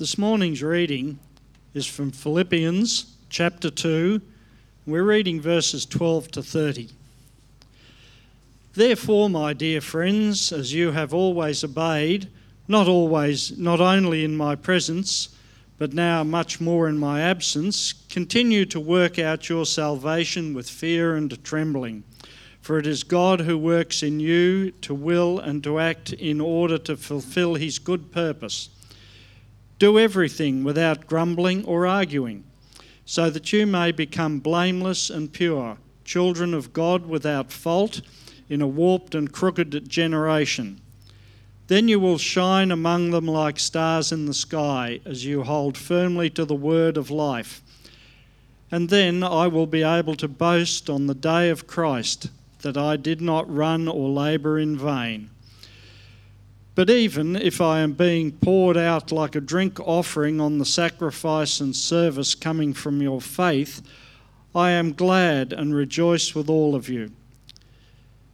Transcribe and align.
This 0.00 0.16
morning's 0.16 0.62
reading 0.62 1.18
is 1.74 1.84
from 1.84 2.10
Philippians 2.10 3.16
chapter 3.28 3.68
2. 3.68 4.22
We're 4.86 5.02
reading 5.02 5.42
verses 5.42 5.84
12 5.84 6.30
to 6.30 6.42
30. 6.42 6.88
Therefore, 8.72 9.28
my 9.28 9.52
dear 9.52 9.82
friends, 9.82 10.52
as 10.52 10.72
you 10.72 10.92
have 10.92 11.12
always 11.12 11.62
obeyed, 11.62 12.30
not 12.66 12.88
always, 12.88 13.58
not 13.58 13.82
only 13.82 14.24
in 14.24 14.38
my 14.38 14.56
presence, 14.56 15.36
but 15.76 15.92
now 15.92 16.24
much 16.24 16.62
more 16.62 16.88
in 16.88 16.96
my 16.96 17.20
absence, 17.20 17.92
continue 18.08 18.64
to 18.64 18.80
work 18.80 19.18
out 19.18 19.50
your 19.50 19.66
salvation 19.66 20.54
with 20.54 20.70
fear 20.70 21.14
and 21.14 21.44
trembling. 21.44 22.04
For 22.62 22.78
it 22.78 22.86
is 22.86 23.02
God 23.02 23.40
who 23.40 23.58
works 23.58 24.02
in 24.02 24.18
you 24.18 24.70
to 24.80 24.94
will 24.94 25.38
and 25.38 25.62
to 25.64 25.78
act 25.78 26.14
in 26.14 26.40
order 26.40 26.78
to 26.78 26.96
fulfill 26.96 27.56
his 27.56 27.78
good 27.78 28.10
purpose. 28.10 28.70
Do 29.80 29.98
everything 29.98 30.62
without 30.62 31.06
grumbling 31.06 31.64
or 31.64 31.86
arguing, 31.86 32.44
so 33.06 33.30
that 33.30 33.50
you 33.50 33.66
may 33.66 33.92
become 33.92 34.38
blameless 34.38 35.08
and 35.08 35.32
pure, 35.32 35.78
children 36.04 36.52
of 36.52 36.74
God 36.74 37.06
without 37.06 37.50
fault 37.50 38.02
in 38.50 38.60
a 38.60 38.66
warped 38.66 39.14
and 39.14 39.32
crooked 39.32 39.88
generation. 39.88 40.82
Then 41.68 41.88
you 41.88 41.98
will 41.98 42.18
shine 42.18 42.70
among 42.70 43.10
them 43.10 43.24
like 43.24 43.58
stars 43.58 44.12
in 44.12 44.26
the 44.26 44.34
sky 44.34 45.00
as 45.06 45.24
you 45.24 45.44
hold 45.44 45.78
firmly 45.78 46.28
to 46.28 46.44
the 46.44 46.54
word 46.54 46.98
of 46.98 47.10
life. 47.10 47.62
And 48.70 48.90
then 48.90 49.22
I 49.22 49.46
will 49.46 49.66
be 49.66 49.82
able 49.82 50.16
to 50.16 50.28
boast 50.28 50.90
on 50.90 51.06
the 51.06 51.14
day 51.14 51.48
of 51.48 51.66
Christ 51.66 52.28
that 52.60 52.76
I 52.76 52.96
did 52.96 53.22
not 53.22 53.50
run 53.50 53.88
or 53.88 54.10
labour 54.10 54.58
in 54.58 54.76
vain. 54.76 55.30
But 56.74 56.88
even 56.88 57.36
if 57.36 57.60
I 57.60 57.80
am 57.80 57.92
being 57.92 58.32
poured 58.32 58.76
out 58.76 59.12
like 59.12 59.34
a 59.34 59.40
drink 59.40 59.80
offering 59.80 60.40
on 60.40 60.58
the 60.58 60.64
sacrifice 60.64 61.60
and 61.60 61.74
service 61.74 62.34
coming 62.34 62.72
from 62.72 63.02
your 63.02 63.20
faith, 63.20 63.82
I 64.54 64.70
am 64.70 64.92
glad 64.92 65.52
and 65.52 65.74
rejoice 65.74 66.34
with 66.34 66.48
all 66.48 66.74
of 66.74 66.88
you. 66.88 67.12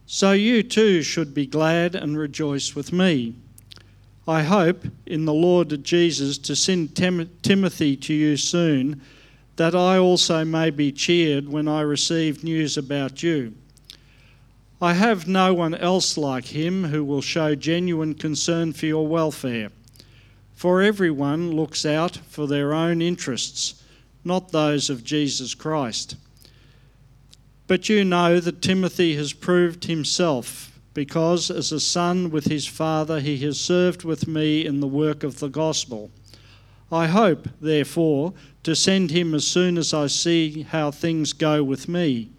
So 0.05 0.31
you 0.31 0.63
too 0.63 1.01
should 1.01 1.33
be 1.33 1.45
glad 1.45 1.93
and 1.93 2.17
rejoice 2.17 2.75
with 2.75 2.93
me. 2.93 3.35
I 4.27 4.43
hope 4.43 4.85
in 5.05 5.25
the 5.25 5.33
Lord 5.33 5.83
Jesus 5.83 6.37
to 6.39 6.55
send 6.55 6.95
Tim- 6.95 7.29
Timothy 7.41 7.95
to 7.97 8.13
you 8.13 8.37
soon, 8.37 9.01
that 9.55 9.75
I 9.75 9.97
also 9.97 10.45
may 10.45 10.69
be 10.69 10.91
cheered 10.91 11.49
when 11.49 11.67
I 11.67 11.81
receive 11.81 12.43
news 12.43 12.77
about 12.77 13.23
you. 13.23 13.53
I 14.79 14.93
have 14.93 15.27
no 15.27 15.55
one 15.55 15.73
else 15.73 16.17
like 16.17 16.45
him 16.45 16.85
who 16.85 17.03
will 17.03 17.21
show 17.21 17.55
genuine 17.55 18.13
concern 18.13 18.73
for 18.73 18.85
your 18.85 19.07
welfare. 19.07 19.71
For 20.53 20.83
everyone 20.83 21.51
looks 21.51 21.83
out 21.83 22.17
for 22.29 22.45
their 22.45 22.75
own 22.75 23.01
interests, 23.01 23.81
not 24.23 24.51
those 24.51 24.91
of 24.91 25.03
Jesus 25.03 25.55
Christ. 25.55 26.15
But 27.65 27.89
you 27.89 28.05
know 28.05 28.39
that 28.39 28.61
Timothy 28.61 29.15
has 29.15 29.33
proved 29.33 29.85
himself, 29.85 30.79
because 30.93 31.49
as 31.49 31.71
a 31.71 31.79
son 31.79 32.29
with 32.29 32.45
his 32.45 32.67
father, 32.67 33.19
he 33.19 33.39
has 33.39 33.59
served 33.59 34.03
with 34.03 34.27
me 34.27 34.63
in 34.63 34.79
the 34.79 34.87
work 34.87 35.23
of 35.23 35.39
the 35.39 35.49
gospel. 35.49 36.11
I 36.91 37.07
hope, 37.07 37.49
therefore, 37.59 38.33
to 38.61 38.75
send 38.75 39.09
him 39.09 39.33
as 39.33 39.47
soon 39.47 39.79
as 39.79 39.91
I 39.91 40.05
see 40.05 40.61
how 40.61 40.91
things 40.91 41.33
go 41.33 41.63
with 41.63 41.89
me 41.89 42.29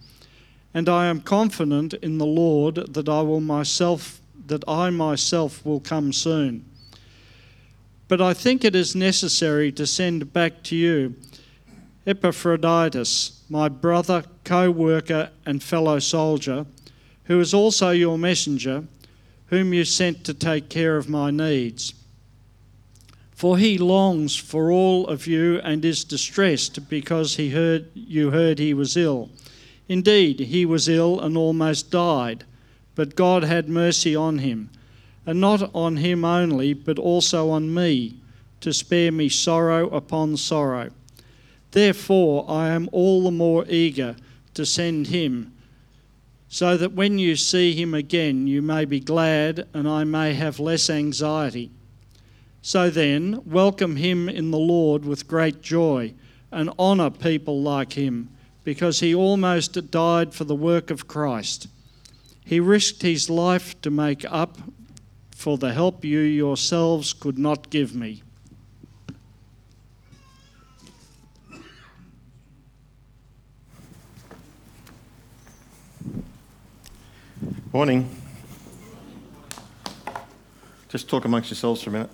and 0.78 0.88
I 0.88 1.06
am 1.06 1.22
confident 1.22 1.92
in 1.94 2.18
the 2.18 2.24
Lord 2.24 2.76
that 2.94 3.08
I 3.08 3.20
will 3.22 3.40
myself 3.40 4.20
that 4.46 4.62
I 4.68 4.90
myself 4.90 5.66
will 5.66 5.80
come 5.80 6.12
soon. 6.12 6.64
But 8.06 8.20
I 8.20 8.32
think 8.32 8.64
it 8.64 8.76
is 8.76 8.94
necessary 8.94 9.72
to 9.72 9.88
send 9.88 10.32
back 10.32 10.62
to 10.62 10.76
you 10.76 11.16
Epaphroditus, 12.06 13.42
my 13.50 13.68
brother, 13.68 14.22
co 14.44 14.70
worker, 14.70 15.30
and 15.44 15.60
fellow 15.60 15.98
soldier, 15.98 16.64
who 17.24 17.40
is 17.40 17.52
also 17.52 17.90
your 17.90 18.16
messenger, 18.16 18.84
whom 19.46 19.74
you 19.74 19.84
sent 19.84 20.22
to 20.26 20.32
take 20.32 20.68
care 20.68 20.96
of 20.96 21.08
my 21.08 21.32
needs. 21.32 21.92
For 23.32 23.58
he 23.58 23.78
longs 23.78 24.36
for 24.36 24.70
all 24.70 25.08
of 25.08 25.26
you 25.26 25.58
and 25.58 25.84
is 25.84 26.04
distressed 26.04 26.88
because 26.88 27.34
he 27.34 27.50
heard 27.50 27.90
you 27.94 28.30
heard 28.30 28.60
he 28.60 28.72
was 28.74 28.96
ill. 28.96 29.30
Indeed, 29.88 30.40
he 30.40 30.66
was 30.66 30.88
ill 30.88 31.18
and 31.18 31.36
almost 31.36 31.90
died, 31.90 32.44
but 32.94 33.16
God 33.16 33.42
had 33.42 33.68
mercy 33.68 34.14
on 34.14 34.38
him, 34.38 34.68
and 35.24 35.40
not 35.40 35.70
on 35.74 35.96
him 35.96 36.24
only, 36.24 36.74
but 36.74 36.98
also 36.98 37.48
on 37.50 37.72
me, 37.72 38.16
to 38.60 38.72
spare 38.72 39.10
me 39.10 39.28
sorrow 39.28 39.88
upon 39.88 40.36
sorrow. 40.36 40.90
Therefore, 41.70 42.44
I 42.50 42.68
am 42.68 42.88
all 42.92 43.22
the 43.22 43.30
more 43.30 43.64
eager 43.68 44.16
to 44.54 44.66
send 44.66 45.06
him, 45.06 45.52
so 46.48 46.76
that 46.76 46.92
when 46.92 47.18
you 47.18 47.36
see 47.36 47.74
him 47.74 47.94
again, 47.94 48.46
you 48.46 48.60
may 48.60 48.84
be 48.84 49.00
glad 49.00 49.66
and 49.72 49.88
I 49.88 50.04
may 50.04 50.34
have 50.34 50.58
less 50.58 50.90
anxiety. 50.90 51.70
So 52.62 52.90
then, 52.90 53.42
welcome 53.46 53.96
him 53.96 54.28
in 54.28 54.50
the 54.50 54.58
Lord 54.58 55.04
with 55.04 55.28
great 55.28 55.62
joy 55.62 56.14
and 56.50 56.70
honour 56.78 57.10
people 57.10 57.62
like 57.62 57.92
him 57.92 58.30
because 58.68 59.00
he 59.00 59.14
almost 59.14 59.90
died 59.90 60.34
for 60.34 60.44
the 60.44 60.54
work 60.54 60.90
of 60.90 61.08
Christ. 61.08 61.68
He 62.44 62.60
risked 62.60 63.00
his 63.00 63.30
life 63.30 63.80
to 63.80 63.90
make 63.90 64.30
up 64.30 64.58
for 65.30 65.56
the 65.56 65.72
help 65.72 66.04
you 66.04 66.18
yourselves 66.18 67.14
could 67.14 67.38
not 67.38 67.70
give 67.70 67.94
me. 67.94 68.22
Morning. 77.72 78.06
Just 80.90 81.08
talk 81.08 81.24
amongst 81.24 81.48
yourselves 81.48 81.82
for 81.82 81.88
a 81.88 81.92
minute. 81.94 82.10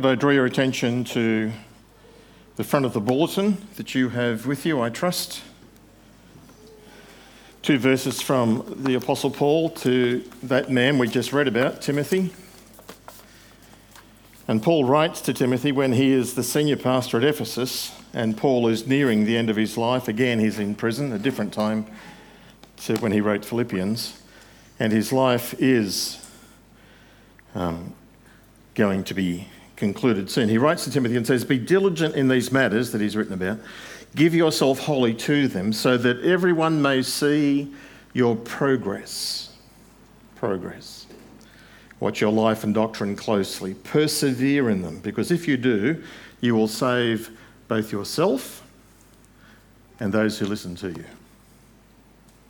Could 0.00 0.08
I 0.08 0.14
draw 0.14 0.30
your 0.30 0.46
attention 0.46 1.04
to 1.04 1.52
the 2.56 2.64
front 2.64 2.86
of 2.86 2.94
the 2.94 3.02
bulletin 3.02 3.58
that 3.76 3.94
you 3.94 4.08
have 4.08 4.46
with 4.46 4.64
you, 4.64 4.80
I 4.80 4.88
trust? 4.88 5.42
Two 7.60 7.76
verses 7.76 8.22
from 8.22 8.82
the 8.82 8.94
Apostle 8.94 9.30
Paul 9.30 9.68
to 9.68 10.24
that 10.42 10.70
man 10.70 10.96
we 10.96 11.06
just 11.06 11.34
read 11.34 11.46
about, 11.46 11.82
Timothy. 11.82 12.32
And 14.48 14.62
Paul 14.62 14.86
writes 14.86 15.20
to 15.20 15.34
Timothy 15.34 15.70
when 15.70 15.92
he 15.92 16.12
is 16.12 16.32
the 16.32 16.44
senior 16.44 16.78
pastor 16.78 17.18
at 17.18 17.24
Ephesus, 17.24 17.94
and 18.14 18.38
Paul 18.38 18.68
is 18.68 18.86
nearing 18.86 19.26
the 19.26 19.36
end 19.36 19.50
of 19.50 19.56
his 19.56 19.76
life. 19.76 20.08
Again, 20.08 20.38
he's 20.38 20.58
in 20.58 20.76
prison, 20.76 21.12
a 21.12 21.18
different 21.18 21.52
time 21.52 21.84
to 22.84 22.96
when 23.00 23.12
he 23.12 23.20
wrote 23.20 23.44
Philippians. 23.44 24.18
And 24.78 24.94
his 24.94 25.12
life 25.12 25.54
is 25.58 26.26
um, 27.54 27.92
going 28.74 29.04
to 29.04 29.12
be 29.12 29.46
concluded 29.80 30.30
soon. 30.30 30.48
He 30.48 30.58
writes 30.58 30.84
to 30.84 30.90
Timothy 30.92 31.16
and 31.16 31.26
says, 31.26 31.44
Be 31.44 31.58
diligent 31.58 32.14
in 32.14 32.28
these 32.28 32.52
matters 32.52 32.92
that 32.92 33.00
he's 33.00 33.16
written 33.16 33.32
about. 33.32 33.58
Give 34.14 34.34
yourself 34.34 34.78
wholly 34.78 35.14
to 35.14 35.48
them 35.48 35.72
so 35.72 35.96
that 35.96 36.20
everyone 36.20 36.80
may 36.80 37.02
see 37.02 37.72
your 38.12 38.36
progress. 38.36 39.56
Progress. 40.36 41.06
Watch 41.98 42.20
your 42.20 42.32
life 42.32 42.62
and 42.62 42.74
doctrine 42.74 43.16
closely. 43.16 43.74
Persevere 43.74 44.70
in 44.70 44.82
them, 44.82 45.00
because 45.00 45.30
if 45.30 45.48
you 45.48 45.56
do, 45.56 46.02
you 46.40 46.54
will 46.54 46.68
save 46.68 47.30
both 47.66 47.90
yourself 47.90 48.62
and 49.98 50.12
those 50.12 50.38
who 50.38 50.46
listen 50.46 50.74
to 50.76 50.88
you. 50.88 51.04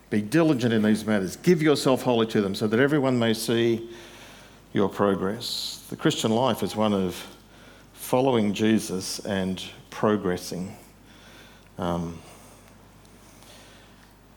Be 0.09 0.21
diligent 0.21 0.73
in 0.73 0.81
these 0.81 1.05
matters. 1.05 1.37
Give 1.37 1.61
yourself 1.61 2.01
wholly 2.01 2.27
to 2.27 2.41
them 2.41 2.55
so 2.55 2.67
that 2.67 2.79
everyone 2.79 3.17
may 3.17 3.33
see 3.33 3.89
your 4.73 4.87
progress. 4.87 5.85
The 5.89 5.95
Christian 5.95 6.31
life 6.31 6.63
is 6.63 6.75
one 6.75 6.93
of 6.93 7.27
following 7.93 8.53
Jesus 8.53 9.19
and 9.19 9.61
progressing. 9.89 10.75
Um, 11.77 12.19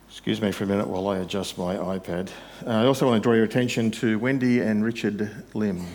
excuse 0.09 0.41
me 0.41 0.51
for 0.51 0.65
a 0.65 0.67
minute 0.67 0.89
while 0.89 1.07
I 1.09 1.19
adjust 1.19 1.57
my 1.57 1.77
iPad. 1.77 2.31
Uh, 2.67 2.71
I 2.71 2.87
also 2.87 3.07
want 3.07 3.23
to 3.23 3.27
draw 3.27 3.35
your 3.35 3.45
attention 3.45 3.91
to 3.93 4.19
Wendy 4.19 4.61
and 4.61 4.85
Richard 4.85 5.45
Lim. 5.55 5.87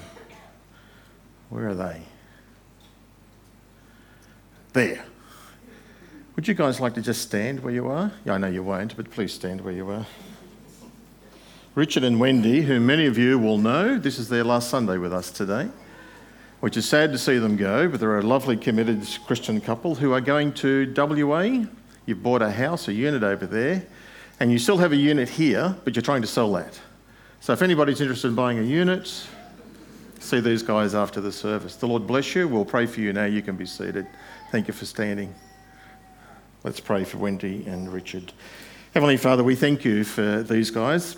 Where 1.50 1.70
are 1.70 1.76
they? 1.76 2.02
There. 4.72 5.04
Would 6.36 6.48
you 6.48 6.54
guys 6.54 6.80
like 6.80 6.94
to 6.94 7.02
just 7.02 7.24
stand 7.24 7.60
where 7.60 7.74
you 7.74 7.88
are? 7.88 8.14
Yeah, 8.24 8.36
I 8.36 8.38
know 8.38 8.48
you 8.48 8.64
won't, 8.64 8.96
but 8.96 9.10
please 9.10 9.34
stand 9.34 9.60
where 9.60 9.74
you 9.74 9.90
are. 9.90 10.06
Richard 11.80 12.04
and 12.04 12.20
Wendy, 12.20 12.62
who 12.62 12.78
many 12.78 13.06
of 13.06 13.18
you 13.18 13.40
will 13.40 13.58
know, 13.58 13.98
this 13.98 14.20
is 14.20 14.28
their 14.28 14.44
last 14.44 14.70
Sunday 14.70 14.98
with 14.98 15.14
us 15.14 15.32
today, 15.32 15.70
which 16.60 16.76
is 16.76 16.86
sad 16.86 17.14
to 17.14 17.18
see 17.18 17.38
them 17.38 17.56
go, 17.56 17.88
but 17.88 18.02
they're 18.02 18.20
a 18.20 18.22
lovely, 18.22 18.58
committed 18.58 19.08
Christian 19.26 19.62
couple 19.62 19.96
who 19.96 20.12
are 20.12 20.20
going 20.20 20.52
to 20.56 20.94
WA. 20.94 21.66
You've 22.06 22.22
bought 22.22 22.42
a 22.42 22.52
house, 22.52 22.90
a 22.90 22.94
unit 22.94 23.24
over 23.24 23.46
there, 23.46 23.86
and 24.42 24.52
you 24.52 24.60
still 24.60 24.78
have 24.80 24.92
a 24.92 24.98
unit 24.98 25.30
here, 25.30 25.74
but 25.86 25.96
you're 25.96 26.04
trying 26.04 26.20
to 26.22 26.28
sell 26.28 26.52
that. 26.52 26.78
So 27.40 27.54
if 27.54 27.62
anybody's 27.62 28.02
interested 28.02 28.28
in 28.28 28.36
buying 28.36 28.60
a 28.60 28.64
unit, 28.64 29.26
see 30.20 30.42
these 30.42 30.62
guys 30.62 30.94
after 30.94 31.22
the 31.22 31.32
service. 31.32 31.78
The 31.78 31.88
Lord 31.88 32.06
bless 32.06 32.36
you. 32.36 32.50
We'll 32.50 32.66
pray 32.66 32.88
for 32.88 33.00
you 33.00 33.14
now. 33.14 33.24
You 33.24 33.42
can 33.42 33.56
be 33.56 33.66
seated. 33.66 34.06
Thank 34.52 34.68
you 34.68 34.74
for 34.74 34.84
standing. 34.84 35.34
Let's 36.66 36.82
pray 36.82 37.06
for 37.06 37.20
Wendy 37.20 37.66
and 37.68 37.90
Richard. 37.94 38.34
Heavenly 38.94 39.16
Father, 39.16 39.46
we 39.46 39.56
thank 39.56 39.86
you 39.86 40.04
for 40.04 40.44
these 40.44 40.72
guys. 40.72 41.16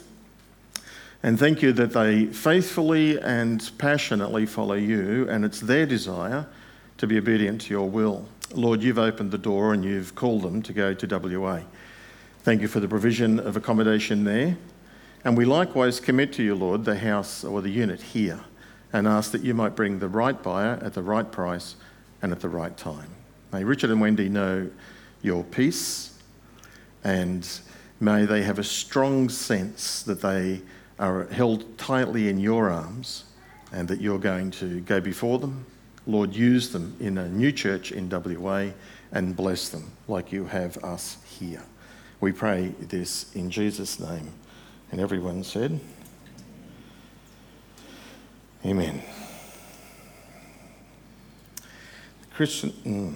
And 1.24 1.38
thank 1.38 1.62
you 1.62 1.72
that 1.74 1.94
they 1.94 2.26
faithfully 2.26 3.20
and 3.20 3.72
passionately 3.78 4.46
follow 4.46 4.74
you, 4.74 5.28
and 5.30 5.46
it's 5.46 5.60
their 5.60 5.86
desire 5.86 6.48
to 6.98 7.08
be 7.08 7.18
obedient 7.18 7.62
to 7.62 7.74
your 7.74 7.90
will. 7.90 8.28
Lord, 8.54 8.82
you've 8.82 9.00
opened 9.00 9.32
the 9.32 9.38
door 9.38 9.74
and 9.74 9.84
you've 9.84 10.16
called 10.16 10.42
them 10.42 10.62
to 10.64 10.74
go 10.74 10.94
to 10.94 11.20
WA. 11.40 11.62
Thank 12.44 12.62
you 12.62 12.68
for 12.68 12.80
the 12.80 12.88
provision 12.88 13.40
of 13.40 13.56
accommodation 13.56 14.24
there. 14.24 14.58
And 15.24 15.38
we 15.38 15.46
likewise 15.46 16.00
commit 16.00 16.34
to 16.34 16.44
you, 16.44 16.56
Lord, 16.56 16.86
the 16.86 16.98
house 16.98 17.44
or 17.44 17.62
the 17.62 17.70
unit 17.70 18.02
here 18.02 18.40
and 18.92 19.08
ask 19.08 19.32
that 19.32 19.42
you 19.42 19.54
might 19.54 19.76
bring 19.76 20.00
the 20.00 20.08
right 20.08 20.42
buyer 20.42 20.80
at 20.82 20.94
the 20.94 21.04
right 21.04 21.32
price 21.32 21.76
and 22.22 22.32
at 22.32 22.40
the 22.40 22.50
right 22.50 22.76
time. 22.76 23.10
May 23.54 23.64
Richard 23.64 23.92
and 23.92 24.02
Wendy 24.02 24.28
know 24.28 24.70
your 25.22 25.44
peace 25.44 26.18
and 27.04 27.48
may 28.00 28.26
they 28.26 28.42
have 28.44 28.60
a 28.60 28.64
strong 28.64 29.30
sense 29.30 30.02
that 30.04 30.22
they 30.22 30.62
are 31.02 31.26
held 31.26 31.78
tightly 31.78 32.30
in 32.30 32.40
your 32.40 32.70
arms 32.70 33.26
and 33.74 33.88
that 33.88 34.00
you're 34.00 34.20
going 34.20 34.52
to 34.52 34.80
go 34.82 35.02
before 35.02 35.40
them. 35.40 35.66
Lord, 36.06 36.34
use 36.34 36.70
them 36.70 36.96
in 37.00 37.18
a 37.18 37.28
new 37.28 37.52
church 37.52 37.92
in 37.92 38.08
WA 38.10 38.68
and 39.12 39.36
bless 39.36 39.70
them 39.70 39.92
like 40.08 40.32
you 40.32 40.46
have 40.46 40.78
us 40.84 41.18
here. 41.26 41.64
We 42.20 42.32
pray 42.32 42.74
this 42.80 43.34
in 43.36 43.50
Jesus' 43.50 44.00
name. 44.00 44.32
And 44.92 45.02
everyone 45.02 45.44
said, 45.44 45.80
Amen. 48.64 49.02
Christian 52.36 52.70
mm. 52.86 53.16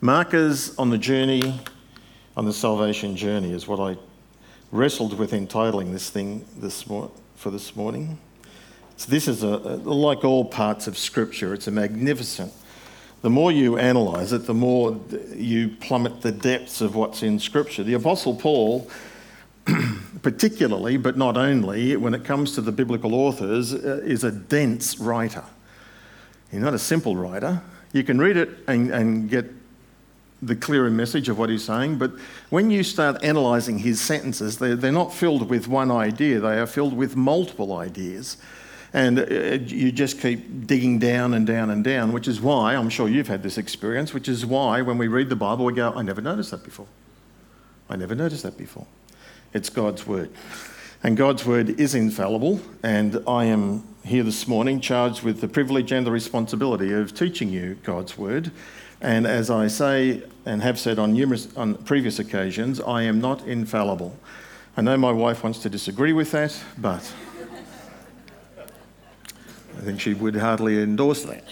markers 0.00 0.76
on 0.78 0.90
the 0.90 0.98
journey, 0.98 1.60
on 2.36 2.44
the 2.44 2.52
salvation 2.52 3.14
journey, 3.16 3.52
is 3.52 3.68
what 3.68 3.78
I 3.78 3.96
wrestled 4.74 5.16
with 5.16 5.32
entitling 5.32 5.92
this 5.92 6.10
thing 6.10 6.44
this 6.56 6.88
mor- 6.88 7.12
for 7.36 7.50
this 7.50 7.76
morning. 7.76 8.18
So 8.96 9.08
this 9.08 9.28
is 9.28 9.44
a, 9.44 9.56
like 9.56 10.24
all 10.24 10.44
parts 10.44 10.88
of 10.88 10.98
Scripture. 10.98 11.54
It's 11.54 11.68
a 11.68 11.70
magnificent. 11.70 12.52
The 13.22 13.30
more 13.30 13.52
you 13.52 13.76
analyse 13.76 14.32
it, 14.32 14.46
the 14.46 14.54
more 14.54 15.00
you 15.32 15.76
plummet 15.80 16.22
the 16.22 16.32
depths 16.32 16.80
of 16.80 16.96
what's 16.96 17.22
in 17.22 17.38
Scripture. 17.38 17.84
The 17.84 17.94
Apostle 17.94 18.34
Paul, 18.34 18.90
particularly, 20.22 20.96
but 20.96 21.16
not 21.16 21.36
only, 21.36 21.96
when 21.96 22.12
it 22.12 22.24
comes 22.24 22.52
to 22.56 22.60
the 22.60 22.72
biblical 22.72 23.14
authors, 23.14 23.72
uh, 23.72 24.00
is 24.04 24.24
a 24.24 24.32
dense 24.32 24.98
writer. 24.98 25.44
He's 26.50 26.60
not 26.60 26.74
a 26.74 26.80
simple 26.80 27.16
writer. 27.16 27.62
You 27.92 28.02
can 28.02 28.18
read 28.18 28.36
it 28.36 28.50
and, 28.66 28.90
and 28.90 29.30
get 29.30 29.46
the 30.46 30.56
clearer 30.56 30.90
message 30.90 31.28
of 31.28 31.38
what 31.38 31.48
he's 31.48 31.64
saying, 31.64 31.98
but 31.98 32.12
when 32.50 32.70
you 32.70 32.82
start 32.82 33.22
analysing 33.22 33.78
his 33.78 34.00
sentences, 34.00 34.58
they're, 34.58 34.76
they're 34.76 34.92
not 34.92 35.12
filled 35.12 35.48
with 35.48 35.68
one 35.68 35.90
idea, 35.90 36.40
they 36.40 36.58
are 36.58 36.66
filled 36.66 36.96
with 36.96 37.16
multiple 37.16 37.76
ideas. 37.76 38.36
And 38.92 39.18
uh, 39.18 39.24
you 39.66 39.90
just 39.90 40.20
keep 40.20 40.68
digging 40.68 41.00
down 41.00 41.34
and 41.34 41.44
down 41.44 41.70
and 41.70 41.82
down, 41.82 42.12
which 42.12 42.28
is 42.28 42.40
why, 42.40 42.76
I'm 42.76 42.88
sure 42.88 43.08
you've 43.08 43.26
had 43.26 43.42
this 43.42 43.58
experience, 43.58 44.14
which 44.14 44.28
is 44.28 44.46
why 44.46 44.82
when 44.82 44.98
we 44.98 45.08
read 45.08 45.28
the 45.28 45.36
Bible, 45.36 45.64
we 45.64 45.72
go, 45.72 45.92
I 45.92 46.02
never 46.02 46.20
noticed 46.20 46.52
that 46.52 46.62
before. 46.62 46.86
I 47.90 47.96
never 47.96 48.14
noticed 48.14 48.44
that 48.44 48.56
before. 48.56 48.86
It's 49.52 49.68
God's 49.68 50.06
Word. 50.06 50.30
And 51.02 51.16
God's 51.16 51.44
Word 51.44 51.80
is 51.80 51.94
infallible, 51.94 52.60
and 52.82 53.22
I 53.26 53.46
am 53.46 53.82
here 54.04 54.22
this 54.22 54.46
morning 54.46 54.80
charged 54.80 55.22
with 55.22 55.40
the 55.40 55.48
privilege 55.48 55.90
and 55.90 56.06
the 56.06 56.12
responsibility 56.12 56.92
of 56.92 57.14
teaching 57.14 57.50
you 57.50 57.74
God's 57.82 58.16
Word. 58.16 58.52
And 59.04 59.26
as 59.26 59.50
I 59.50 59.66
say 59.66 60.22
and 60.46 60.62
have 60.62 60.80
said 60.80 60.98
on 60.98 61.12
numerous 61.12 61.54
on 61.58 61.74
previous 61.74 62.20
occasions, 62.20 62.80
I 62.80 63.02
am 63.02 63.20
not 63.20 63.46
infallible. 63.46 64.16
I 64.78 64.80
know 64.80 64.96
my 64.96 65.12
wife 65.12 65.44
wants 65.44 65.58
to 65.58 65.68
disagree 65.68 66.14
with 66.14 66.30
that, 66.30 66.58
but 66.78 67.12
I 69.76 69.80
think 69.82 70.00
she 70.00 70.14
would 70.14 70.36
hardly 70.36 70.82
endorse 70.82 71.22
that. 71.24 71.44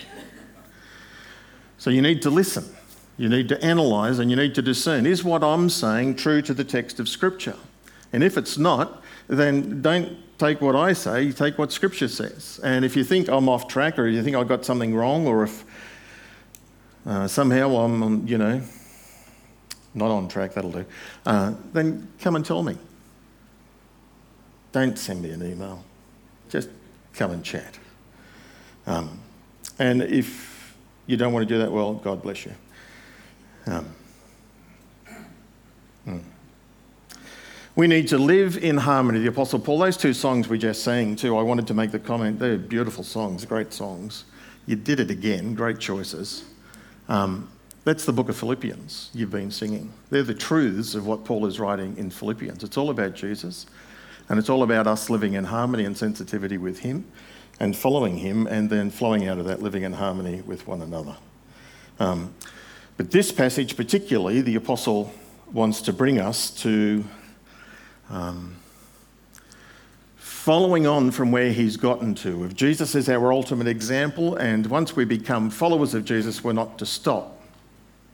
So 1.77 1.91
you 1.91 2.01
need 2.01 2.23
to 2.23 2.31
listen. 2.31 2.65
You 3.19 3.29
need 3.29 3.51
to 3.51 3.63
analyse 3.63 4.19
and 4.19 4.31
you 4.31 4.37
need 4.37 4.55
to 4.55 4.63
discern 4.63 5.05
is 5.05 5.23
what 5.23 5.45
I'm 5.45 5.69
saying 5.69 6.17
true 6.17 6.41
to 6.41 6.55
the 6.55 6.65
text 6.65 7.01
of 7.01 7.07
Scripture? 7.07 7.57
And 8.15 8.25
if 8.25 8.39
it's 8.39 8.57
not, 8.57 9.03
then 9.29 9.83
don't 9.83 10.17
take 10.39 10.63
what 10.63 10.75
I 10.75 10.95
say, 10.95 11.33
take 11.33 11.59
what 11.59 11.71
Scripture 11.71 12.09
says. 12.09 12.61
And 12.65 12.83
if 12.83 12.97
you 12.97 13.05
think 13.05 13.29
I'm 13.29 13.51
off 13.51 13.69
track 13.69 13.99
or 13.99 14.07
you 14.07 14.23
think 14.23 14.37
I've 14.37 14.49
got 14.49 14.65
something 14.65 14.95
wrong 14.95 15.27
or 15.27 15.43
if 15.43 15.67
uh, 17.07 17.27
somehow 17.27 17.77
I'm, 17.77 18.27
you 18.27 18.39
know, 18.39 18.63
not 19.95 20.11
on 20.11 20.29
track, 20.29 20.55
that'll 20.55 20.71
do, 20.71 20.85
uh, 21.27 21.55
then 21.73 22.09
come 22.21 22.37
and 22.37 22.45
tell 22.45 22.63
me. 22.63 22.77
Don't 24.73 24.99
send 24.99 25.23
me 25.23 25.31
an 25.31 25.45
email. 25.45 25.85
Just 26.49 26.71
come 27.13 27.31
and 27.31 27.45
chat. 27.45 27.79
Um, 28.87 29.21
and 29.79 30.03
if 30.03 30.77
you 31.07 31.17
don't 31.17 31.33
want 31.33 31.47
to 31.47 31.55
do 31.55 31.59
that, 31.59 31.71
well, 31.71 31.95
God 31.95 32.23
bless 32.23 32.47
you. 32.47 32.53
Um, 33.67 33.87
hmm. 36.05 36.19
We 37.75 37.87
need 37.87 38.09
to 38.09 38.19
live 38.19 38.57
in 38.59 38.77
harmony. 38.77 39.21
The 39.21 39.29
Apostle 39.29 39.59
Paul, 39.59 39.79
those 39.79 39.97
two 39.97 40.13
songs 40.13 40.49
we 40.49 40.59
just 40.59 40.83
sang 40.83 41.17
too, 41.17 41.37
I 41.37 41.43
wanted 41.43 41.67
to 41.69 41.75
make 41.75 41.91
the 41.91 41.99
comment, 41.99 42.39
they're 42.39 42.59
beautiful 42.59 43.05
songs, 43.05 43.45
great 43.45 43.73
songs. 43.73 44.25
You 44.67 44.77
did 44.77 45.01
it 45.01 45.11
again, 45.11 45.55
great 45.55 45.79
choices. 45.79 46.45
Um, 47.13 47.51
that's 47.85 48.07
the 48.07 48.13
book 48.13 48.31
of 48.31 48.39
Philippians 48.39 49.11
you've 49.13 49.31
been 49.31 49.51
singing. 49.51 49.93
They're 50.09 50.23
the 50.23 50.33
truths 50.33 50.95
of 50.95 51.07
what 51.07 51.27
Paul 51.27 51.45
is 51.45 51.61
writing 51.61 51.95
in 51.99 52.09
Philippians. 52.09 52.65
It's 52.65 52.79
all 52.79 52.89
about 52.89 53.15
Jesus, 53.15 53.67
and 54.31 54.39
it's 54.39 54.49
all 54.49 54.63
about 54.63 54.87
us 54.87 55.11
living 55.11 55.35
in 55.35 55.45
harmony 55.45 55.85
and 55.85 55.95
sensitivity 55.95 56.57
with 56.57 56.79
Him 56.79 57.05
and 57.61 57.77
following 57.77 58.17
Him, 58.17 58.47
and 58.47 58.71
then 58.71 58.91
flowing 58.91 59.29
out 59.29 59.37
of 59.37 59.45
that, 59.45 59.61
living 59.61 59.83
in 59.83 59.93
harmony 59.93 60.41
with 60.41 60.67
one 60.67 60.81
another. 60.81 61.15
Um, 62.01 62.33
but 62.97 63.11
this 63.11 63.31
passage, 63.31 63.77
particularly, 63.77 64.41
the 64.41 64.55
apostle 64.55 65.13
wants 65.53 65.83
to 65.83 65.93
bring 65.93 66.19
us 66.19 66.49
to 66.63 67.05
um, 68.09 68.57
following 70.43 70.89
on 70.89 71.09
from 71.09 71.31
where 71.31 71.53
he's 71.53 71.77
gotten 71.77 72.17
to. 72.17 72.43
If 72.43 72.57
Jesus 72.57 72.97
is 72.97 73.09
our 73.09 73.33
ultimate 73.33 73.69
example, 73.69 74.35
and 74.35 74.67
once 74.67 74.97
we 74.97 75.05
become 75.05 75.51
followers 75.51 75.95
of 75.95 76.05
Jesus, 76.05 76.43
we're 76.43 76.53
not 76.53 76.81
to 76.81 76.87
stop. 76.87 77.41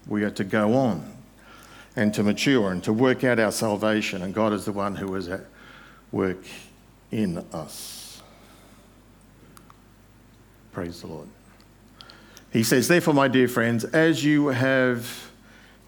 We 0.07 0.25
are 0.25 0.31
to 0.33 0.45
go 0.45 0.75
on 0.75 1.11
and 1.97 2.13
to 2.13 2.23
mature 2.23 2.71
and 2.71 2.85
to 2.85 2.93
work 2.93 3.25
out 3.25 3.39
our 3.39 3.51
salvation, 3.51 4.21
and 4.21 4.35
God 4.35 4.53
is 4.53 4.67
the 4.67 4.73
one 4.73 4.95
who 4.95 5.15
is 5.15 5.27
at 5.29 5.41
work 6.13 6.45
in 7.11 7.39
us. 7.55 8.21
Praise 10.73 11.01
the 11.01 11.07
Lord. 11.07 11.29
He 12.53 12.63
says, 12.63 12.89
Therefore, 12.89 13.15
my 13.15 13.29
dear 13.29 13.49
friends, 13.49 13.85
as 13.85 14.23
you 14.23 14.49
have 14.49 15.28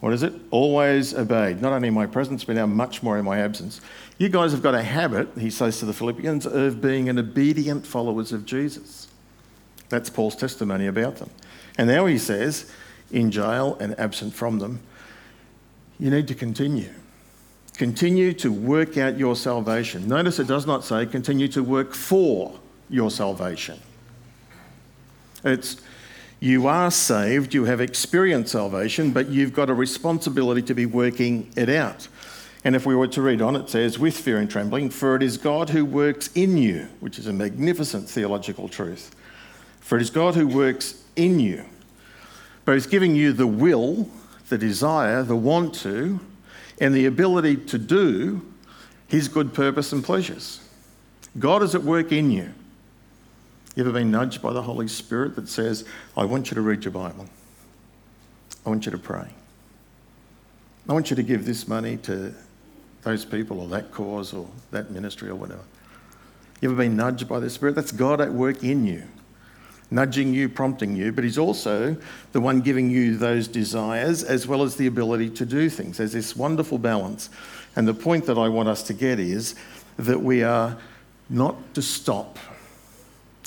what 0.00 0.12
is 0.14 0.22
it? 0.22 0.32
Always 0.50 1.14
obeyed. 1.14 1.60
Not 1.60 1.72
only 1.72 1.88
in 1.88 1.94
my 1.94 2.06
presence, 2.06 2.44
but 2.44 2.56
now 2.56 2.66
much 2.66 3.02
more 3.02 3.18
in 3.18 3.24
my 3.24 3.38
absence. 3.38 3.80
You 4.18 4.28
guys 4.28 4.52
have 4.52 4.62
got 4.62 4.74
a 4.74 4.82
habit, 4.82 5.28
he 5.38 5.50
says 5.50 5.78
to 5.80 5.84
the 5.84 5.92
Philippians, 5.92 6.46
of 6.46 6.80
being 6.80 7.08
an 7.08 7.18
obedient 7.18 7.86
followers 7.86 8.32
of 8.32 8.46
Jesus. 8.46 9.08
That's 9.90 10.08
Paul's 10.08 10.36
testimony 10.36 10.86
about 10.86 11.16
them. 11.16 11.30
And 11.76 11.88
now 11.88 12.06
he 12.06 12.18
says, 12.18 12.70
in 13.10 13.30
jail 13.30 13.76
and 13.80 13.98
absent 13.98 14.34
from 14.34 14.58
them, 14.58 14.80
you 15.98 16.10
need 16.10 16.28
to 16.28 16.34
continue. 16.34 16.90
Continue 17.76 18.32
to 18.34 18.52
work 18.52 18.96
out 18.96 19.18
your 19.18 19.36
salvation. 19.36 20.08
Notice 20.08 20.38
it 20.38 20.46
does 20.46 20.66
not 20.66 20.84
say 20.84 21.06
continue 21.06 21.48
to 21.48 21.62
work 21.62 21.94
for 21.94 22.58
your 22.88 23.10
salvation. 23.10 23.78
It's 25.44 25.76
you 26.40 26.66
are 26.66 26.90
saved, 26.90 27.52
you 27.52 27.66
have 27.66 27.80
experienced 27.80 28.52
salvation, 28.52 29.12
but 29.12 29.28
you've 29.28 29.52
got 29.52 29.68
a 29.68 29.74
responsibility 29.74 30.62
to 30.62 30.74
be 30.74 30.86
working 30.86 31.52
it 31.54 31.68
out. 31.68 32.08
And 32.64 32.74
if 32.74 32.86
we 32.86 32.94
were 32.94 33.08
to 33.08 33.22
read 33.22 33.42
on, 33.42 33.56
it 33.56 33.68
says, 33.68 33.98
with 33.98 34.16
fear 34.16 34.38
and 34.38 34.50
trembling, 34.50 34.90
for 34.90 35.16
it 35.16 35.22
is 35.22 35.36
God 35.36 35.70
who 35.70 35.84
works 35.84 36.30
in 36.34 36.56
you, 36.56 36.88
which 37.00 37.18
is 37.18 37.26
a 37.26 37.32
magnificent 37.32 38.08
theological 38.08 38.68
truth. 38.68 39.14
For 39.80 39.96
it 39.96 40.02
is 40.02 40.10
God 40.10 40.34
who 40.34 40.46
works 40.46 41.02
in 41.16 41.40
you, 41.40 41.64
both 42.64 42.90
giving 42.90 43.14
you 43.14 43.32
the 43.32 43.46
will, 43.46 44.08
the 44.48 44.58
desire, 44.58 45.22
the 45.22 45.36
want 45.36 45.74
to, 45.76 46.20
and 46.80 46.94
the 46.94 47.06
ability 47.06 47.56
to 47.56 47.78
do 47.78 48.42
his 49.08 49.28
good 49.28 49.52
purpose 49.52 49.92
and 49.92 50.02
pleasures. 50.02 50.60
God 51.38 51.62
is 51.62 51.74
at 51.74 51.82
work 51.82 52.12
in 52.12 52.30
you. 52.30 52.54
You 53.80 53.86
ever 53.86 53.94
been 53.94 54.10
nudged 54.10 54.42
by 54.42 54.52
the 54.52 54.60
Holy 54.60 54.88
Spirit 54.88 55.36
that 55.36 55.48
says, 55.48 55.86
I 56.14 56.26
want 56.26 56.50
you 56.50 56.54
to 56.54 56.60
read 56.60 56.84
your 56.84 56.92
Bible? 56.92 57.24
I 58.66 58.68
want 58.68 58.84
you 58.84 58.92
to 58.92 58.98
pray. 58.98 59.26
I 60.86 60.92
want 60.92 61.08
you 61.08 61.16
to 61.16 61.22
give 61.22 61.46
this 61.46 61.66
money 61.66 61.96
to 61.96 62.34
those 63.04 63.24
people 63.24 63.58
or 63.58 63.68
that 63.68 63.90
cause 63.90 64.34
or 64.34 64.50
that 64.70 64.90
ministry 64.90 65.30
or 65.30 65.34
whatever? 65.34 65.62
You 66.60 66.68
ever 66.68 66.76
been 66.76 66.94
nudged 66.94 67.26
by 67.26 67.40
the 67.40 67.48
Spirit? 67.48 67.74
That's 67.74 67.90
God 67.90 68.20
at 68.20 68.30
work 68.30 68.62
in 68.62 68.84
you, 68.84 69.04
nudging 69.90 70.34
you, 70.34 70.50
prompting 70.50 70.94
you, 70.94 71.10
but 71.10 71.24
He's 71.24 71.38
also 71.38 71.96
the 72.32 72.40
one 72.42 72.60
giving 72.60 72.90
you 72.90 73.16
those 73.16 73.48
desires 73.48 74.22
as 74.22 74.46
well 74.46 74.62
as 74.62 74.76
the 74.76 74.88
ability 74.88 75.30
to 75.30 75.46
do 75.46 75.70
things. 75.70 75.96
There's 75.96 76.12
this 76.12 76.36
wonderful 76.36 76.76
balance. 76.76 77.30
And 77.76 77.88
the 77.88 77.94
point 77.94 78.26
that 78.26 78.36
I 78.36 78.48
want 78.50 78.68
us 78.68 78.82
to 78.82 78.92
get 78.92 79.18
is 79.18 79.54
that 79.96 80.20
we 80.20 80.42
are 80.42 80.76
not 81.30 81.72
to 81.72 81.80
stop 81.80 82.38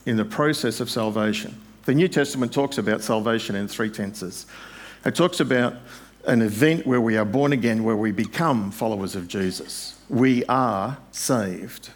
in 0.05 0.17
the 0.17 0.25
process 0.25 0.79
of 0.79 0.89
salvation. 0.89 1.59
The 1.85 1.93
New 1.93 2.07
Testament 2.07 2.53
talks 2.53 2.77
about 2.77 3.01
salvation 3.01 3.55
in 3.55 3.67
three 3.67 3.89
tenses. 3.89 4.45
It 5.05 5.15
talks 5.15 5.39
about 5.39 5.75
an 6.25 6.41
event 6.41 6.87
where 6.87 7.01
we 7.01 7.17
are 7.17 7.25
born 7.25 7.51
again, 7.51 7.83
where 7.83 7.97
we 7.97 8.11
become 8.11 8.71
followers 8.71 9.15
of 9.15 9.27
Jesus. 9.27 9.99
We 10.09 10.45
are 10.45 10.97
saved, 11.11 11.89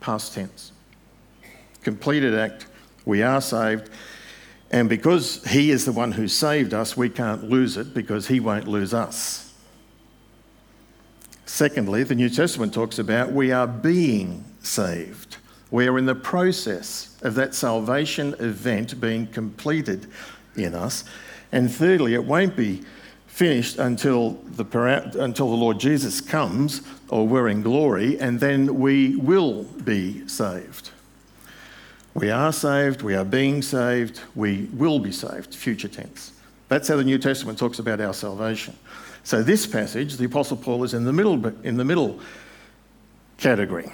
past 0.00 0.34
tense. 0.34 0.72
Completed 1.82 2.34
act, 2.34 2.66
we 3.04 3.22
are 3.22 3.40
saved. 3.40 3.88
And 4.70 4.88
because 4.88 5.44
He 5.44 5.70
is 5.70 5.84
the 5.84 5.92
one 5.92 6.12
who 6.12 6.28
saved 6.28 6.74
us, 6.74 6.96
we 6.96 7.08
can't 7.08 7.44
lose 7.44 7.76
it 7.76 7.94
because 7.94 8.28
He 8.28 8.40
won't 8.40 8.68
lose 8.68 8.92
us. 8.92 9.52
Secondly, 11.46 12.02
the 12.02 12.14
New 12.14 12.30
Testament 12.30 12.72
talks 12.72 12.98
about 12.98 13.32
we 13.32 13.52
are 13.52 13.66
being 13.66 14.44
saved. 14.62 15.36
We 15.72 15.88
are 15.88 15.98
in 15.98 16.04
the 16.04 16.14
process 16.14 17.16
of 17.22 17.34
that 17.36 17.54
salvation 17.54 18.34
event 18.38 19.00
being 19.00 19.26
completed 19.26 20.06
in 20.54 20.74
us. 20.74 21.02
And 21.50 21.72
thirdly, 21.72 22.12
it 22.12 22.24
won't 22.24 22.54
be 22.54 22.82
finished 23.26 23.78
until 23.78 24.32
the, 24.54 24.64
until 25.18 25.48
the 25.48 25.56
Lord 25.56 25.80
Jesus 25.80 26.20
comes 26.20 26.82
or 27.08 27.26
we're 27.26 27.48
in 27.48 27.62
glory, 27.62 28.20
and 28.20 28.38
then 28.38 28.80
we 28.80 29.16
will 29.16 29.62
be 29.62 30.28
saved. 30.28 30.90
We 32.12 32.30
are 32.30 32.52
saved, 32.52 33.00
we 33.00 33.14
are 33.14 33.24
being 33.24 33.62
saved, 33.62 34.20
we 34.34 34.68
will 34.74 34.98
be 34.98 35.12
saved, 35.12 35.54
future 35.54 35.88
tense. 35.88 36.32
That's 36.68 36.88
how 36.88 36.96
the 36.96 37.04
New 37.04 37.18
Testament 37.18 37.58
talks 37.58 37.78
about 37.78 37.98
our 38.02 38.12
salvation. 38.12 38.76
So 39.24 39.42
this 39.42 39.66
passage, 39.66 40.18
the 40.18 40.26
Apostle 40.26 40.58
Paul 40.58 40.84
is 40.84 40.92
in 40.92 41.04
the 41.04 41.12
middle, 41.14 41.46
in 41.64 41.78
the 41.78 41.84
middle 41.84 42.20
category. 43.38 43.90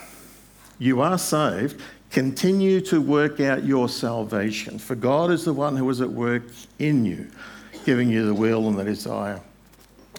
You 0.79 1.01
are 1.01 1.19
saved. 1.19 1.81
Continue 2.11 2.81
to 2.83 3.01
work 3.01 3.41
out 3.41 3.65
your 3.65 3.89
salvation, 3.89 4.79
for 4.79 4.95
God 4.95 5.31
is 5.31 5.45
the 5.45 5.53
one 5.53 5.77
who 5.77 5.89
is 5.91 6.01
at 6.01 6.11
work 6.11 6.45
in 6.79 7.05
you, 7.05 7.29
giving 7.85 8.09
you 8.09 8.25
the 8.25 8.35
will 8.35 8.67
and 8.69 8.79
the 8.79 8.85
desire 8.85 9.41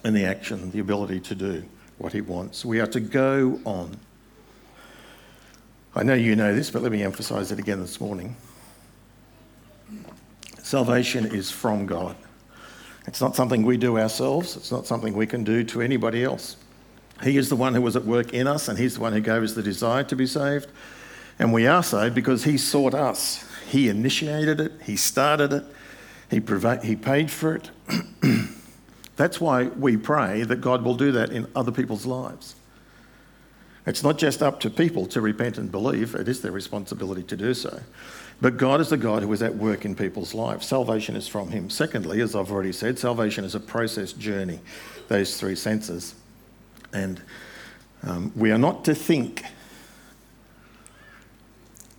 and 0.03 0.15
the 0.15 0.23
action, 0.23 0.69
the 0.71 0.79
ability 0.79 1.19
to 1.21 1.35
do 1.35 1.63
what 1.97 2.13
He 2.13 2.21
wants. 2.21 2.63
We 2.63 2.79
are 2.79 2.87
to 2.87 2.99
go 2.99 3.59
on. 3.65 3.97
I 5.95 6.03
know 6.03 6.13
you 6.13 6.35
know 6.35 6.53
this, 6.53 6.69
but 6.69 6.83
let 6.83 6.91
me 6.91 7.01
emphasize 7.01 7.51
it 7.51 7.57
again 7.57 7.79
this 7.79 7.99
morning. 7.99 8.35
Salvation 10.61 11.25
is 11.25 11.49
from 11.49 11.87
God. 11.87 12.15
It's 13.07 13.21
not 13.21 13.35
something 13.35 13.63
we 13.63 13.77
do 13.77 13.97
ourselves, 13.97 14.55
it's 14.55 14.71
not 14.71 14.85
something 14.85 15.15
we 15.15 15.25
can 15.25 15.43
do 15.43 15.63
to 15.63 15.81
anybody 15.81 16.23
else. 16.23 16.57
He 17.23 17.37
is 17.37 17.49
the 17.49 17.55
one 17.55 17.73
who 17.73 17.81
was 17.81 17.95
at 17.95 18.05
work 18.05 18.33
in 18.33 18.47
us, 18.47 18.67
and 18.67 18.77
He's 18.77 18.95
the 18.95 19.01
one 19.01 19.13
who 19.13 19.19
gave 19.19 19.43
us 19.43 19.53
the 19.53 19.63
desire 19.63 20.03
to 20.03 20.15
be 20.15 20.25
saved. 20.25 20.67
And 21.37 21.53
we 21.53 21.67
are 21.67 21.83
saved 21.83 22.15
because 22.15 22.43
He 22.43 22.57
sought 22.57 22.93
us. 22.93 23.45
He 23.69 23.89
initiated 23.89 24.59
it, 24.59 24.73
He 24.83 24.95
started 24.95 25.53
it, 25.53 25.63
He, 26.29 26.41
he 26.87 26.95
paid 26.95 27.29
for 27.29 27.55
it. 27.55 27.71
That's 29.15 29.41
why 29.41 29.65
we 29.65 29.97
pray 29.97 30.43
that 30.43 30.61
God 30.61 30.83
will 30.83 30.95
do 30.95 31.11
that 31.11 31.31
in 31.31 31.47
other 31.55 31.71
people's 31.71 32.05
lives. 32.05 32.55
It's 33.85 34.03
not 34.03 34.17
just 34.17 34.43
up 34.43 34.59
to 34.61 34.69
people 34.69 35.05
to 35.07 35.19
repent 35.19 35.57
and 35.57 35.71
believe, 35.71 36.15
it 36.15 36.27
is 36.27 36.41
their 36.41 36.51
responsibility 36.51 37.23
to 37.23 37.35
do 37.35 37.53
so. 37.53 37.81
But 38.39 38.57
God 38.57 38.79
is 38.79 38.89
the 38.89 38.97
God 38.97 39.23
who 39.23 39.33
is 39.33 39.41
at 39.41 39.55
work 39.55 39.83
in 39.83 39.95
people's 39.95 40.33
lives. 40.33 40.67
Salvation 40.67 41.15
is 41.15 41.27
from 41.27 41.49
Him. 41.49 41.69
Secondly, 41.69 42.21
as 42.21 42.35
I've 42.35 42.51
already 42.51 42.71
said, 42.71 42.97
salvation 42.97 43.43
is 43.43 43.55
a 43.55 43.59
process 43.59 44.13
journey, 44.13 44.59
those 45.07 45.37
three 45.37 45.55
senses. 45.55 46.15
And 46.93 47.21
um, 48.03 48.31
we 48.35 48.51
are 48.51 48.57
not 48.57 48.85
to 48.85 48.95
think 48.95 49.43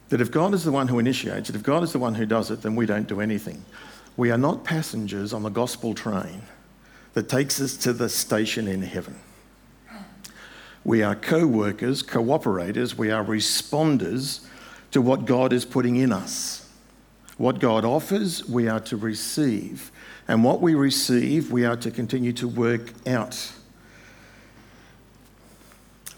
that 0.09 0.21
if 0.21 0.31
God 0.31 0.55
is 0.55 0.65
the 0.65 0.73
one 0.73 0.89
who 0.89 0.99
initiates 0.99 1.49
it, 1.49 1.57
if 1.57 1.63
God 1.63 1.83
is 1.83 1.93
the 1.93 1.99
one 1.99 2.15
who 2.15 2.27
does 2.27 2.51
it, 2.51 2.63
then 2.63 2.75
we 2.77 2.87
don't 2.87 3.07
do 3.07 3.21
anything. 3.21 3.65
We 4.17 4.31
are 4.31 4.39
not 4.39 4.65
passengers 4.65 5.33
on 5.33 5.43
the 5.43 5.51
gospel 5.51 5.95
train 5.95 6.43
that 7.15 7.29
takes 7.29 7.61
us 7.61 7.77
to 7.79 7.93
the 7.93 8.09
station 8.09 8.69
in 8.69 8.83
heaven. 8.83 9.19
We 10.85 11.03
are 11.03 11.15
co 11.15 11.47
workers, 11.47 12.03
cooperators, 12.03 12.95
we 12.95 13.11
are 13.11 13.25
responders 13.25 14.47
to 14.91 15.01
what 15.01 15.27
God 15.27 15.53
is 15.53 15.65
putting 15.65 15.97
in 15.97 16.13
us. 16.13 16.69
What 17.37 17.59
God 17.59 17.85
offers, 17.85 18.47
we 18.49 18.69
are 18.69 18.81
to 18.81 18.97
receive. 18.97 19.93
And 20.29 20.45
what 20.45 20.61
we 20.61 20.75
receive, 20.75 21.53
we 21.53 21.65
are 21.65 21.77
to 21.77 21.91
continue 21.91 22.33
to 22.35 22.49
work 22.49 22.93
out. 23.07 23.53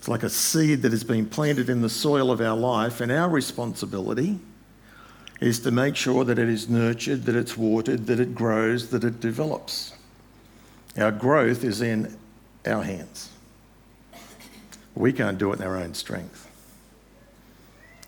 It's 0.03 0.09
like 0.09 0.25
a 0.25 0.31
seed 0.31 0.83
that 0.83 0.91
has 0.91 1.05
been 1.05 1.27
planted 1.27 1.71
in 1.71 1.81
the 1.81 1.89
soil 1.89 2.33
of 2.33 2.41
our 2.41 2.57
life, 2.57 3.01
and 3.01 3.13
our 3.13 3.29
responsibility 3.29 4.41
is 5.41 5.61
to 5.61 5.71
make 5.71 5.95
sure 5.95 6.25
that 6.25 6.41
it 6.41 6.49
is 6.49 6.69
nurtured, 6.69 7.23
that 7.27 7.37
it's 7.37 7.57
watered, 7.57 8.07
that 8.07 8.19
it 8.19 8.35
grows, 8.35 8.91
that 8.91 9.05
it 9.05 9.21
develops. 9.21 9.95
Our 10.99 11.13
growth 11.13 11.63
is 11.63 11.81
in 11.83 12.19
our 12.67 12.83
hands. 12.83 13.31
We 14.97 15.13
can't 15.13 15.39
do 15.39 15.53
it 15.53 15.61
in 15.61 15.65
our 15.65 15.77
own 15.77 15.95
strength. 15.95 16.51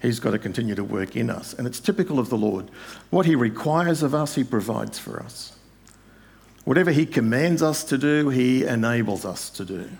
He's 0.02 0.18
got 0.18 0.32
to 0.32 0.38
continue 0.40 0.74
to 0.74 0.82
work 0.82 1.14
in 1.14 1.30
us, 1.30 1.54
and 1.54 1.64
it's 1.64 1.78
typical 1.78 2.18
of 2.18 2.28
the 2.28 2.36
Lord. 2.36 2.72
What 3.10 3.24
He 3.24 3.36
requires 3.36 4.02
of 4.02 4.16
us, 4.16 4.34
He 4.34 4.42
provides 4.42 4.98
for 4.98 5.22
us. 5.22 5.56
Whatever 6.64 6.90
He 6.90 7.06
commands 7.06 7.62
us 7.62 7.84
to 7.84 7.96
do, 7.96 8.30
He 8.30 8.64
enables 8.64 9.24
us 9.24 9.48
to 9.50 9.64
do. 9.64 9.90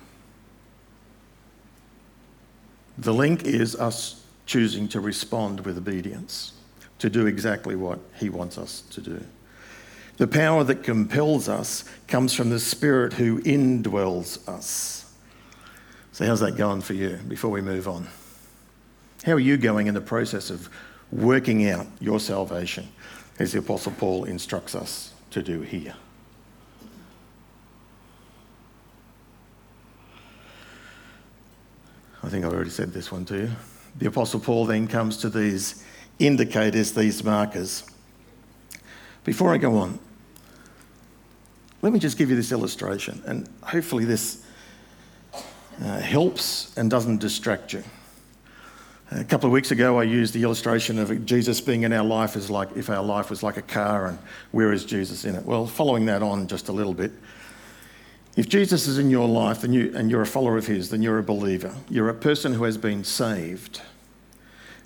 The 2.99 3.15
link 3.15 3.45
is 3.45 3.75
us 3.77 4.25
choosing 4.47 4.89
to 4.89 5.01
respond 5.01 5.61
with 5.61 5.79
obedience, 5.79 6.53
to 6.99 7.11
do 7.11 7.27
exactly 7.27 7.75
what 7.75 7.99
He 8.19 8.29
wants 8.29 8.59
us 8.59 8.83
to 8.91 9.01
do. 9.01 9.25
The 10.17 10.29
power 10.29 10.63
that 10.65 10.85
compels 10.85 11.49
us 11.49 11.85
comes 12.07 12.35
from 12.35 12.51
the 12.51 12.61
Spirit 12.61 13.15
who 13.15 13.43
indwells 13.43 14.47
us. 14.49 15.13
So, 16.13 16.25
how's 16.25 16.41
that 16.41 16.57
going 16.57 16.83
for 16.83 16.95
you 16.95 17.19
before 17.27 17.51
we 17.51 17.61
move 17.61 17.89
on? 17.89 18.07
How 19.25 19.33
are 19.33 19.41
you 19.41 19.57
going 19.57 19.89
in 19.89 19.95
the 19.95 20.01
process 20.01 20.51
of 20.51 20.69
working 21.11 21.69
out 21.69 21.87
your 22.01 22.21
salvation, 22.21 22.89
as 23.41 23.53
the 23.53 23.59
Apostle 23.59 23.93
Paul 23.93 24.25
instructs 24.25 24.77
us 24.77 25.13
to 25.31 25.43
do 25.43 25.63
here? 25.63 25.95
I 32.25 32.31
think 32.31 32.47
I've 32.47 32.55
already 32.55 32.71
said 32.71 32.93
this 32.95 33.13
one 33.13 33.27
to 33.27 33.37
you. 33.37 33.51
The 33.99 34.07
Apostle 34.07 34.41
Paul 34.41 34.65
then 34.65 34.89
comes 34.89 35.19
to 35.19 35.29
these 35.29 35.85
indicators, 36.19 36.93
these 36.93 37.23
markers. 37.23 37.85
Before 39.25 39.53
I 39.53 39.59
go 39.59 39.77
on, 39.77 39.99
let 41.83 41.93
me 41.93 41.99
just 41.99 42.17
give 42.17 42.31
you 42.31 42.37
this 42.37 42.51
illustration, 42.51 43.23
and 43.27 43.47
hopefully, 43.63 44.07
this 44.07 44.43
uh, 45.83 45.99
helps 46.01 46.75
and 46.79 46.91
doesn't 46.91 47.19
distract 47.19 47.75
you. 47.75 47.85
A 49.11 49.23
couple 49.25 49.47
of 49.47 49.53
weeks 49.53 49.71
ago, 49.71 50.01
I 50.01 50.05
used 50.05 50.33
the 50.33 50.43
illustration 50.43 50.99
of 50.99 51.27
Jesus 51.27 51.61
being 51.61 51.83
in 51.83 51.93
our 51.93 52.05
life 52.05 52.37
as 52.37 52.49
like 52.49 52.75
if 52.75 52.89
our 52.89 53.03
life 53.03 53.29
was 53.29 53.43
like 53.43 53.59
a 53.59 53.63
car 53.63 54.07
and 54.07 54.19
where 54.51 54.73
is 54.73 54.87
Jesus 54.87 55.27
in 55.27 55.35
it? 55.35 55.45
Well, 55.45 55.67
following 55.67 56.07
that 56.07 56.23
on 56.23 56.47
just 56.47 56.69
a 56.69 56.73
little 56.73 56.95
bit, 56.95 57.13
if 58.37 58.49
Jesus 58.49 58.89
is 58.89 58.99
in 58.99 59.11
your 59.11 59.29
life 59.29 59.63
and, 59.63 59.73
you, 59.73 59.93
and 59.95 60.11
you're 60.11 60.23
a 60.23 60.27
follower 60.27 60.57
of 60.57 60.67
His, 60.67 60.91
then 60.91 61.03
you're 61.03 61.19
a 61.19 61.23
believer. 61.23 61.75
You're 61.89 62.09
a 62.09 62.15
person 62.15 62.53
who 62.53 62.65
has 62.65 62.77
been 62.77 63.05
saved. 63.05 63.81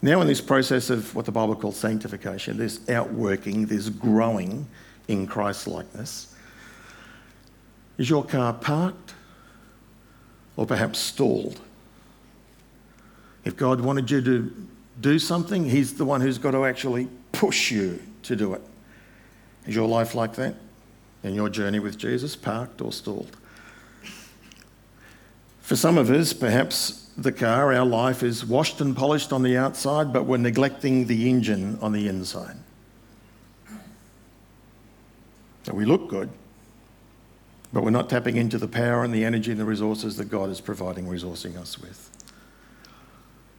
Now, 0.03 0.21
in 0.21 0.29
this 0.29 0.41
process 0.41 0.91
of 0.91 1.15
what 1.15 1.25
the 1.25 1.33
Bible 1.33 1.57
calls 1.57 1.77
sanctification, 1.77 2.57
this 2.57 2.89
outworking, 2.89 3.67
this 3.67 3.89
growing 3.89 4.67
in 5.09 5.27
Christ 5.27 5.67
likeness, 5.67 6.35
is 7.97 8.09
your 8.09 8.25
car 8.25 8.53
parked 8.53 9.15
or 10.57 10.67
perhaps 10.67 10.99
stalled? 10.99 11.61
If 13.45 13.57
God 13.57 13.81
wanted 13.81 14.11
you 14.11 14.21
to 14.21 14.69
do 15.01 15.19
something, 15.19 15.65
He's 15.65 15.95
the 15.95 16.05
one 16.05 16.21
who's 16.21 16.39
got 16.39 16.51
to 16.51 16.65
actually 16.65 17.09
push 17.33 17.71
you 17.71 18.01
to 18.25 18.37
do 18.37 18.53
it. 18.53 18.63
Is 19.67 19.75
your 19.75 19.89
life 19.89 20.15
like 20.15 20.35
that? 20.35 20.55
In 21.23 21.35
your 21.35 21.49
journey 21.49 21.79
with 21.79 21.99
Jesus, 21.99 22.37
parked 22.37 22.81
or 22.81 22.93
stalled? 22.93 23.37
For 25.61 25.77
some 25.77 25.99
of 25.99 26.11
us, 26.11 26.33
perhaps 26.33 27.11
the 27.19 27.33
car, 27.33 27.75
our 27.75 27.85
life 27.85 28.23
is 28.23 28.45
washed 28.45 28.81
and 28.81 28.97
polished 28.97 29.33
on 29.33 29.43
the 29.43 29.57
outside, 29.57 30.13
but 30.13 30.25
we're 30.25 30.39
neglecting 30.39 31.07
the 31.07 31.29
engine 31.29 31.79
on 31.83 31.93
the 31.93 32.09
inside. 32.09 32.57
So 35.65 35.75
we 35.75 35.85
look 35.85 36.09
good, 36.09 36.31
but 37.73 37.83
we're 37.83 37.91
not 37.91 38.09
tapping 38.09 38.37
into 38.37 38.57
the 38.57 38.69
power 38.69 39.05
and 39.05 39.13
the 39.13 39.25
energy 39.25 39.51
and 39.51 39.61
the 39.61 39.67
resources 39.67 40.17
that 40.17 40.31
God 40.31 40.49
is 40.49 40.61
providing, 40.61 41.07
resourcing 41.07 41.59
us 41.59 41.79
with. 41.79 42.11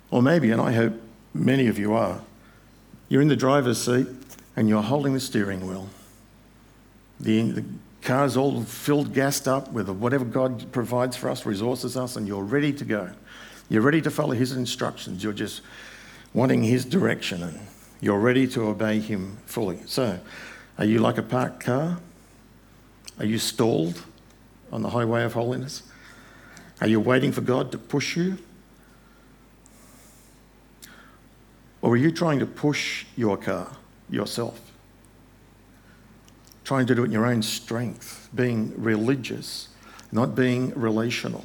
Or 0.10 0.24
maybe, 0.24 0.50
and 0.50 0.60
I 0.60 0.72
hope 0.72 0.94
many 1.34 1.68
of 1.68 1.78
you 1.78 1.94
are, 1.94 2.22
you're 3.10 3.22
in 3.22 3.28
the 3.28 3.36
driver's 3.36 3.80
seat 3.80 4.08
and 4.56 4.68
you're 4.68 4.82
holding 4.82 5.13
the 5.13 5.20
steering 5.20 5.68
wheel. 5.68 5.89
The, 7.19 7.51
the 7.51 7.65
car's 8.01 8.38
all 8.38 8.63
filled, 8.63 9.13
gassed 9.13 9.47
up 9.47 9.71
with 9.71 9.89
whatever 9.89 10.25
God 10.25 10.71
provides 10.71 11.17
for 11.17 11.29
us, 11.29 11.45
resources 11.45 11.97
us, 11.97 12.15
and 12.15 12.27
you're 12.27 12.43
ready 12.43 12.71
to 12.73 12.85
go. 12.85 13.11
You're 13.69 13.81
ready 13.81 14.01
to 14.01 14.11
follow 14.11 14.33
His 14.33 14.53
instructions. 14.53 15.23
You're 15.23 15.33
just 15.33 15.61
wanting 16.33 16.63
His 16.63 16.85
direction 16.85 17.43
and 17.43 17.59
you're 18.01 18.19
ready 18.19 18.47
to 18.47 18.67
obey 18.67 18.99
Him 18.99 19.38
fully. 19.45 19.79
So, 19.85 20.19
are 20.77 20.85
you 20.85 20.99
like 20.99 21.17
a 21.17 21.23
parked 21.23 21.59
car? 21.59 21.99
Are 23.19 23.25
you 23.25 23.38
stalled 23.38 24.01
on 24.71 24.81
the 24.81 24.89
highway 24.89 25.23
of 25.23 25.33
holiness? 25.33 25.83
Are 26.79 26.88
you 26.88 26.99
waiting 26.99 27.31
for 27.31 27.41
God 27.41 27.71
to 27.73 27.77
push 27.77 28.15
you? 28.15 28.38
Or 31.81 31.93
are 31.93 31.97
you 31.97 32.11
trying 32.11 32.39
to 32.39 32.45
push 32.45 33.05
your 33.15 33.38
car 33.38 33.75
yourself? 34.09 34.68
Trying 36.69 36.85
to 36.85 36.93
do 36.93 37.01
it 37.01 37.05
in 37.05 37.11
your 37.11 37.25
own 37.25 37.41
strength, 37.41 38.29
being 38.35 38.75
religious, 38.77 39.69
not 40.11 40.35
being 40.35 40.71
relational. 40.75 41.43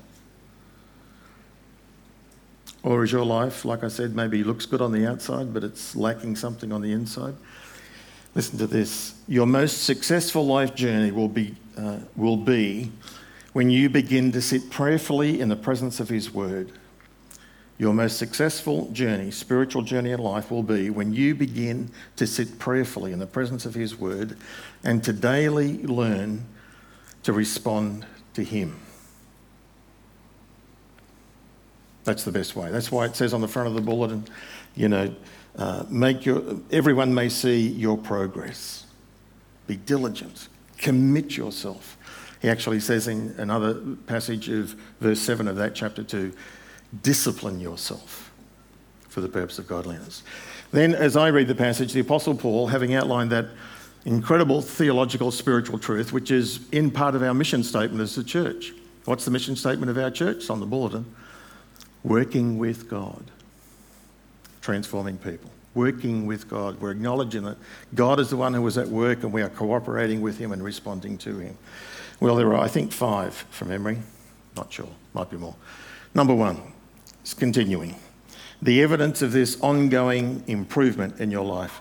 Or 2.82 3.04
is 3.04 3.10
your 3.10 3.24
life, 3.24 3.64
like 3.64 3.82
I 3.84 3.88
said, 3.88 4.14
maybe 4.14 4.44
looks 4.44 4.66
good 4.66 4.82
on 4.82 4.92
the 4.92 5.06
outside, 5.06 5.54
but 5.54 5.64
it's 5.64 5.96
lacking 5.96 6.36
something 6.36 6.72
on 6.72 6.82
the 6.82 6.92
inside? 6.92 7.34
Listen 8.34 8.58
to 8.58 8.66
this. 8.66 9.14
Your 9.26 9.46
most 9.46 9.84
successful 9.84 10.44
life 10.44 10.74
journey 10.74 11.10
will 11.10 11.28
be, 11.28 11.54
uh, 11.78 12.00
will 12.16 12.36
be 12.36 12.92
when 13.54 13.70
you 13.70 13.88
begin 13.88 14.30
to 14.32 14.42
sit 14.42 14.68
prayerfully 14.68 15.40
in 15.40 15.48
the 15.48 15.56
presence 15.56 16.00
of 16.00 16.10
His 16.10 16.34
Word. 16.34 16.70
Your 17.76 17.92
most 17.92 18.18
successful 18.18 18.88
journey, 18.92 19.30
spiritual 19.32 19.82
journey 19.82 20.12
in 20.12 20.20
life, 20.20 20.50
will 20.50 20.62
be 20.62 20.90
when 20.90 21.12
you 21.12 21.34
begin 21.34 21.90
to 22.16 22.26
sit 22.26 22.58
prayerfully 22.58 23.12
in 23.12 23.18
the 23.18 23.26
presence 23.26 23.66
of 23.66 23.74
His 23.74 23.96
Word 23.98 24.36
and 24.84 25.02
to 25.02 25.12
daily 25.12 25.78
learn 25.82 26.46
to 27.24 27.32
respond 27.32 28.06
to 28.34 28.44
Him. 28.44 28.80
That's 32.04 32.22
the 32.22 32.32
best 32.32 32.54
way. 32.54 32.70
That's 32.70 32.92
why 32.92 33.06
it 33.06 33.16
says 33.16 33.34
on 33.34 33.40
the 33.40 33.48
front 33.48 33.66
of 33.66 33.74
the 33.74 33.80
bulletin, 33.80 34.24
you 34.76 34.88
know, 34.88 35.14
uh, 35.56 35.84
make 35.88 36.26
your, 36.26 36.42
everyone 36.70 37.14
may 37.14 37.28
see 37.28 37.66
your 37.66 37.96
progress. 37.96 38.86
Be 39.66 39.76
diligent. 39.76 40.48
Commit 40.78 41.36
yourself. 41.36 41.96
He 42.42 42.50
actually 42.50 42.80
says 42.80 43.08
in 43.08 43.34
another 43.38 43.80
passage 44.06 44.48
of 44.50 44.76
verse 45.00 45.20
7 45.20 45.48
of 45.48 45.56
that 45.56 45.74
chapter 45.74 46.04
2 46.04 46.32
discipline 47.02 47.60
yourself 47.60 48.32
for 49.08 49.20
the 49.20 49.28
purpose 49.28 49.58
of 49.58 49.66
godliness. 49.66 50.22
Then, 50.72 50.94
as 50.94 51.16
I 51.16 51.28
read 51.28 51.48
the 51.48 51.54
passage, 51.54 51.92
the 51.92 52.00
Apostle 52.00 52.34
Paul, 52.34 52.66
having 52.66 52.94
outlined 52.94 53.30
that 53.30 53.46
incredible 54.04 54.60
theological 54.60 55.30
spiritual 55.30 55.78
truth, 55.78 56.12
which 56.12 56.30
is 56.30 56.68
in 56.72 56.90
part 56.90 57.14
of 57.14 57.22
our 57.22 57.34
mission 57.34 57.62
statement 57.62 58.00
as 58.00 58.18
a 58.18 58.24
church. 58.24 58.72
What's 59.04 59.24
the 59.24 59.30
mission 59.30 59.56
statement 59.56 59.90
of 59.90 59.98
our 59.98 60.10
church? 60.10 60.36
It's 60.36 60.50
on 60.50 60.60
the 60.60 60.66
bulletin 60.66 61.06
working 62.02 62.58
with 62.58 62.88
God, 62.88 63.24
transforming 64.60 65.16
people. 65.16 65.50
Working 65.74 66.26
with 66.26 66.48
God. 66.48 66.80
We're 66.80 66.92
acknowledging 66.92 67.42
that 67.44 67.56
God 67.94 68.20
is 68.20 68.30
the 68.30 68.36
one 68.36 68.54
who 68.54 68.64
is 68.66 68.78
at 68.78 68.86
work 68.86 69.24
and 69.24 69.32
we 69.32 69.42
are 69.42 69.48
cooperating 69.48 70.20
with 70.20 70.38
Him 70.38 70.52
and 70.52 70.62
responding 70.62 71.18
to 71.18 71.38
Him. 71.38 71.58
Well, 72.20 72.36
there 72.36 72.52
are, 72.54 72.58
I 72.58 72.68
think, 72.68 72.92
five 72.92 73.34
from 73.34 73.68
memory. 73.68 73.98
Not 74.54 74.72
sure, 74.72 74.88
might 75.14 75.30
be 75.30 75.36
more. 75.36 75.56
Number 76.14 76.34
one, 76.34 76.62
it's 77.24 77.32
continuing. 77.32 77.96
The 78.60 78.82
evidence 78.82 79.22
of 79.22 79.32
this 79.32 79.58
ongoing 79.62 80.44
improvement 80.46 81.20
in 81.20 81.30
your 81.30 81.46
life. 81.46 81.80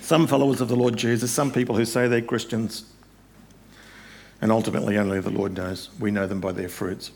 Some 0.00 0.28
followers 0.28 0.60
of 0.60 0.68
the 0.68 0.76
Lord 0.76 0.96
Jesus, 0.96 1.32
some 1.32 1.50
people 1.50 1.74
who 1.74 1.84
say 1.84 2.06
they're 2.06 2.22
Christians, 2.22 2.84
and 4.40 4.52
ultimately 4.52 4.96
only 4.96 5.20
the 5.20 5.30
Lord 5.30 5.56
knows, 5.56 5.90
we 5.98 6.12
know 6.12 6.28
them 6.28 6.40
by 6.40 6.52
their 6.52 6.68
fruits. 6.68 7.10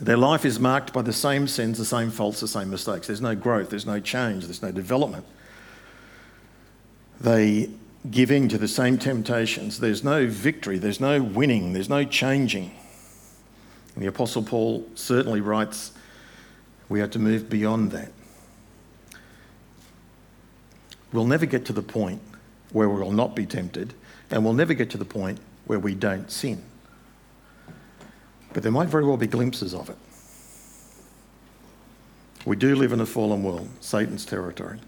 Their 0.00 0.16
life 0.16 0.46
is 0.46 0.58
marked 0.58 0.94
by 0.94 1.02
the 1.02 1.12
same 1.12 1.46
sins, 1.46 1.76
the 1.76 1.84
same 1.84 2.10
faults, 2.10 2.40
the 2.40 2.48
same 2.48 2.70
mistakes. 2.70 3.08
There's 3.08 3.20
no 3.20 3.34
growth, 3.34 3.68
there's 3.68 3.84
no 3.84 4.00
change, 4.00 4.46
there's 4.46 4.62
no 4.62 4.72
development. 4.72 5.26
They 7.20 7.68
give 8.10 8.30
in 8.30 8.48
to 8.48 8.56
the 8.56 8.68
same 8.68 8.96
temptations. 8.96 9.80
There's 9.80 10.02
no 10.02 10.26
victory, 10.26 10.78
there's 10.78 11.00
no 11.00 11.22
winning, 11.22 11.74
there's 11.74 11.90
no 11.90 12.04
changing. 12.04 12.70
And 13.98 14.04
the 14.04 14.10
Apostle 14.10 14.44
Paul 14.44 14.86
certainly 14.94 15.40
writes 15.40 15.90
we 16.88 17.00
have 17.00 17.10
to 17.10 17.18
move 17.18 17.50
beyond 17.50 17.90
that. 17.90 18.12
We'll 21.12 21.26
never 21.26 21.46
get 21.46 21.64
to 21.64 21.72
the 21.72 21.82
point 21.82 22.22
where 22.70 22.88
we 22.88 23.00
will 23.00 23.10
not 23.10 23.34
be 23.34 23.44
tempted, 23.44 23.94
and 24.30 24.44
we'll 24.44 24.54
never 24.54 24.72
get 24.72 24.88
to 24.90 24.98
the 24.98 25.04
point 25.04 25.40
where 25.66 25.80
we 25.80 25.96
don't 25.96 26.30
sin. 26.30 26.62
But 28.52 28.62
there 28.62 28.70
might 28.70 28.86
very 28.86 29.04
well 29.04 29.16
be 29.16 29.26
glimpses 29.26 29.74
of 29.74 29.90
it. 29.90 29.96
We 32.46 32.54
do 32.54 32.76
live 32.76 32.92
in 32.92 33.00
a 33.00 33.06
fallen 33.06 33.42
world, 33.42 33.68
Satan's 33.80 34.24
territory. 34.24 34.78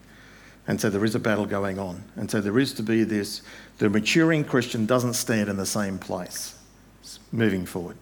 And 0.68 0.81
so 0.81 0.88
there 0.88 1.05
is 1.05 1.16
a 1.16 1.18
battle 1.18 1.46
going 1.46 1.81
on. 1.81 2.05
And 2.14 2.31
so 2.31 2.40
there 2.40 2.61
is 2.61 2.73
to 2.75 2.85
be 2.85 3.03
this 3.03 3.42
the 3.79 3.90
maturing 3.90 4.44
Christian 4.44 4.87
doesn't 4.87 5.14
stand 5.14 5.49
in 5.49 5.57
the 5.57 5.66
same 5.66 5.99
place, 5.99 6.55
it's 7.01 7.18
moving 7.33 7.66
forward. 7.66 7.96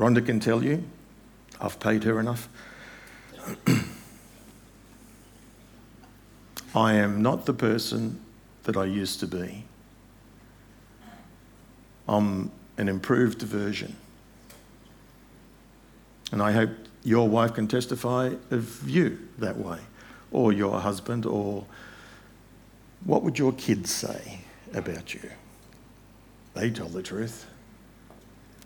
Rhonda 0.00 0.24
can 0.24 0.40
tell 0.40 0.64
you, 0.64 0.82
I've 1.60 1.78
paid 1.78 2.04
her 2.04 2.18
enough. 2.18 2.48
I 6.74 6.94
am 6.94 7.20
not 7.20 7.44
the 7.44 7.52
person 7.52 8.18
that 8.62 8.78
I 8.78 8.86
used 8.86 9.20
to 9.20 9.26
be. 9.26 9.64
I'm 12.08 12.50
an 12.78 12.88
improved 12.88 13.42
version. 13.42 13.94
And 16.32 16.42
I 16.42 16.52
hope 16.52 16.70
your 17.04 17.28
wife 17.28 17.52
can 17.52 17.68
testify 17.68 18.32
of 18.50 18.88
you 18.88 19.18
that 19.36 19.58
way, 19.58 19.80
or 20.32 20.50
your 20.50 20.80
husband, 20.80 21.26
or 21.26 21.66
what 23.04 23.22
would 23.22 23.38
your 23.38 23.52
kids 23.52 23.90
say 23.92 24.40
about 24.72 25.12
you? 25.12 25.28
They 26.54 26.70
tell 26.70 26.88
the 26.88 27.02
truth. 27.02 27.49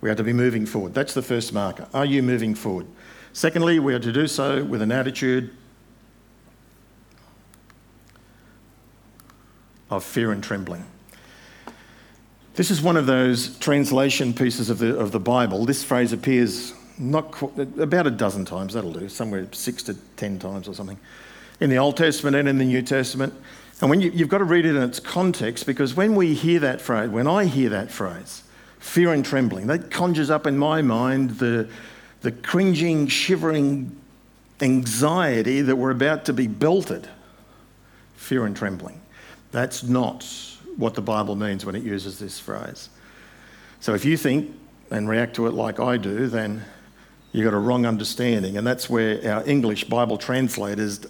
We 0.05 0.11
are 0.11 0.15
to 0.15 0.23
be 0.23 0.35
moving 0.35 0.67
forward. 0.67 0.93
That's 0.93 1.15
the 1.15 1.23
first 1.23 1.55
marker. 1.55 1.89
Are 1.95 2.05
you 2.05 2.23
moving 2.23 2.55
forward? 2.55 2.87
Secondly, 3.33 3.79
we 3.79 3.95
are 3.95 3.99
to 3.99 4.13
do 4.13 4.27
so 4.27 4.63
with 4.63 4.83
an 4.83 4.93
attitude 4.93 5.51
of 9.89 10.05
fear 10.05 10.31
and 10.31 10.45
trembling. 10.45 10.85
This 12.55 12.71
is 12.71 12.83
one 12.83 12.99
of 12.99 13.07
those 13.07 13.57
translation 13.61 14.35
pieces 14.35 14.69
of 14.69 14.77
the, 14.77 14.95
of 14.95 15.11
the 15.11 15.19
Bible. 15.19 15.65
This 15.65 15.83
phrase 15.83 16.13
appears 16.13 16.75
not 16.99 17.31
qu- 17.31 17.67
about 17.81 18.07
a 18.07 18.11
dozen 18.11 18.45
times, 18.45 18.75
that'll 18.75 18.93
do, 18.93 19.09
somewhere 19.09 19.49
six 19.53 19.83
to 19.85 19.95
ten 20.17 20.39
times 20.39 20.69
or 20.69 20.75
something, 20.75 21.01
in 21.61 21.71
the 21.71 21.79
Old 21.79 21.97
Testament 21.97 22.37
and 22.37 22.47
in 22.47 22.59
the 22.59 22.67
New 22.67 22.83
Testament. 22.83 23.33
And 23.81 23.89
when 23.89 24.03
you, 24.03 24.11
you've 24.11 24.29
got 24.29 24.39
to 24.39 24.45
read 24.45 24.67
it 24.67 24.77
in 24.77 24.83
its 24.83 25.01
context 25.01 25.65
because 25.65 25.95
when 25.95 26.15
we 26.15 26.35
hear 26.35 26.61
that 26.61 26.83
phrase, 26.83 27.09
when 27.09 27.27
I 27.27 27.47
hear 27.47 27.71
that 27.71 27.91
phrase, 27.91 28.43
fear 28.85 29.15
and 29.15 29.25
trembling, 29.25 29.67
that 29.67 29.91
conjures 29.91 30.31
up 30.31 30.47
in 30.47 30.59
my 30.59 30.83
mind 30.83 31.31
the, 31.39 31.67
the 32.21 32.31
cringing, 32.31 33.09
shivering 33.09 33.97
anxiety 34.61 35.63
that 35.63 35.75
we're 35.75 35.91
about 35.91 36.27
to 36.27 36.33
be 36.35 36.47
belted. 36.47 37.09
Fear 38.15 38.45
and 38.45 38.55
trembling. 38.55 39.01
That's 39.53 39.83
not 39.83 40.25
what 40.77 40.95
the 40.95 41.01
Bible 41.01 41.35
means 41.35 41.65
when 41.65 41.75
it 41.75 41.83
uses 41.83 42.19
this 42.19 42.39
phrase. 42.39 42.91
So 43.81 43.95
if 43.95 44.05
you 44.05 44.19
think 44.19 44.55
and 44.91 45.09
react 45.09 45.35
to 45.37 45.47
it 45.47 45.55
like 45.55 45.81
I 45.81 45.97
do, 45.97 46.29
then 46.29 46.63
you've 47.33 47.45
got 47.45 47.55
a 47.55 47.59
wrong 47.59 47.87
understanding. 47.87 48.59
And 48.59 48.67
that's 48.67 48.89
where 48.89 49.35
our 49.35 49.49
English 49.49 49.85
Bible 49.85 50.19
translators, 50.19 51.01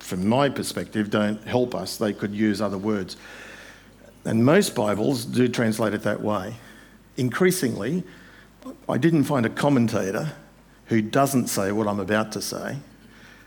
from 0.00 0.28
my 0.28 0.48
perspective, 0.48 1.08
don't 1.08 1.42
help 1.44 1.74
us. 1.74 1.96
They 1.96 2.12
could 2.12 2.34
use 2.34 2.60
other 2.60 2.78
words. 2.78 3.16
And 4.24 4.44
most 4.44 4.74
Bibles 4.74 5.24
do 5.24 5.48
translate 5.48 5.94
it 5.94 6.02
that 6.02 6.20
way. 6.20 6.56
Increasingly, 7.20 8.02
I 8.88 8.96
didn't 8.96 9.24
find 9.24 9.44
a 9.44 9.50
commentator 9.50 10.32
who 10.86 11.02
doesn't 11.02 11.48
say 11.48 11.70
what 11.70 11.86
I'm 11.86 12.00
about 12.00 12.32
to 12.32 12.40
say. 12.40 12.78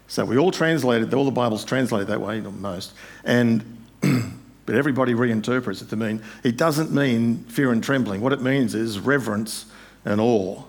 So 0.08 0.26
we 0.26 0.38
all 0.38 0.52
translated, 0.52 1.12
all 1.16 1.26
the 1.26 1.32
Bibles 1.32 1.66
translated 1.66 2.08
that 2.10 2.22
way, 2.22 2.40
most. 2.40 2.94
And 3.24 3.80
but 4.68 4.76
everybody 4.76 5.16
reinterprets 5.16 5.82
it 5.82 5.90
to 5.90 5.96
mean 5.96 6.22
it 6.44 6.56
doesn't 6.56 6.92
mean 6.92 7.46
fear 7.46 7.72
and 7.72 7.84
trembling. 7.84 8.22
What 8.22 8.32
it 8.32 8.44
means 8.44 8.76
is 8.76 9.00
reverence 9.00 9.66
and 10.06 10.22
awe. 10.22 10.62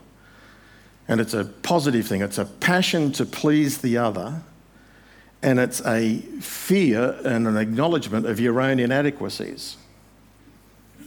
And 1.07 1.21
it's 1.21 1.35
a 1.35 1.45
positive 1.45 2.07
thing, 2.07 2.23
it's 2.23 2.39
a 2.39 2.47
passion 2.47 3.13
to 3.13 3.27
please 3.27 3.83
the 3.83 3.99
other, 3.99 4.43
and 5.43 5.61
it's 5.61 5.85
a 5.85 6.21
fear 6.41 7.21
and 7.23 7.47
an 7.47 7.59
acknowledgement 7.59 8.25
of 8.25 8.41
your 8.41 8.63
own 8.63 8.79
inadequacies. 8.79 9.77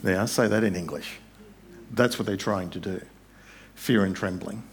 Now, 0.04 0.28
say 0.28 0.48
that 0.48 0.64
in 0.64 0.76
English. 0.76 1.18
That's 1.92 2.20
what 2.20 2.26
they're 2.26 2.38
trying 2.38 2.70
to 2.72 2.80
do 2.80 3.02
fear 3.76 4.04
and 4.04 4.16
trembling. 4.16 4.64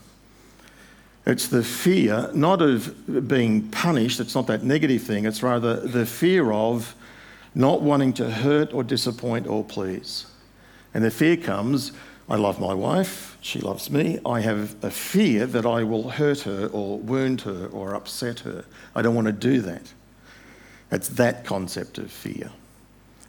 It's 1.27 1.49
the 1.49 1.63
fear, 1.63 2.31
not 2.35 2.63
of 2.63 3.29
being 3.29 3.69
punished, 3.69 4.19
it's 4.19 4.35
not 4.35 4.47
that 4.47 4.63
negative 4.63 5.03
thing, 5.03 5.27
it's 5.27 5.43
rather 5.43 5.77
the 5.77 6.07
fear 6.07 6.51
of 6.53 6.95
not 7.55 7.83
wanting 7.83 8.13
to 8.15 8.31
hurt 8.31 8.73
or 8.75 8.83
disappoint 8.83 9.47
or 9.47 9.63
please. 9.63 10.27
And 10.93 11.05
the 11.05 11.11
fear 11.11 11.37
comes 11.37 11.93
I 12.29 12.37
love 12.37 12.59
my 12.59 12.73
wife, 12.73 13.37
she 13.43 13.61
loves 13.61 13.91
me. 13.91 14.19
I 14.25 14.41
have 14.41 14.83
a 14.83 14.91
fear 14.91 15.45
that 15.47 15.67
I 15.67 15.83
will 15.83 16.09
hurt 16.09 16.41
her 16.41 16.69
or 16.73 16.99
wound 16.99 17.43
her 17.43 17.67
or 17.67 17.95
upset 17.95 18.41
her. 18.41 18.65
I 18.95 19.03
don't 19.03 19.15
want 19.15 19.27
to 19.27 19.33
do 19.33 19.61
that. 19.61 19.93
It's 20.91 21.09
that 21.11 21.45
concept 21.45 21.99
of 21.99 22.11
fear 22.11 22.51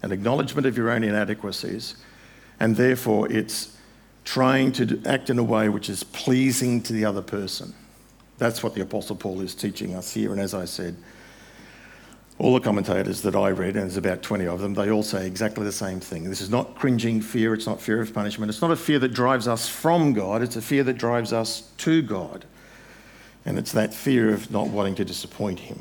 an 0.02 0.12
acknowledgement 0.12 0.68
of 0.68 0.78
your 0.78 0.92
own 0.92 1.04
inadequacies, 1.04 1.96
and 2.60 2.76
therefore 2.76 3.32
it's 3.32 3.75
trying 4.26 4.72
to 4.74 5.02
act 5.06 5.30
in 5.30 5.40
a 5.40 5.44
way 5.44 5.70
which 5.70 5.90
is 5.90 6.04
pleasing 6.04 6.82
to 6.82 6.94
the 6.94 7.06
other 7.06 7.22
person. 7.22 7.74
That's 8.38 8.62
what 8.62 8.74
the 8.74 8.82
Apostle 8.82 9.16
Paul 9.16 9.40
is 9.42 9.56
teaching 9.56 9.96
us 9.96 10.14
here. 10.14 10.32
And 10.32 10.42
as 10.42 10.54
I 10.54 10.66
said, 10.66 10.98
all 12.38 12.54
the 12.54 12.60
commentators 12.60 13.22
that 13.22 13.36
I 13.36 13.50
read, 13.52 13.76
and 13.76 13.84
there's 13.84 13.96
about 13.96 14.22
20 14.22 14.46
of 14.46 14.60
them, 14.60 14.74
they 14.74 14.92
all 14.92 15.04
say 15.04 15.26
exactly 15.26 15.64
the 15.64 15.72
same 15.72 16.02
thing. 16.02 16.26
This 16.26 16.42
is 16.42 16.50
not 16.50 16.76
cringing 16.76 17.22
fear, 17.22 17.54
it's 17.54 17.66
not 17.66 17.80
fear 17.80 18.02
of 18.02 18.14
punishment, 18.14 18.50
it's 18.50 18.62
not 18.62 18.72
a 18.72 18.76
fear 18.76 19.00
that 19.00 19.14
drives 19.14 19.48
us 19.48 19.70
from 19.70 20.12
God, 20.12 20.42
it's 20.42 20.58
a 20.58 20.62
fear 20.62 20.84
that 20.84 20.98
drives 20.98 21.32
us 21.32 21.72
to 21.78 22.02
God. 22.02 22.44
And 23.46 23.58
it's 23.58 23.72
that 23.72 23.94
fear 23.94 24.34
of 24.34 24.52
not 24.52 24.68
wanting 24.68 24.96
to 24.96 25.06
disappoint 25.06 25.60
Him. 25.60 25.80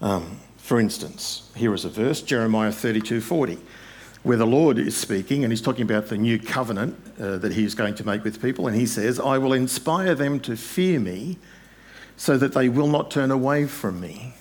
Um, 0.00 0.38
for 0.56 0.80
instance, 0.80 1.50
here 1.54 1.74
is 1.74 1.84
a 1.84 1.90
verse, 1.90 2.22
Jeremiah 2.22 2.72
32 2.72 3.20
40, 3.20 3.58
where 4.24 4.38
the 4.38 4.46
Lord 4.46 4.78
is 4.78 4.96
speaking 4.96 5.44
and 5.44 5.52
he's 5.52 5.60
talking 5.60 5.82
about 5.82 6.08
the 6.08 6.16
new 6.16 6.38
covenant 6.38 6.96
uh, 7.20 7.36
that 7.38 7.52
he 7.52 7.64
is 7.64 7.74
going 7.74 7.94
to 7.96 8.06
make 8.06 8.24
with 8.24 8.40
people. 8.40 8.66
And 8.66 8.74
he 8.74 8.86
says, 8.86 9.20
I 9.20 9.36
will 9.36 9.52
inspire 9.52 10.14
them 10.14 10.40
to 10.40 10.56
fear 10.56 10.98
me 10.98 11.38
so 12.16 12.38
that 12.38 12.54
they 12.54 12.70
will 12.70 12.88
not 12.88 13.10
turn 13.10 13.30
away 13.30 13.66
from 13.66 14.00
me. 14.00 14.34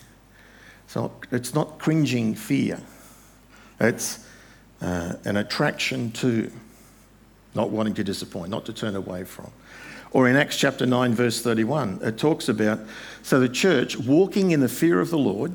So 0.88 1.12
it's 1.32 1.54
not 1.54 1.80
cringing 1.80 2.34
fear, 2.34 2.80
it's 3.80 4.26
uh, 4.82 5.14
an 5.26 5.38
attraction 5.38 6.12
to, 6.12 6.52
not 7.56 7.70
wanting 7.70 7.94
to 7.96 8.04
disappoint, 8.04 8.52
not 8.52 8.66
to 8.66 8.74
turn 8.74 8.96
away 8.96 9.26
from. 9.26 9.52
Or 10.12 10.30
in 10.30 10.36
Acts 10.36 10.58
chapter 10.58 10.86
9, 10.86 11.14
verse 11.14 11.42
31, 11.42 12.00
it 12.04 12.18
talks 12.18 12.48
about 12.48 12.80
so 13.24 13.40
the 13.40 13.50
church 13.50 13.98
walking 13.98 14.52
in 14.52 14.60
the 14.60 14.70
fear 14.70 15.00
of 15.02 15.10
the 15.10 15.18
Lord, 15.18 15.54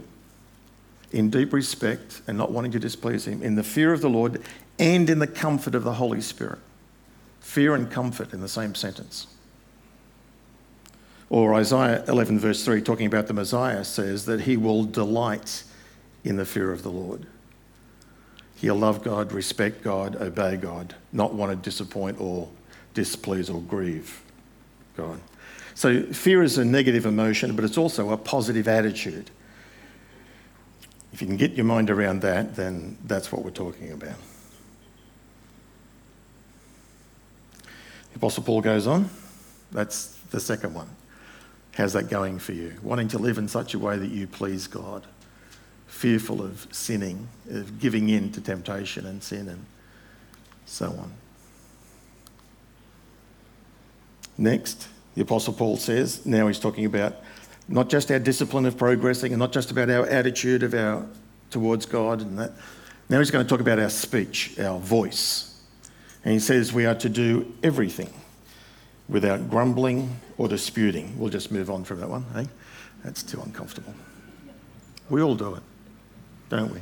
in 1.13 1.31
deep 1.31 1.53
respect 1.53 2.23
and 2.27 2.37
not 2.37 2.51
wanting 2.51 2.73
to 2.73 2.79
displease 2.79 3.27
Him, 3.27 3.43
in 3.43 3.55
the 3.55 3.63
fear 3.63 3.93
of 3.93 4.01
the 4.01 4.11
Lord 4.11 4.43
and 4.79 5.09
in 5.09 5.19
the 5.19 5.27
comfort 5.27 5.75
of 5.75 5.85
the 5.85 5.95
Holy 5.95 6.21
Spirit. 6.21 6.59
Fear 7.41 7.75
and 7.75 7.91
comfort 7.91 8.33
in 8.33 8.41
the 8.41 8.49
same 8.49 8.75
sentence. 8.75 9.27
Or 11.31 11.55
Isaiah 11.55 12.05
11, 12.09 12.39
verse 12.39 12.65
3, 12.65 12.81
talking 12.81 13.07
about 13.07 13.27
the 13.27 13.35
Messiah, 13.35 13.85
says 13.85 14.25
that 14.27 14.43
he 14.43 14.57
will 14.57 14.85
delight 14.85 15.65
in 16.25 16.37
the 16.37 16.47
fear 16.47 16.73
of 16.73 16.83
the 16.83 16.91
Lord. 16.91 17.27
He'll 18.57 18.77
love 18.77 19.05
God, 19.05 19.33
respect 19.33 19.83
God, 19.85 20.17
obey 20.17 20.57
God, 20.57 20.95
not 21.13 21.35
want 21.35 21.53
to 21.53 21.57
disappoint 21.57 22.21
or 22.21 22.49
displease 22.95 23.51
or 23.51 23.61
grieve 23.61 24.23
God. 24.97 25.21
So, 25.75 26.03
fear 26.03 26.43
is 26.43 26.59
a 26.59 26.65
negative 26.65 27.07
emotion, 27.07 27.55
but 27.55 27.65
it's 27.65 27.79
also 27.79 28.11
a 28.11 28.17
positive 28.17 28.67
attitude. 28.67 29.31
If 31.13 31.21
you 31.23 31.27
can 31.27 31.37
get 31.37 31.53
your 31.53 31.65
mind 31.65 31.91
around 31.91 32.21
that, 32.23 32.55
then 32.57 32.99
that's 33.05 33.33
what 33.33 33.45
we're 33.45 33.51
talking 33.51 33.93
about. 33.93 34.17
The 38.13 38.17
Apostle 38.17 38.43
Paul 38.43 38.61
goes 38.61 38.87
on. 38.87 39.09
That's 39.71 40.17
the 40.31 40.41
second 40.41 40.75
one. 40.75 40.89
How's 41.75 41.93
that 41.93 42.09
going 42.09 42.39
for 42.39 42.53
you? 42.53 42.75
Wanting 42.83 43.09
to 43.09 43.19
live 43.19 43.39
in 43.39 43.49
such 43.49 43.75
a 43.75 43.79
way 43.79 43.97
that 43.97 44.11
you 44.11 44.27
please 44.27 44.67
God, 44.67 45.07
fearful 45.87 46.43
of 46.43 46.67
sinning, 46.73 47.29
of 47.51 47.79
giving 47.79 48.09
in 48.09 48.33
to 48.33 48.41
temptation 48.41 49.07
and 49.07 49.23
sin, 49.23 49.49
and 49.49 49.65
so 50.67 50.87
on. 50.87 51.13
Next, 54.37 54.89
the 55.15 55.23
Apostle 55.23 55.53
Paul 55.53 55.77
says, 55.77 56.27
now 56.27 56.47
he's 56.47 56.61
talking 56.61 56.85
about 56.85 57.17
not 57.69 57.91
just 57.91 58.11
our 58.11 58.19
discipline 58.19 58.67
of 58.67 58.77
progressing 58.77 59.33
and 59.33 59.39
not 59.39 59.53
just 59.53 59.71
about 59.71 59.91
our 59.91 60.07
attitude 60.07 60.63
of 60.63 60.75
our 60.75 61.07
towards 61.51 61.87
God 61.87 62.21
and 62.21 62.39
that. 62.39 62.53
Now 63.09 63.19
he's 63.19 63.31
going 63.31 63.45
to 63.45 63.49
talk 63.49 63.61
about 63.61 63.79
our 63.79 63.91
speech, 63.91 64.59
our 64.59 64.79
voice. 64.79 65.63
And 66.25 66.33
he 66.33 66.41
says 66.41 66.73
we 66.73 66.87
are 66.87 66.95
to 66.97 67.09
do 67.09 67.55
everything 67.63 68.11
without 69.09 69.49
grumbling 69.49 70.19
or 70.37 70.49
disputing. 70.49 71.19
We'll 71.19 71.31
just 71.31 71.51
move 71.51 71.71
on 71.71 71.85
from 71.85 72.01
that 72.01 72.09
one, 72.09 72.25
hey? 72.35 72.49
That's 73.05 73.23
too 73.23 73.41
uncomfortable. 73.41 73.95
We 75.09 75.23
all 75.23 75.35
do 75.35 75.55
it, 75.55 75.63
don't 76.51 76.73
we? 76.73 76.81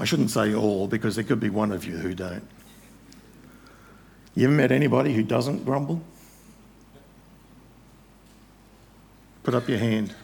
I 0.00 0.04
shouldn't 0.04 0.30
say 0.30 0.54
all 0.54 0.86
because 0.88 1.16
there 1.16 1.24
could 1.24 1.40
be 1.40 1.50
one 1.50 1.72
of 1.72 1.84
you 1.84 1.96
who 1.96 2.14
don't. 2.14 2.46
You 4.34 4.46
ever 4.46 4.52
met 4.56 4.72
anybody 4.72 5.14
who 5.14 5.22
doesn't 5.22 5.64
grumble? 5.64 6.00
Put 9.48 9.54
up 9.54 9.66
your 9.66 9.78
hand. 9.78 10.14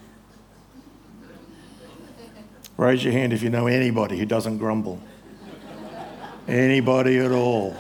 Raise 2.77 3.03
your 3.03 3.15
hand 3.15 3.33
if 3.33 3.43
you 3.43 3.49
know 3.49 3.67
anybody 3.67 4.19
who 4.19 4.27
doesn't 4.27 4.59
grumble. 4.59 5.01
Anybody 6.47 7.17
at 7.21 7.33
all. 7.33 7.75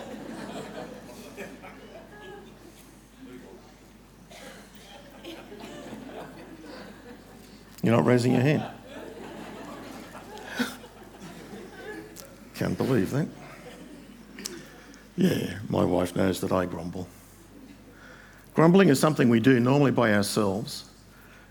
You're 7.82 7.94
not 7.94 8.06
raising 8.06 8.32
your 8.32 8.40
hand. 8.40 8.64
Can't 12.54 12.78
believe 12.78 13.10
that. 13.10 13.28
Yeah, 15.18 15.58
my 15.68 15.84
wife 15.84 16.16
knows 16.16 16.40
that 16.40 16.52
I 16.52 16.64
grumble. 16.64 17.06
Grumbling 18.54 18.88
is 18.88 18.98
something 18.98 19.28
we 19.28 19.40
do 19.40 19.60
normally 19.60 19.90
by 19.90 20.14
ourselves. 20.14 20.88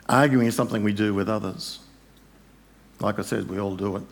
Arguing 0.09 0.47
is 0.47 0.55
something 0.55 0.83
we 0.83 0.93
do 0.93 1.13
with 1.13 1.29
others. 1.29 1.79
Like 2.99 3.19
I 3.19 3.21
said, 3.21 3.49
we 3.49 3.59
all 3.59 3.75
do 3.75 3.95
it. 3.97 4.03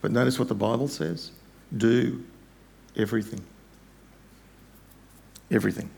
But 0.00 0.10
notice 0.10 0.38
what 0.38 0.48
the 0.48 0.54
Bible 0.54 0.88
says 0.88 1.30
do 1.76 2.22
everything. 2.96 3.40
Everything. 5.50 5.88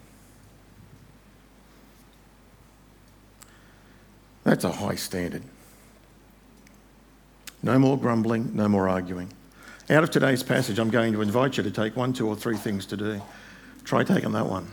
That's 4.44 4.64
a 4.64 4.72
high 4.72 4.94
standard. 4.94 5.42
No 7.62 7.78
more 7.78 7.98
grumbling, 7.98 8.54
no 8.54 8.68
more 8.68 8.88
arguing. 8.88 9.30
Out 9.88 10.04
of 10.04 10.10
today's 10.10 10.42
passage, 10.42 10.78
I'm 10.78 10.90
going 10.90 11.12
to 11.14 11.22
invite 11.22 11.56
you 11.56 11.62
to 11.62 11.70
take 11.70 11.96
one, 11.96 12.12
two, 12.12 12.28
or 12.28 12.36
three 12.36 12.56
things 12.56 12.84
to 12.86 12.96
do. 12.96 13.22
Try 13.84 14.04
taking 14.04 14.32
that 14.32 14.46
one. 14.46 14.70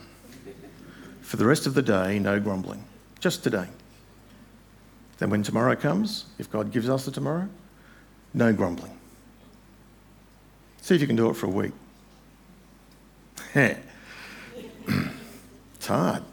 For 1.22 1.36
the 1.36 1.46
rest 1.46 1.66
of 1.66 1.74
the 1.74 1.82
day, 1.82 2.18
no 2.18 2.38
grumbling. 2.38 2.84
Just 3.20 3.42
today. 3.42 3.68
Then, 5.22 5.30
when 5.30 5.44
tomorrow 5.44 5.76
comes, 5.76 6.24
if 6.40 6.50
God 6.50 6.72
gives 6.72 6.88
us 6.88 7.04
the 7.04 7.12
tomorrow, 7.12 7.48
no 8.34 8.52
grumbling. 8.52 8.98
See 10.80 10.96
if 10.96 11.00
you 11.00 11.06
can 11.06 11.14
do 11.14 11.30
it 11.30 11.34
for 11.34 11.46
a 11.46 11.48
week. 11.48 11.70
it's 13.54 13.78
hard. 15.86 16.24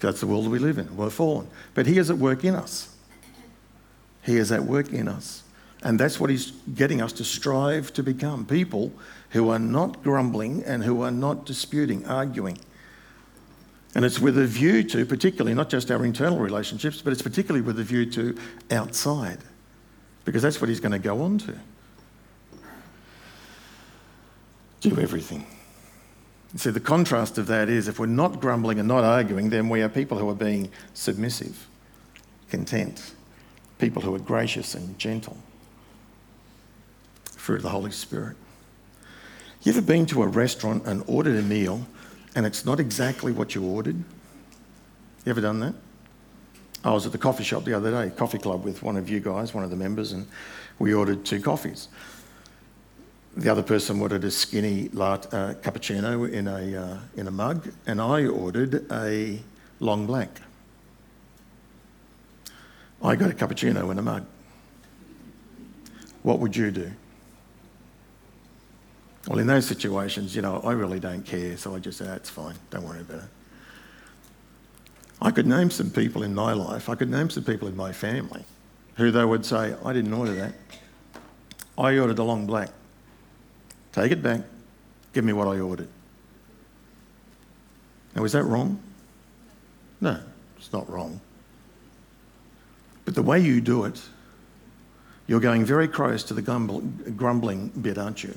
That's 0.00 0.18
the 0.18 0.26
world 0.26 0.48
we 0.48 0.58
live 0.58 0.78
in. 0.78 0.96
We're 0.96 1.10
fallen. 1.10 1.46
But 1.74 1.86
He 1.86 1.96
is 1.98 2.10
at 2.10 2.18
work 2.18 2.42
in 2.42 2.56
us. 2.56 2.92
He 4.24 4.36
is 4.36 4.50
at 4.50 4.64
work 4.64 4.92
in 4.92 5.06
us. 5.06 5.44
And 5.84 6.00
that's 6.00 6.18
what 6.18 6.28
he's 6.28 6.50
getting 6.74 7.00
us 7.00 7.12
to 7.12 7.24
strive 7.24 7.92
to 7.92 8.02
become 8.02 8.46
people 8.46 8.90
who 9.30 9.48
are 9.48 9.60
not 9.60 10.02
grumbling 10.02 10.64
and 10.64 10.82
who 10.82 11.02
are 11.02 11.12
not 11.12 11.46
disputing, 11.46 12.04
arguing. 12.04 12.58
And 13.96 14.04
it's 14.04 14.18
with 14.18 14.36
a 14.36 14.46
view 14.46 14.82
to, 14.84 15.06
particularly, 15.06 15.54
not 15.54 15.70
just 15.70 15.90
our 15.90 16.04
internal 16.04 16.38
relationships, 16.38 17.00
but 17.00 17.14
it's 17.14 17.22
particularly 17.22 17.62
with 17.62 17.80
a 17.80 17.82
view 17.82 18.04
to 18.10 18.36
outside, 18.70 19.38
because 20.26 20.42
that's 20.42 20.60
what 20.60 20.68
he's 20.68 20.80
going 20.80 20.92
to 20.92 20.98
go 20.98 21.22
on 21.22 21.38
to. 21.38 21.58
Do 24.82 25.00
everything. 25.00 25.46
See, 26.56 26.68
the 26.68 26.78
contrast 26.78 27.38
of 27.38 27.46
that 27.46 27.70
is 27.70 27.88
if 27.88 27.98
we're 27.98 28.04
not 28.04 28.38
grumbling 28.38 28.78
and 28.78 28.86
not 28.86 29.02
arguing, 29.02 29.48
then 29.48 29.70
we 29.70 29.80
are 29.80 29.88
people 29.88 30.18
who 30.18 30.28
are 30.28 30.34
being 30.34 30.70
submissive, 30.92 31.66
content, 32.50 33.14
people 33.78 34.02
who 34.02 34.14
are 34.14 34.18
gracious 34.18 34.74
and 34.74 34.98
gentle 34.98 35.38
of 37.48 37.62
the 37.62 37.70
Holy 37.70 37.92
Spirit. 37.92 38.36
You 39.62 39.72
ever 39.72 39.80
been 39.80 40.04
to 40.06 40.22
a 40.22 40.26
restaurant 40.26 40.84
and 40.84 41.02
ordered 41.06 41.38
a 41.38 41.42
meal 41.42 41.86
and 42.36 42.44
it's 42.44 42.66
not 42.66 42.78
exactly 42.78 43.32
what 43.32 43.54
you 43.54 43.64
ordered? 43.64 43.96
You 43.96 45.30
ever 45.30 45.40
done 45.40 45.58
that? 45.60 45.74
I 46.84 46.92
was 46.92 47.06
at 47.06 47.12
the 47.12 47.18
coffee 47.18 47.42
shop 47.42 47.64
the 47.64 47.72
other 47.72 47.90
day, 47.90 48.14
coffee 48.14 48.38
club 48.38 48.62
with 48.62 48.82
one 48.82 48.96
of 48.96 49.08
you 49.08 49.18
guys, 49.18 49.54
one 49.54 49.64
of 49.64 49.70
the 49.70 49.76
members, 49.76 50.12
and 50.12 50.28
we 50.78 50.94
ordered 50.94 51.24
two 51.24 51.40
coffees. 51.40 51.88
the 53.38 53.50
other 53.50 53.62
person 53.62 54.00
ordered 54.00 54.24
a 54.24 54.30
skinny 54.30 54.88
lat, 54.92 55.26
uh, 55.26 55.54
cappuccino 55.54 56.30
in 56.30 56.46
a, 56.46 56.76
uh, 56.76 56.98
in 57.16 57.26
a 57.26 57.30
mug, 57.30 57.70
and 57.86 58.00
I 58.00 58.26
ordered 58.26 58.90
a 58.90 59.40
long 59.80 60.06
black. 60.06 60.40
I 63.02 63.16
got 63.16 63.30
a 63.30 63.34
cappuccino 63.34 63.90
in 63.90 63.98
a 63.98 64.02
mug. 64.02 64.24
What 66.22 66.38
would 66.38 66.56
you 66.56 66.70
do? 66.70 66.92
Well, 69.26 69.38
in 69.40 69.46
those 69.46 69.66
situations, 69.66 70.36
you 70.36 70.42
know, 70.42 70.60
I 70.60 70.72
really 70.72 71.00
don't 71.00 71.24
care, 71.24 71.56
so 71.56 71.74
I 71.74 71.80
just 71.80 71.98
say, 71.98 72.04
that's 72.04 72.30
fine, 72.30 72.54
don't 72.70 72.84
worry 72.84 73.00
about 73.00 73.22
it. 73.24 73.28
I 75.20 75.30
could 75.30 75.46
name 75.46 75.70
some 75.70 75.90
people 75.90 76.22
in 76.22 76.34
my 76.34 76.52
life, 76.52 76.88
I 76.88 76.94
could 76.94 77.10
name 77.10 77.30
some 77.30 77.42
people 77.42 77.66
in 77.66 77.76
my 77.76 77.92
family 77.92 78.44
who 78.96 79.10
they 79.10 79.24
would 79.24 79.44
say, 79.44 79.74
I 79.84 79.92
didn't 79.92 80.12
order 80.12 80.34
that. 80.34 80.54
I 81.76 81.98
ordered 81.98 82.18
a 82.18 82.22
long 82.22 82.46
black. 82.46 82.70
Take 83.92 84.12
it 84.12 84.22
back, 84.22 84.42
give 85.12 85.24
me 85.24 85.32
what 85.32 85.48
I 85.48 85.58
ordered. 85.58 85.88
Now, 88.14 88.24
is 88.24 88.32
that 88.32 88.44
wrong? 88.44 88.80
No, 90.00 90.20
it's 90.56 90.72
not 90.72 90.88
wrong. 90.88 91.20
But 93.04 93.14
the 93.14 93.22
way 93.22 93.40
you 93.40 93.60
do 93.60 93.84
it, 93.84 94.00
you're 95.26 95.40
going 95.40 95.64
very 95.64 95.88
close 95.88 96.22
to 96.24 96.34
the 96.34 96.42
grumbling 96.42 97.68
bit, 97.68 97.98
aren't 97.98 98.22
you? 98.22 98.34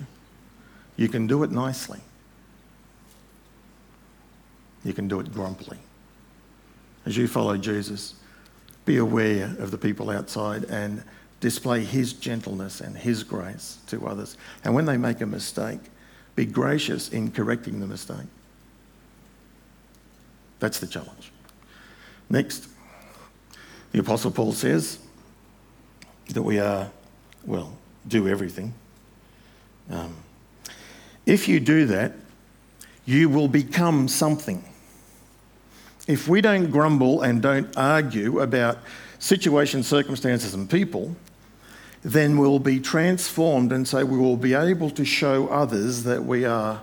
You 0.99 1.07
can 1.07 1.27
do 1.27 1.43
it 1.43 1.51
nicely. 1.51 2.01
You 4.83 4.91
can 4.91 5.07
do 5.07 5.21
it 5.21 5.31
grumpily. 5.31 5.77
As 7.05 7.15
you 7.15 7.25
follow 7.25 7.55
Jesus, 7.55 8.15
be 8.83 8.97
aware 8.97 9.45
of 9.59 9.71
the 9.71 9.77
people 9.77 10.09
outside 10.09 10.65
and 10.65 11.01
display 11.39 11.85
his 11.85 12.11
gentleness 12.11 12.81
and 12.81 12.97
his 12.97 13.23
grace 13.23 13.77
to 13.87 14.05
others. 14.07 14.35
And 14.65 14.75
when 14.75 14.83
they 14.83 14.97
make 14.97 15.21
a 15.21 15.25
mistake, 15.25 15.79
be 16.35 16.45
gracious 16.45 17.07
in 17.07 17.31
correcting 17.31 17.79
the 17.79 17.87
mistake. 17.87 18.27
That's 20.59 20.79
the 20.79 20.87
challenge. 20.87 21.31
Next, 22.29 22.67
the 23.93 23.99
Apostle 23.99 24.31
Paul 24.31 24.51
says 24.51 24.99
that 26.27 26.43
we 26.43 26.59
are, 26.59 26.91
well, 27.45 27.77
do 28.05 28.27
everything. 28.27 28.73
Um, 29.89 30.13
if 31.29 31.47
you 31.47 31.59
do 31.59 31.85
that, 31.85 32.13
you 33.05 33.29
will 33.29 33.47
become 33.47 34.07
something. 34.07 34.63
If 36.07 36.27
we 36.27 36.41
don't 36.41 36.71
grumble 36.71 37.21
and 37.21 37.41
don't 37.41 37.75
argue 37.77 38.39
about 38.39 38.79
situations, 39.19 39.87
circumstances, 39.87 40.55
and 40.55 40.67
people, 40.69 41.15
then 42.01 42.37
we'll 42.37 42.59
be 42.59 42.79
transformed 42.79 43.71
and 43.71 43.87
so 43.87 44.03
we 44.03 44.17
will 44.17 44.37
be 44.37 44.53
able 44.53 44.89
to 44.89 45.05
show 45.05 45.47
others 45.49 46.03
that 46.03 46.23
we 46.23 46.45
are 46.45 46.81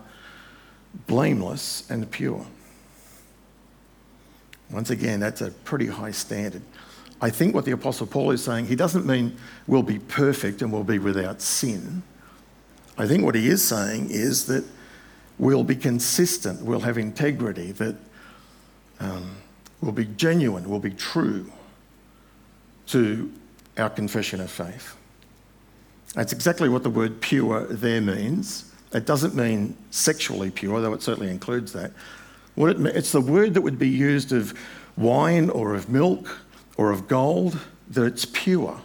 blameless 1.06 1.88
and 1.90 2.08
pure. 2.10 2.46
Once 4.70 4.90
again, 4.90 5.20
that's 5.20 5.40
a 5.40 5.50
pretty 5.50 5.86
high 5.86 6.10
standard. 6.10 6.62
I 7.20 7.30
think 7.30 7.54
what 7.54 7.64
the 7.64 7.72
Apostle 7.72 8.06
Paul 8.06 8.30
is 8.30 8.44
saying, 8.44 8.66
he 8.66 8.76
doesn't 8.76 9.06
mean 9.06 9.36
we'll 9.66 9.82
be 9.82 9.98
perfect 9.98 10.62
and 10.62 10.70
we'll 10.70 10.84
be 10.84 10.98
without 10.98 11.40
sin. 11.40 12.02
I 12.98 13.06
think 13.06 13.24
what 13.24 13.34
he 13.34 13.48
is 13.48 13.62
saying 13.66 14.10
is 14.10 14.46
that 14.46 14.64
we'll 15.38 15.64
be 15.64 15.76
consistent, 15.76 16.62
we'll 16.62 16.80
have 16.80 16.98
integrity, 16.98 17.72
that 17.72 17.96
um, 19.00 19.36
we'll 19.80 19.92
be 19.92 20.06
genuine, 20.06 20.68
we'll 20.68 20.80
be 20.80 20.90
true 20.90 21.52
to 22.86 23.32
our 23.76 23.90
confession 23.90 24.40
of 24.40 24.50
faith. 24.50 24.96
That's 26.14 26.32
exactly 26.32 26.68
what 26.68 26.82
the 26.82 26.90
word 26.90 27.20
pure 27.20 27.66
there 27.66 28.00
means. 28.00 28.72
It 28.92 29.04
doesn't 29.04 29.34
mean 29.34 29.76
sexually 29.90 30.50
pure, 30.50 30.80
though 30.80 30.94
it 30.94 31.02
certainly 31.02 31.30
includes 31.30 31.72
that. 31.74 31.92
It, 32.56 32.86
it's 32.86 33.12
the 33.12 33.20
word 33.20 33.52
that 33.54 33.60
would 33.60 33.78
be 33.78 33.88
used 33.88 34.32
of 34.32 34.54
wine 34.96 35.50
or 35.50 35.74
of 35.74 35.90
milk 35.90 36.38
or 36.78 36.90
of 36.90 37.06
gold, 37.08 37.58
that 37.90 38.04
it's 38.04 38.24
pure, 38.24 38.80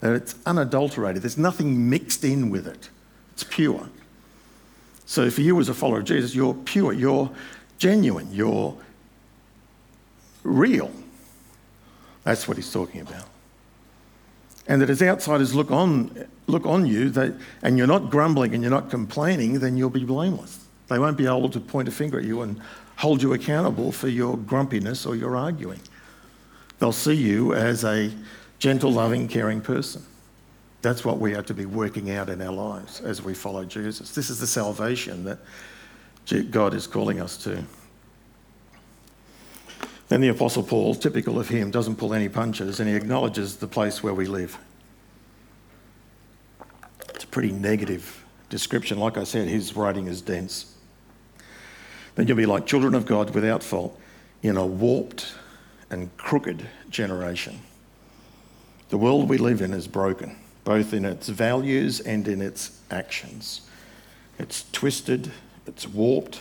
that 0.00 0.12
it's 0.12 0.36
unadulterated. 0.46 1.22
There's 1.22 1.38
nothing 1.38 1.90
mixed 1.90 2.22
in 2.22 2.48
with 2.50 2.68
it. 2.68 2.90
It's 3.42 3.54
pure. 3.54 3.88
So 5.04 5.28
for 5.30 5.40
you 5.40 5.58
as 5.58 5.68
a 5.68 5.74
follower 5.74 5.98
of 5.98 6.04
Jesus, 6.04 6.34
you're 6.34 6.54
pure, 6.54 6.92
you're 6.92 7.30
genuine, 7.78 8.32
you're 8.32 8.76
real. 10.44 10.90
That's 12.22 12.46
what 12.46 12.56
he's 12.56 12.72
talking 12.72 13.00
about. 13.00 13.24
And 14.68 14.80
that 14.80 14.90
as 14.90 15.02
outsiders 15.02 15.56
look 15.56 15.72
on, 15.72 16.24
look 16.46 16.66
on 16.66 16.86
you, 16.86 17.10
they, 17.10 17.32
and 17.62 17.76
you're 17.76 17.88
not 17.88 18.10
grumbling 18.10 18.54
and 18.54 18.62
you're 18.62 18.70
not 18.70 18.90
complaining, 18.90 19.58
then 19.58 19.76
you'll 19.76 19.90
be 19.90 20.04
blameless. 20.04 20.64
They 20.86 21.00
won't 21.00 21.16
be 21.16 21.26
able 21.26 21.48
to 21.50 21.58
point 21.58 21.88
a 21.88 21.90
finger 21.90 22.20
at 22.20 22.24
you 22.24 22.42
and 22.42 22.60
hold 22.96 23.22
you 23.22 23.32
accountable 23.32 23.90
for 23.90 24.06
your 24.06 24.36
grumpiness 24.36 25.04
or 25.04 25.16
your 25.16 25.36
arguing. 25.36 25.80
They'll 26.78 26.92
see 26.92 27.14
you 27.14 27.54
as 27.54 27.84
a 27.84 28.12
gentle, 28.60 28.92
loving, 28.92 29.26
caring 29.26 29.60
person. 29.60 30.04
That's 30.82 31.04
what 31.04 31.20
we 31.20 31.36
are 31.36 31.42
to 31.44 31.54
be 31.54 31.64
working 31.64 32.10
out 32.10 32.28
in 32.28 32.42
our 32.42 32.52
lives 32.52 33.00
as 33.00 33.22
we 33.22 33.34
follow 33.34 33.64
Jesus. 33.64 34.10
This 34.10 34.28
is 34.28 34.40
the 34.40 34.48
salvation 34.48 35.24
that 35.24 35.38
God 36.50 36.74
is 36.74 36.88
calling 36.88 37.20
us 37.20 37.36
to. 37.44 37.62
Then 40.08 40.20
the 40.20 40.28
Apostle 40.28 40.64
Paul, 40.64 40.96
typical 40.96 41.38
of 41.38 41.48
him, 41.48 41.70
doesn't 41.70 41.96
pull 41.96 42.12
any 42.12 42.28
punches 42.28 42.80
and 42.80 42.88
he 42.88 42.96
acknowledges 42.96 43.56
the 43.56 43.68
place 43.68 44.02
where 44.02 44.12
we 44.12 44.26
live. 44.26 44.58
It's 47.14 47.24
a 47.24 47.28
pretty 47.28 47.52
negative 47.52 48.24
description. 48.50 48.98
Like 48.98 49.16
I 49.16 49.24
said, 49.24 49.48
his 49.48 49.76
writing 49.76 50.08
is 50.08 50.20
dense. 50.20 50.74
Then 52.16 52.26
you'll 52.26 52.36
be 52.36 52.44
like 52.44 52.66
children 52.66 52.94
of 52.94 53.06
God 53.06 53.30
without 53.30 53.62
fault 53.62 53.98
in 54.42 54.56
a 54.56 54.66
warped 54.66 55.32
and 55.90 56.14
crooked 56.16 56.66
generation. 56.90 57.60
The 58.88 58.98
world 58.98 59.28
we 59.28 59.38
live 59.38 59.62
in 59.62 59.72
is 59.72 59.86
broken 59.86 60.41
both 60.64 60.92
in 60.92 61.04
its 61.04 61.28
values 61.28 62.00
and 62.00 62.28
in 62.28 62.40
its 62.40 62.80
actions. 62.90 63.62
It's 64.38 64.64
twisted, 64.72 65.32
it's 65.66 65.86
warped, 65.86 66.40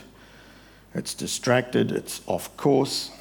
it's 0.94 1.14
distracted, 1.14 1.92
it's 1.92 2.22
off 2.28 2.56
course. 2.58 3.12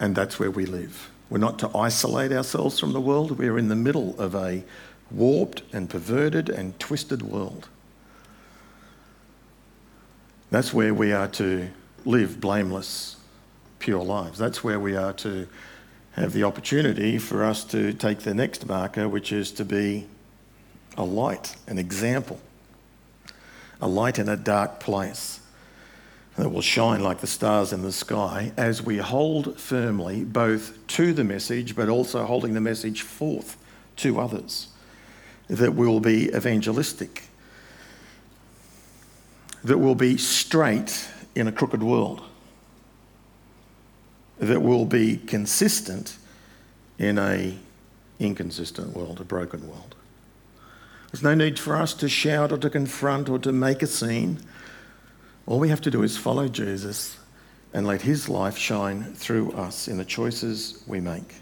And 0.00 0.14
that's 0.14 0.38
where 0.38 0.50
we 0.50 0.66
live. 0.66 1.10
We're 1.30 1.38
not 1.38 1.58
to 1.60 1.76
isolate 1.76 2.32
ourselves 2.32 2.78
from 2.78 2.92
the 2.92 3.00
world, 3.00 3.38
we're 3.38 3.58
in 3.58 3.68
the 3.68 3.76
middle 3.76 4.18
of 4.20 4.34
a 4.34 4.64
warped 5.10 5.62
and 5.72 5.88
perverted 5.88 6.48
and 6.48 6.78
twisted 6.78 7.22
world. 7.22 7.68
That's 10.50 10.72
where 10.72 10.94
we 10.94 11.12
are 11.12 11.28
to 11.28 11.68
live 12.04 12.40
blameless, 12.40 13.16
pure 13.78 14.02
lives. 14.02 14.38
That's 14.38 14.64
where 14.64 14.80
we 14.80 14.96
are 14.96 15.12
to 15.14 15.46
have 16.20 16.32
the 16.32 16.44
opportunity 16.44 17.18
for 17.18 17.44
us 17.44 17.64
to 17.64 17.92
take 17.92 18.20
the 18.20 18.34
next 18.34 18.66
marker, 18.66 19.08
which 19.08 19.30
is 19.32 19.52
to 19.52 19.64
be 19.64 20.06
a 20.96 21.04
light, 21.04 21.54
an 21.66 21.78
example, 21.78 22.40
a 23.80 23.86
light 23.86 24.18
in 24.18 24.28
a 24.28 24.36
dark 24.36 24.80
place 24.80 25.40
that 26.36 26.48
will 26.50 26.62
shine 26.62 27.02
like 27.02 27.20
the 27.20 27.26
stars 27.26 27.72
in 27.72 27.82
the 27.82 27.92
sky 27.92 28.52
as 28.56 28.82
we 28.82 28.98
hold 28.98 29.58
firmly 29.60 30.24
both 30.24 30.86
to 30.86 31.12
the 31.12 31.24
message 31.24 31.74
but 31.74 31.88
also 31.88 32.24
holding 32.24 32.54
the 32.54 32.60
message 32.60 33.02
forth 33.02 33.56
to 33.96 34.20
others 34.20 34.68
that 35.48 35.74
will 35.74 35.98
be 35.98 36.28
evangelistic, 36.34 37.24
that 39.64 39.78
will 39.78 39.94
be 39.94 40.16
straight 40.16 41.08
in 41.34 41.48
a 41.48 41.52
crooked 41.52 41.82
world 41.82 42.22
that 44.38 44.60
will 44.60 44.84
be 44.84 45.16
consistent 45.16 46.16
in 46.98 47.18
a 47.18 47.56
inconsistent 48.18 48.96
world, 48.96 49.20
a 49.20 49.24
broken 49.24 49.68
world. 49.68 49.94
There's 51.12 51.22
no 51.22 51.34
need 51.34 51.58
for 51.58 51.76
us 51.76 51.94
to 51.94 52.08
shout 52.08 52.52
or 52.52 52.58
to 52.58 52.68
confront 52.68 53.28
or 53.28 53.38
to 53.38 53.52
make 53.52 53.82
a 53.82 53.86
scene. 53.86 54.40
All 55.46 55.58
we 55.58 55.70
have 55.70 55.80
to 55.82 55.90
do 55.90 56.02
is 56.02 56.16
follow 56.16 56.48
Jesus 56.48 57.16
and 57.72 57.86
let 57.86 58.02
his 58.02 58.28
life 58.28 58.56
shine 58.56 59.14
through 59.14 59.52
us 59.52 59.88
in 59.88 59.96
the 59.96 60.04
choices 60.04 60.82
we 60.86 61.00
make. 61.00 61.34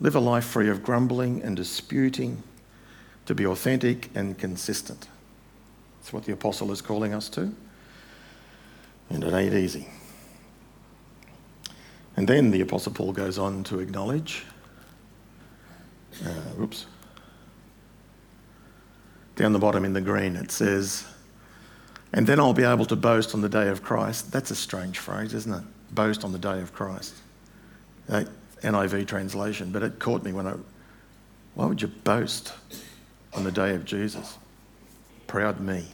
Live 0.00 0.16
a 0.16 0.20
life 0.20 0.44
free 0.44 0.68
of 0.68 0.82
grumbling 0.82 1.42
and 1.42 1.56
disputing, 1.56 2.42
to 3.26 3.34
be 3.34 3.46
authentic 3.46 4.10
and 4.14 4.38
consistent. 4.38 5.08
That's 5.98 6.12
what 6.12 6.24
the 6.24 6.32
apostle 6.32 6.70
is 6.70 6.80
calling 6.80 7.12
us 7.12 7.28
to. 7.30 7.52
And 9.10 9.24
it 9.24 9.32
ain't 9.32 9.54
easy. 9.54 9.88
And 12.16 12.26
then 12.26 12.50
the 12.50 12.62
Apostle 12.62 12.92
Paul 12.92 13.12
goes 13.12 13.38
on 13.38 13.62
to 13.64 13.78
acknowledge, 13.78 14.44
uh, 16.24 16.60
oops, 16.62 16.86
down 19.36 19.52
the 19.52 19.58
bottom 19.58 19.84
in 19.84 19.92
the 19.92 20.00
green 20.00 20.34
it 20.34 20.50
says, 20.50 21.06
and 22.12 22.26
then 22.26 22.40
I'll 22.40 22.54
be 22.54 22.64
able 22.64 22.86
to 22.86 22.96
boast 22.96 23.34
on 23.34 23.42
the 23.42 23.48
day 23.48 23.68
of 23.68 23.82
Christ. 23.82 24.32
That's 24.32 24.50
a 24.50 24.56
strange 24.56 24.98
phrase, 24.98 25.34
isn't 25.34 25.52
it? 25.52 25.64
Boast 25.94 26.24
on 26.24 26.32
the 26.32 26.38
day 26.38 26.60
of 26.62 26.72
Christ. 26.72 27.14
Uh, 28.08 28.24
NIV 28.62 29.06
translation, 29.06 29.70
but 29.70 29.82
it 29.82 29.98
caught 29.98 30.24
me 30.24 30.32
when 30.32 30.46
I 30.46 30.54
Why 31.54 31.66
would 31.66 31.82
you 31.82 31.88
boast 31.88 32.54
on 33.34 33.44
the 33.44 33.52
day 33.52 33.74
of 33.74 33.84
Jesus? 33.84 34.38
Proud 35.26 35.60
me. 35.60 35.84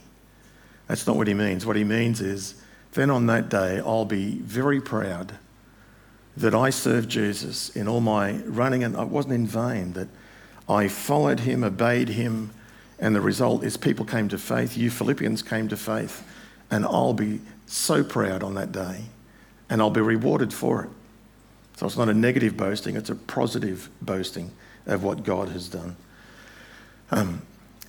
That's 0.87 1.05
not 1.05 1.17
what 1.17 1.27
he 1.27 1.33
means. 1.33 1.65
What 1.65 1.75
he 1.75 1.83
means 1.83 2.21
is, 2.21 2.55
then 2.93 3.09
on 3.09 3.25
that 3.25 3.49
day, 3.49 3.79
I'll 3.79 4.05
be 4.05 4.35
very 4.35 4.79
proud 4.79 5.33
that 6.35 6.55
I 6.55 6.69
served 6.69 7.09
Jesus 7.09 7.69
in 7.75 7.87
all 7.87 8.01
my 8.01 8.33
running, 8.45 8.83
and 8.83 8.95
it 8.95 9.07
wasn't 9.07 9.35
in 9.35 9.47
vain, 9.47 9.93
that 9.93 10.07
I 10.67 10.87
followed 10.87 11.41
him, 11.41 11.63
obeyed 11.63 12.09
him, 12.09 12.51
and 12.99 13.15
the 13.15 13.21
result 13.21 13.63
is 13.63 13.77
people 13.77 14.05
came 14.05 14.29
to 14.29 14.37
faith. 14.37 14.77
You 14.77 14.89
Philippians 14.89 15.43
came 15.43 15.67
to 15.69 15.77
faith, 15.77 16.25
and 16.71 16.85
I'll 16.85 17.13
be 17.13 17.41
so 17.65 18.03
proud 18.03 18.43
on 18.43 18.55
that 18.55 18.71
day, 18.71 19.05
and 19.69 19.81
I'll 19.81 19.89
be 19.89 20.01
rewarded 20.01 20.53
for 20.53 20.83
it. 20.83 20.89
So 21.77 21.85
it's 21.85 21.97
not 21.97 22.09
a 22.09 22.13
negative 22.13 22.55
boasting, 22.55 22.95
it's 22.95 23.09
a 23.09 23.15
positive 23.15 23.89
boasting 24.01 24.51
of 24.85 25.03
what 25.03 25.23
God 25.23 25.49
has 25.49 25.67
done. 25.67 25.95
Um, 27.11 27.41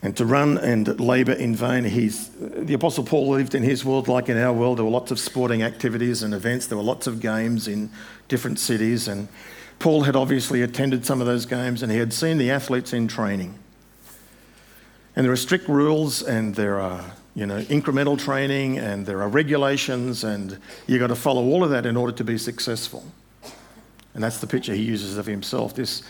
and 0.05 0.15
to 0.19 0.27
run 0.27 0.59
and 0.59 1.01
labour 1.01 1.33
in 1.33 1.57
vain, 1.57 1.83
he's, 1.85 2.29
the 2.39 2.75
Apostle 2.75 3.05
Paul 3.05 3.31
lived 3.31 3.55
in 3.55 3.63
his 3.63 3.87
world 3.87 4.07
like 4.07 4.29
in 4.29 4.37
our 4.37 4.53
world. 4.53 4.77
There 4.77 4.85
were 4.85 4.91
lots 4.91 5.11
of 5.11 5.19
sporting 5.19 5.63
activities 5.63 6.23
and 6.23 6.35
events, 6.35 6.67
there 6.67 6.77
were 6.77 6.85
lots 6.85 7.07
of 7.07 7.21
games 7.21 7.67
in 7.67 7.89
different 8.29 8.59
cities. 8.59 9.09
And 9.09 9.29
Paul 9.79 10.03
had 10.03 10.15
obviously 10.15 10.61
attended 10.61 11.07
some 11.07 11.23
of 11.23 11.27
those 11.27 11.47
games 11.47 11.83
and 11.83 11.91
he 11.91 11.97
had 11.97 12.13
seen 12.13 12.37
the 12.37 12.51
athletes 12.51 12.93
in 12.93 13.09
training. 13.09 13.59
And 15.17 15.25
there 15.25 15.33
are 15.33 15.37
strict 15.37 15.69
rules 15.69 16.23
and 16.23 16.55
there 16.55 16.79
are 16.81 17.13
you 17.35 17.47
know, 17.47 17.63
incremental 17.63 18.19
training 18.19 18.77
and 18.79 19.07
there 19.07 19.23
are 19.23 19.29
regulations, 19.31 20.23
and 20.23 20.59
you've 20.87 21.01
got 21.01 21.07
to 21.07 21.17
follow 21.17 21.45
all 21.45 21.65
of 21.65 21.71
that 21.71 21.87
in 21.87 21.97
order 21.97 22.13
to 22.13 22.25
be 22.25 22.37
successful. 22.37 23.05
And 24.13 24.23
that's 24.23 24.39
the 24.39 24.47
picture 24.47 24.75
he 24.75 24.83
uses 24.83 25.17
of 25.17 25.25
himself. 25.25 25.75
This, 25.75 26.03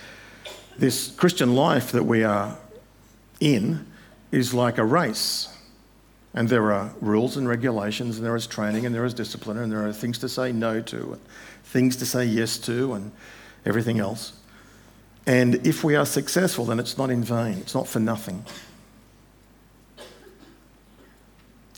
this 0.77 1.13
Christian 1.13 1.55
life 1.55 1.93
that 1.93 2.03
we 2.03 2.25
are 2.25 2.59
in 3.45 3.87
is 4.33 4.55
like 4.55 4.79
a 4.79 4.85
race. 4.85 5.49
And 6.33 6.49
there 6.49 6.73
are 6.73 6.93
rules 7.01 7.37
and 7.37 7.47
regulations, 7.47 8.17
and 8.17 8.27
there 8.27 8.35
is 8.35 8.49
training, 8.49 8.87
and 8.87 8.95
there 8.95 9.05
is 9.05 9.15
discipline, 9.15 9.59
and 9.59 9.71
there 9.71 9.87
are 9.87 9.93
things 9.93 10.19
to 10.19 10.29
say 10.29 10.51
no 10.51 10.81
to, 10.81 11.13
and 11.13 11.21
things 11.63 11.95
to 11.97 12.07
say 12.07 12.25
yes 12.25 12.59
to, 12.59 12.95
and 12.95 13.13
everything 13.65 14.01
else. 14.01 14.33
And 15.27 15.67
if 15.67 15.85
we 15.85 15.95
are 15.95 16.05
successful, 16.05 16.65
then 16.65 16.81
it's 16.81 16.99
not 16.99 17.11
in 17.11 17.23
vain, 17.23 17.59
it's 17.59 17.75
not 17.75 17.87
for 17.87 18.01
nothing. 18.01 18.45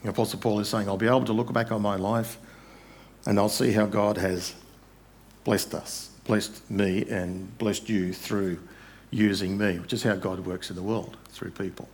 The 0.03 0.11
Apostle 0.11 0.39
Paul 0.39 0.61
is 0.61 0.69
saying, 0.69 0.89
I'll 0.89 0.97
be 0.97 1.07
able 1.07 1.25
to 1.25 1.33
look 1.33 1.53
back 1.53 1.73
on 1.73 1.83
my 1.83 1.97
life 1.97 2.39
and 3.27 3.39
I'll 3.39 3.49
see 3.49 3.73
how 3.73 3.87
God 3.87 4.19
has 4.19 4.55
blessed 5.43 5.75
us, 5.75 6.11
blessed 6.25 6.71
me, 6.71 7.05
and 7.09 7.57
blessed 7.59 7.89
you 7.89 8.13
through 8.13 8.61
using 9.11 9.57
me, 9.57 9.79
which 9.79 9.93
is 9.93 10.03
how 10.03 10.15
God 10.17 10.41
works 10.41 10.71
in 10.71 10.77
the 10.77 10.83
world, 10.83 11.17
through 11.31 11.53
people. 11.53 11.89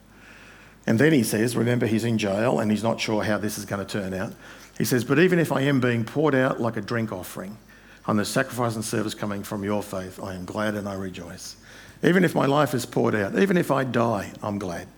And 0.87 0.99
then 0.99 1.13
he 1.13 1.23
says, 1.23 1.57
remember, 1.57 1.87
he's 1.87 2.05
in 2.05 2.19
jail 2.19 2.59
and 2.59 2.71
he's 2.71 2.83
not 2.83 3.01
sure 3.01 3.23
how 3.23 3.39
this 3.39 3.59
is 3.59 3.65
going 3.65 3.85
to 3.85 4.01
turn 4.01 4.15
out. 4.15 4.33
He 4.79 4.85
says, 4.85 5.05
But 5.05 5.19
even 5.19 5.39
if 5.39 5.53
I 5.53 5.63
am 5.63 5.81
being 5.81 6.05
poured 6.05 6.35
out 6.35 6.61
like 6.61 6.77
a 6.77 6.81
drink 6.81 7.13
offering 7.13 7.57
on 8.07 8.17
the 8.17 8.25
sacrifice 8.25 8.75
and 8.75 8.85
service 8.85 9.15
coming 9.15 9.43
from 9.43 9.63
your 9.63 9.83
faith, 9.83 10.19
I 10.23 10.35
am 10.35 10.45
glad 10.45 10.75
and 10.75 10.89
I 10.89 10.95
rejoice. 10.95 11.57
Even 12.03 12.25
if 12.25 12.35
my 12.35 12.47
life 12.47 12.75
is 12.75 12.85
poured 12.85 13.15
out, 13.15 13.39
even 13.39 13.57
if 13.57 13.71
I 13.71 13.85
die, 13.85 14.33
I'm 14.43 14.59
glad. 14.59 14.89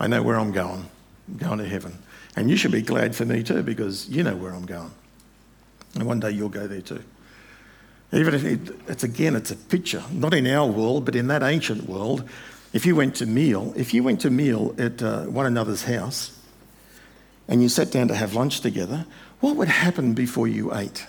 I 0.00 0.08
know 0.08 0.22
where 0.22 0.36
I'm 0.36 0.50
going. 0.50 0.88
I'm 1.28 1.36
going 1.36 1.58
to 1.58 1.68
heaven. 1.68 1.98
And 2.34 2.50
you 2.50 2.56
should 2.56 2.72
be 2.72 2.82
glad 2.82 3.14
for 3.14 3.24
me 3.24 3.42
too 3.44 3.62
because 3.62 4.08
you 4.08 4.24
know 4.24 4.34
where 4.34 4.52
I'm 4.52 4.66
going. 4.66 4.90
And 5.94 6.06
one 6.06 6.18
day 6.18 6.32
you'll 6.32 6.48
go 6.48 6.66
there 6.66 6.80
too. 6.80 7.04
Even 8.14 8.32
if 8.32 8.44
it, 8.44 8.60
it's 8.86 9.02
again, 9.02 9.34
it's 9.34 9.50
a 9.50 9.56
picture, 9.56 10.02
not 10.12 10.32
in 10.32 10.46
our 10.46 10.66
world, 10.66 11.04
but 11.04 11.16
in 11.16 11.26
that 11.26 11.42
ancient 11.42 11.88
world. 11.88 12.28
If 12.72 12.86
you 12.86 12.94
went 12.94 13.16
to 13.16 13.26
meal, 13.26 13.72
if 13.76 13.92
you 13.92 14.04
went 14.04 14.20
to 14.20 14.30
meal 14.30 14.74
at 14.78 15.02
uh, 15.02 15.24
one 15.24 15.46
another's 15.46 15.82
house, 15.82 16.38
and 17.48 17.60
you 17.62 17.68
sat 17.68 17.90
down 17.90 18.08
to 18.08 18.14
have 18.14 18.34
lunch 18.34 18.60
together, 18.60 19.04
what 19.40 19.56
would 19.56 19.68
happen 19.68 20.14
before 20.14 20.46
you 20.46 20.74
ate? 20.74 21.06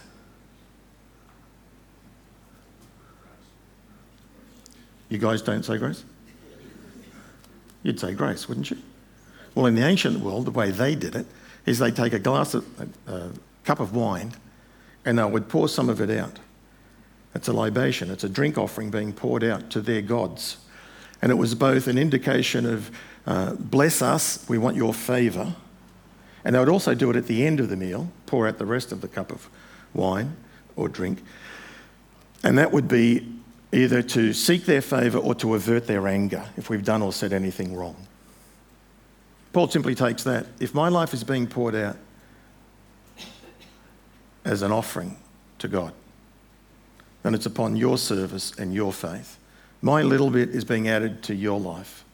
You 5.09 5.19
guys 5.19 5.41
don't 5.43 5.63
say 5.63 5.77
grace? 5.77 6.03
You'd 7.83 7.99
say 7.99 8.15
grace, 8.15 8.49
wouldn't 8.49 8.71
you? 8.71 8.77
Well, 9.53 9.67
in 9.67 9.75
the 9.75 9.85
ancient 9.85 10.19
world, 10.19 10.45
the 10.45 10.51
way 10.51 10.71
they 10.71 10.95
did 10.95 11.15
it 11.15 11.27
is 11.67 11.77
they 11.77 11.91
take 11.91 12.13
a 12.13 12.19
glass 12.19 12.55
of 12.55 12.65
a, 13.07 13.13
a 13.13 13.31
cup 13.63 13.79
of 13.79 13.95
wine 13.95 14.33
and 15.05 15.19
they 15.19 15.23
would 15.23 15.47
pour 15.47 15.69
some 15.69 15.87
of 15.87 16.01
it 16.01 16.09
out. 16.09 16.39
It's 17.35 17.49
a 17.49 17.53
libation, 17.53 18.09
it's 18.09 18.23
a 18.23 18.29
drink 18.29 18.57
offering 18.57 18.89
being 18.89 19.11
poured 19.11 19.43
out 19.43 19.69
to 19.71 19.81
their 19.81 20.01
gods. 20.01 20.57
And 21.21 21.31
it 21.31 21.35
was 21.35 21.53
both 21.53 21.87
an 21.87 21.97
indication 21.97 22.65
of, 22.65 22.91
uh, 23.27 23.53
bless 23.53 24.01
us, 24.01 24.45
we 24.47 24.57
want 24.57 24.77
your 24.77 24.93
favour. 24.93 25.53
And 26.45 26.55
they 26.55 26.59
would 26.59 26.69
also 26.69 26.95
do 26.95 27.09
it 27.09 27.15
at 27.15 27.27
the 27.27 27.45
end 27.45 27.59
of 27.59 27.69
the 27.69 27.75
meal, 27.75 28.09
pour 28.25 28.47
out 28.47 28.57
the 28.57 28.65
rest 28.65 28.91
of 28.91 29.01
the 29.01 29.07
cup 29.07 29.31
of 29.31 29.49
wine 29.93 30.37
or 30.75 30.87
drink. 30.87 31.23
And 32.43 32.57
that 32.57 32.71
would 32.71 32.87
be 32.87 33.27
either 33.73 34.01
to 34.01 34.31
seek 34.31 34.65
their 34.65 34.81
favour 34.81 35.17
or 35.17 35.35
to 35.35 35.55
avert 35.55 35.87
their 35.87 36.07
anger 36.07 36.45
if 36.55 36.69
we've 36.69 36.85
done 36.85 37.01
or 37.01 37.11
said 37.11 37.33
anything 37.33 37.75
wrong. 37.75 37.95
Paul 39.51 39.67
simply 39.67 39.95
takes 39.95 40.23
that. 40.23 40.45
If 40.59 40.73
my 40.73 40.87
life 40.87 41.13
is 41.13 41.23
being 41.23 41.47
poured 41.47 41.75
out 41.75 41.97
as 44.45 44.61
an 44.61 44.71
offering 44.71 45.17
to 45.59 45.67
God, 45.67 45.93
and 47.25 47.33
it's 47.33 47.47
upon 47.47 47.75
your 47.75 47.97
service 47.97 48.53
and 48.57 48.73
your 48.73 48.93
faith. 48.93 49.39
My 49.81 50.03
little 50.03 50.29
bit 50.29 50.49
is 50.49 50.63
being 50.63 50.87
added 50.87 51.23
to 51.23 51.33
your 51.35 51.59
life, 51.59 52.05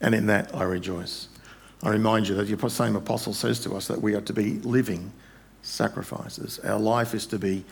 and 0.00 0.14
in 0.14 0.26
that 0.26 0.54
I 0.54 0.62
rejoice. 0.62 1.28
I 1.82 1.90
remind 1.90 2.26
you 2.26 2.34
that 2.36 2.44
the 2.44 2.70
same 2.70 2.96
apostle 2.96 3.34
says 3.34 3.60
to 3.60 3.76
us 3.76 3.86
that 3.88 4.00
we 4.00 4.14
are 4.14 4.20
to 4.22 4.32
be 4.32 4.54
living 4.60 5.12
sacrifices. 5.62 6.58
Our 6.60 6.78
life 6.78 7.14
is 7.14 7.26
to 7.26 7.38
be 7.38 7.64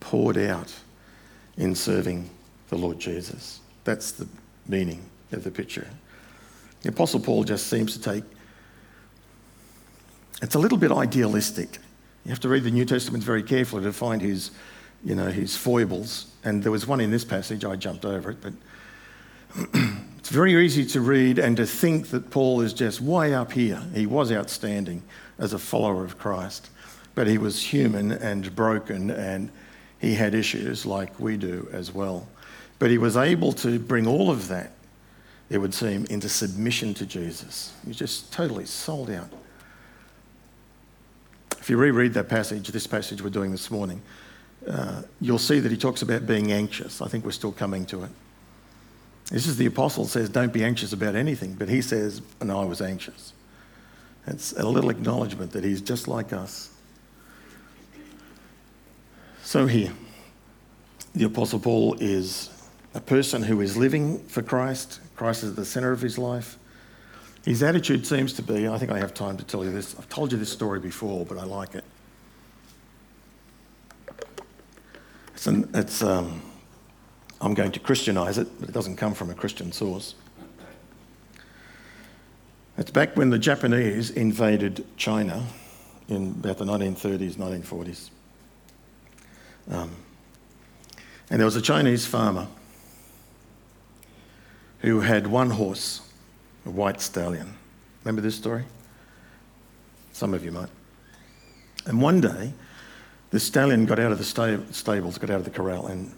poured 0.00 0.38
out 0.38 0.72
in 1.58 1.74
serving 1.74 2.30
the 2.70 2.76
Lord 2.76 2.98
Jesus. 2.98 3.60
That's 3.84 4.12
the 4.12 4.26
meaning 4.66 5.02
of 5.30 5.44
the 5.44 5.50
picture. 5.50 5.88
The 6.82 6.88
Apostle 6.88 7.20
Paul 7.20 7.44
just 7.44 7.66
seems 7.66 7.96
to 7.96 8.00
take 8.00 8.24
it's 10.42 10.54
a 10.54 10.58
little 10.58 10.78
bit 10.78 10.90
idealistic. 10.90 11.78
You 12.24 12.30
have 12.30 12.40
to 12.40 12.48
read 12.48 12.64
the 12.64 12.70
New 12.70 12.84
Testament 12.84 13.22
very 13.22 13.42
carefully 13.42 13.84
to 13.84 13.92
find 13.92 14.20
his 14.20 14.50
you 15.04 15.14
know, 15.14 15.26
his 15.26 15.56
foibles. 15.56 16.26
And 16.42 16.62
there 16.62 16.72
was 16.72 16.86
one 16.86 17.00
in 17.00 17.10
this 17.10 17.24
passage, 17.24 17.64
I 17.64 17.76
jumped 17.76 18.04
over 18.04 18.30
it, 18.30 18.38
but 18.40 18.52
it's 20.18 20.30
very 20.30 20.54
easy 20.64 20.84
to 20.86 21.00
read 21.00 21.38
and 21.38 21.56
to 21.56 21.66
think 21.66 22.08
that 22.08 22.30
Paul 22.30 22.60
is 22.60 22.72
just 22.72 23.00
way 23.00 23.34
up 23.34 23.52
here. 23.52 23.82
He 23.94 24.06
was 24.06 24.32
outstanding 24.32 25.02
as 25.38 25.52
a 25.52 25.58
follower 25.58 26.04
of 26.04 26.18
Christ, 26.18 26.70
but 27.14 27.26
he 27.26 27.38
was 27.38 27.62
human 27.62 28.12
and 28.12 28.54
broken 28.54 29.10
and 29.10 29.50
he 29.98 30.14
had 30.14 30.34
issues 30.34 30.84
like 30.84 31.18
we 31.20 31.36
do 31.36 31.68
as 31.72 31.92
well. 31.92 32.28
But 32.78 32.90
he 32.90 32.98
was 32.98 33.16
able 33.16 33.52
to 33.52 33.78
bring 33.78 34.06
all 34.06 34.30
of 34.30 34.48
that, 34.48 34.72
it 35.48 35.58
would 35.58 35.74
seem, 35.74 36.04
into 36.06 36.28
submission 36.28 36.94
to 36.94 37.06
Jesus. 37.06 37.72
He 37.86 37.92
just 37.92 38.32
totally 38.32 38.66
sold 38.66 39.10
out. 39.10 39.30
If 41.58 41.70
you 41.70 41.78
reread 41.78 42.12
that 42.14 42.28
passage, 42.28 42.68
this 42.68 42.86
passage 42.86 43.22
we're 43.22 43.30
doing 43.30 43.50
this 43.50 43.70
morning, 43.70 44.02
uh, 44.68 45.02
you'll 45.20 45.38
see 45.38 45.60
that 45.60 45.70
he 45.70 45.76
talks 45.76 46.02
about 46.02 46.26
being 46.26 46.52
anxious. 46.52 47.02
I 47.02 47.08
think 47.08 47.24
we're 47.24 47.32
still 47.32 47.52
coming 47.52 47.86
to 47.86 48.04
it. 48.04 48.10
This 49.30 49.46
is 49.46 49.56
the 49.56 49.66
apostle 49.66 50.06
says, 50.06 50.28
don't 50.28 50.52
be 50.52 50.62
anxious 50.62 50.92
about 50.92 51.14
anything, 51.14 51.54
but 51.54 51.68
he 51.68 51.80
says, 51.80 52.20
no, 52.42 52.60
I 52.60 52.64
was 52.64 52.82
anxious. 52.82 53.32
It's 54.26 54.52
a 54.52 54.66
little 54.66 54.90
acknowledgement 54.90 55.52
that 55.52 55.64
he's 55.64 55.80
just 55.80 56.08
like 56.08 56.32
us. 56.32 56.70
So 59.42 59.66
here, 59.66 59.92
the 61.14 61.24
apostle 61.24 61.58
Paul 61.58 61.96
is 62.00 62.50
a 62.94 63.00
person 63.00 63.42
who 63.42 63.60
is 63.60 63.76
living 63.76 64.18
for 64.24 64.42
Christ. 64.42 65.00
Christ 65.16 65.42
is 65.42 65.50
at 65.50 65.56
the 65.56 65.64
centre 65.64 65.92
of 65.92 66.00
his 66.00 66.18
life. 66.18 66.58
His 67.44 67.62
attitude 67.62 68.06
seems 68.06 68.32
to 68.34 68.42
be, 68.42 68.68
I 68.68 68.78
think 68.78 68.90
I 68.90 68.98
have 68.98 69.12
time 69.12 69.36
to 69.36 69.44
tell 69.44 69.64
you 69.64 69.70
this. 69.70 69.94
I've 69.98 70.08
told 70.08 70.32
you 70.32 70.38
this 70.38 70.50
story 70.50 70.80
before, 70.80 71.26
but 71.26 71.36
I 71.36 71.44
like 71.44 71.74
it. 71.74 71.84
It's, 75.34 75.46
an, 75.46 75.68
it's 75.74 76.02
um, 76.02 76.42
I'm 77.40 77.54
going 77.54 77.72
to 77.72 77.80
Christianize 77.80 78.38
it, 78.38 78.48
but 78.60 78.68
it 78.68 78.72
doesn't 78.72 78.96
come 78.96 79.14
from 79.14 79.30
a 79.30 79.34
Christian 79.34 79.72
source. 79.72 80.14
It's 82.78 82.90
back 82.90 83.16
when 83.16 83.30
the 83.30 83.38
Japanese 83.38 84.10
invaded 84.10 84.84
China 84.96 85.46
in 86.08 86.30
about 86.30 86.58
the 86.58 86.64
1930s, 86.64 87.34
1940s. 87.34 88.10
Um, 89.70 89.90
and 91.30 91.40
there 91.40 91.46
was 91.46 91.56
a 91.56 91.62
Chinese 91.62 92.06
farmer 92.06 92.48
who 94.80 95.00
had 95.00 95.26
one 95.26 95.50
horse, 95.50 96.00
a 96.66 96.70
white 96.70 97.00
stallion. 97.00 97.54
Remember 98.04 98.20
this 98.20 98.34
story? 98.34 98.64
Some 100.12 100.34
of 100.34 100.44
you 100.44 100.52
might. 100.52 100.68
And 101.86 102.02
one 102.02 102.20
day, 102.20 102.52
the 103.34 103.40
stallion 103.40 103.84
got 103.84 103.98
out 103.98 104.12
of 104.12 104.18
the 104.18 104.64
stables, 104.70 105.18
got 105.18 105.28
out 105.28 105.38
of 105.38 105.44
the 105.44 105.50
corral, 105.50 105.88
and 105.88 106.14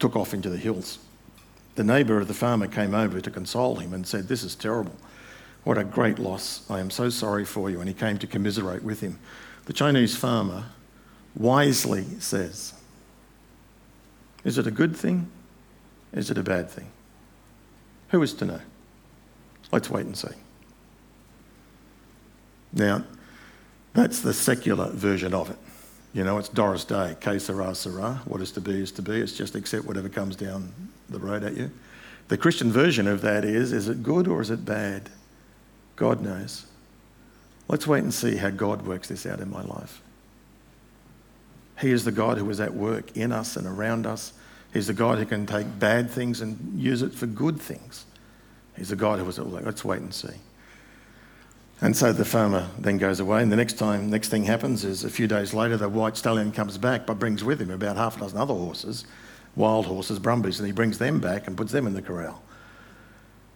took 0.00 0.16
off 0.16 0.34
into 0.34 0.50
the 0.50 0.56
hills. 0.56 0.98
the 1.76 1.84
neighbour 1.84 2.18
of 2.18 2.26
the 2.26 2.34
farmer 2.34 2.66
came 2.66 2.92
over 2.92 3.20
to 3.20 3.30
console 3.30 3.76
him 3.76 3.94
and 3.94 4.04
said, 4.04 4.26
This 4.26 4.42
is 4.42 4.56
terrible. 4.56 4.96
What 5.62 5.78
a 5.78 5.84
great 5.84 6.18
loss. 6.18 6.68
I 6.68 6.80
am 6.80 6.90
so 6.90 7.08
sorry 7.08 7.44
for 7.44 7.70
you. 7.70 7.78
And 7.78 7.86
he 7.86 7.94
came 7.94 8.18
to 8.18 8.26
commiserate 8.26 8.82
with 8.82 9.00
him. 9.00 9.20
The 9.66 9.72
Chinese 9.72 10.16
farmer 10.16 10.64
wisely 11.36 12.04
says, 12.18 12.74
Is 14.42 14.58
it 14.58 14.66
a 14.66 14.72
good 14.72 14.96
thing? 14.96 15.30
Is 16.12 16.32
it 16.32 16.38
a 16.38 16.42
bad 16.42 16.68
thing? 16.68 16.90
Who 18.08 18.20
is 18.22 18.34
to 18.34 18.44
know? 18.44 18.60
Let's 19.70 19.88
wait 19.88 20.06
and 20.06 20.16
see. 20.16 20.34
Now, 22.72 23.04
that's 23.92 24.20
the 24.20 24.34
secular 24.34 24.90
version 24.90 25.32
of 25.32 25.48
it. 25.48 25.58
You 26.16 26.24
know, 26.24 26.38
it's 26.38 26.48
Doris 26.48 26.86
Day, 26.86 27.14
que 27.20 27.38
sera, 27.38 27.74
sera. 27.74 28.22
What 28.24 28.40
is 28.40 28.50
to 28.52 28.60
be 28.62 28.80
is 28.80 28.90
to 28.92 29.02
be. 29.02 29.20
It's 29.20 29.34
just 29.34 29.54
accept 29.54 29.84
whatever 29.84 30.08
comes 30.08 30.34
down 30.34 30.72
the 31.10 31.18
road 31.18 31.44
at 31.44 31.54
you. 31.54 31.70
The 32.28 32.38
Christian 32.38 32.72
version 32.72 33.06
of 33.06 33.20
that 33.20 33.44
is 33.44 33.70
is 33.70 33.86
it 33.90 34.02
good 34.02 34.26
or 34.26 34.40
is 34.40 34.48
it 34.48 34.64
bad? 34.64 35.10
God 35.94 36.22
knows. 36.22 36.64
Let's 37.68 37.86
wait 37.86 38.02
and 38.02 38.14
see 38.14 38.36
how 38.36 38.48
God 38.48 38.86
works 38.86 39.08
this 39.08 39.26
out 39.26 39.40
in 39.40 39.50
my 39.50 39.60
life. 39.60 40.00
He 41.80 41.90
is 41.90 42.06
the 42.06 42.12
God 42.12 42.38
who 42.38 42.48
is 42.48 42.60
at 42.60 42.72
work 42.72 43.14
in 43.14 43.30
us 43.30 43.54
and 43.54 43.66
around 43.66 44.06
us. 44.06 44.32
He's 44.72 44.86
the 44.86 44.94
God 44.94 45.18
who 45.18 45.26
can 45.26 45.44
take 45.44 45.78
bad 45.78 46.08
things 46.08 46.40
and 46.40 46.80
use 46.80 47.02
it 47.02 47.12
for 47.12 47.26
good 47.26 47.60
things. 47.60 48.06
He's 48.74 48.88
the 48.88 48.96
God 48.96 49.18
who 49.18 49.28
is 49.28 49.38
at 49.38 49.46
work. 49.46 49.66
Let's 49.66 49.84
wait 49.84 50.00
and 50.00 50.14
see. 50.14 50.32
And 51.80 51.94
so 51.94 52.12
the 52.12 52.24
farmer 52.24 52.70
then 52.78 52.96
goes 52.96 53.20
away, 53.20 53.42
and 53.42 53.52
the 53.52 53.56
next 53.56 53.74
time, 53.74 54.08
next 54.08 54.28
thing 54.28 54.44
happens 54.44 54.82
is 54.84 55.04
a 55.04 55.10
few 55.10 55.26
days 55.26 55.52
later, 55.52 55.76
the 55.76 55.88
white 55.88 56.16
stallion 56.16 56.50
comes 56.50 56.78
back, 56.78 57.06
but 57.06 57.18
brings 57.18 57.44
with 57.44 57.60
him 57.60 57.70
about 57.70 57.96
half 57.96 58.16
a 58.16 58.20
dozen 58.20 58.38
other 58.38 58.54
horses, 58.54 59.04
wild 59.56 59.84
horses, 59.84 60.18
brumbies, 60.18 60.58
and 60.58 60.66
he 60.66 60.72
brings 60.72 60.98
them 60.98 61.20
back 61.20 61.46
and 61.46 61.56
puts 61.56 61.72
them 61.72 61.86
in 61.86 61.92
the 61.92 62.00
corral. 62.00 62.42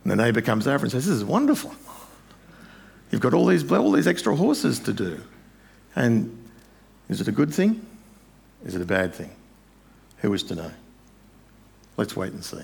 And 0.04 0.10
the 0.12 0.16
neighbour 0.16 0.42
comes 0.42 0.66
over 0.66 0.84
and 0.84 0.92
says, 0.92 1.06
This 1.06 1.16
is 1.16 1.24
wonderful. 1.24 1.74
You've 3.10 3.22
got 3.22 3.34
all 3.34 3.46
these, 3.46 3.70
all 3.72 3.90
these 3.90 4.06
extra 4.06 4.36
horses 4.36 4.78
to 4.80 4.92
do. 4.92 5.20
And 5.96 6.36
is 7.08 7.20
it 7.20 7.28
a 7.28 7.32
good 7.32 7.52
thing? 7.52 7.84
Is 8.64 8.74
it 8.74 8.82
a 8.82 8.86
bad 8.86 9.14
thing? 9.14 9.34
Who 10.18 10.32
is 10.34 10.42
to 10.44 10.54
know? 10.54 10.70
Let's 11.96 12.16
wait 12.16 12.32
and 12.32 12.44
see. 12.44 12.62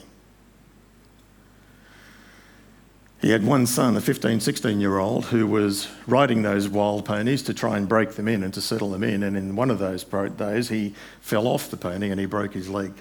He 3.20 3.30
had 3.30 3.44
one 3.44 3.66
son, 3.66 3.96
a 3.96 4.00
15, 4.00 4.40
16 4.40 4.80
year 4.80 4.98
old, 4.98 5.26
who 5.26 5.46
was 5.46 5.88
riding 6.06 6.42
those 6.42 6.68
wild 6.68 7.04
ponies 7.04 7.42
to 7.44 7.54
try 7.54 7.76
and 7.76 7.88
break 7.88 8.12
them 8.12 8.28
in 8.28 8.42
and 8.42 8.52
to 8.54 8.60
settle 8.60 8.90
them 8.90 9.02
in. 9.02 9.22
And 9.22 9.36
in 9.36 9.56
one 9.56 9.70
of 9.70 9.78
those 9.78 10.04
days, 10.04 10.68
he 10.68 10.94
fell 11.20 11.46
off 11.46 11.70
the 11.70 11.76
pony 11.76 12.10
and 12.10 12.20
he 12.20 12.26
broke 12.26 12.52
his 12.52 12.68
leg. 12.68 12.92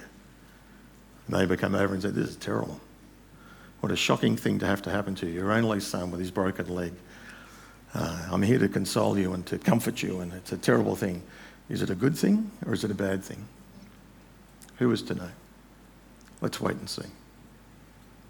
neighbour 1.28 1.56
came 1.56 1.74
over 1.74 1.92
and 1.92 2.02
said, 2.02 2.14
This 2.14 2.30
is 2.30 2.36
terrible. 2.36 2.80
What 3.80 3.92
a 3.92 3.96
shocking 3.96 4.36
thing 4.36 4.58
to 4.60 4.66
have 4.66 4.82
to 4.82 4.90
happen 4.90 5.14
to 5.16 5.26
you, 5.26 5.34
your 5.34 5.52
only 5.52 5.80
son 5.80 6.10
with 6.10 6.20
his 6.20 6.30
broken 6.30 6.74
leg. 6.74 6.92
Uh, 7.94 8.28
I'm 8.30 8.42
here 8.42 8.58
to 8.58 8.68
console 8.68 9.18
you 9.18 9.32
and 9.32 9.44
to 9.46 9.58
comfort 9.58 10.02
you, 10.02 10.20
and 10.20 10.32
it's 10.32 10.50
a 10.50 10.56
terrible 10.56 10.96
thing. 10.96 11.22
Is 11.68 11.82
it 11.82 11.90
a 11.90 11.94
good 11.94 12.16
thing 12.16 12.50
or 12.66 12.72
is 12.72 12.84
it 12.84 12.90
a 12.90 12.94
bad 12.94 13.22
thing? 13.22 13.46
Who 14.78 14.90
is 14.92 15.02
to 15.02 15.14
know? 15.14 15.30
Let's 16.40 16.60
wait 16.60 16.76
and 16.76 16.88
see. 16.88 17.06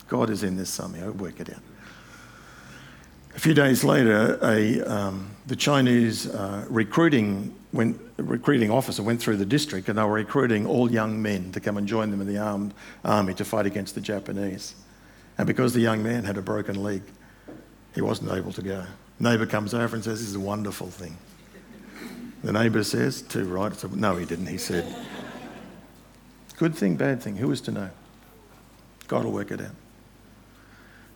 God 0.09 0.30
is 0.30 0.43
in 0.43 0.57
this 0.57 0.70
somehow, 0.70 1.11
work 1.11 1.41
it 1.41 1.51
out. 1.51 1.62
A 3.37 3.39
few 3.39 3.53
days 3.53 3.84
later, 3.84 4.39
a, 4.43 4.80
um, 4.80 5.30
the 5.47 5.57
Chinese 5.57 6.26
uh, 6.26 6.64
recruiting, 6.70 7.55
went, 7.70 8.01
recruiting 8.16 8.70
officer 8.70 9.03
went 9.03 9.20
through 9.20 9.37
the 9.37 9.45
district 9.45 9.91
and 9.91 9.99
they 9.99 10.03
were 10.03 10.12
recruiting 10.12 10.66
all 10.66 10.91
young 10.91 11.20
men 11.20 11.53
to 11.53 11.61
come 11.61 11.76
and 11.76 11.87
join 11.87 12.11
them 12.11 12.22
in 12.22 12.26
the 12.26 12.39
armed 12.39 12.72
army 13.05 13.34
to 13.34 13.45
fight 13.45 13.66
against 13.66 13.95
the 13.95 14.01
Japanese. 14.01 14.74
And 15.37 15.47
because 15.47 15.74
the 15.74 15.80
young 15.80 16.03
man 16.03 16.24
had 16.24 16.39
a 16.39 16.43
broken 16.43 16.82
leg, 16.82 17.03
he 17.95 18.01
wasn't 18.01 18.32
able 18.32 18.55
to 18.55 18.62
go. 18.62 18.87
Neighbour 19.20 19.45
comes 19.45 19.74
over 19.74 19.95
and 19.95 20.03
says, 20.03 20.20
This 20.20 20.28
is 20.28 20.34
a 20.34 20.41
wonderful 20.41 20.87
thing. 20.87 21.18
The 22.43 22.55
neighbour 22.55 22.84
says, 22.84 23.20
Too 23.20 23.45
right. 23.45 23.93
No, 23.93 24.16
he 24.16 24.24
didn't. 24.24 24.47
He 24.47 24.57
said, 24.57 24.87
Good 26.57 26.74
thing, 26.74 26.97
bad 26.97 27.22
thing. 27.22 27.37
Who 27.37 27.53
is 27.53 27.61
to 27.62 27.70
know? 27.70 27.91
God 29.09 29.26
will 29.26 29.32
work 29.32 29.51
it 29.51 29.61
out. 29.61 29.74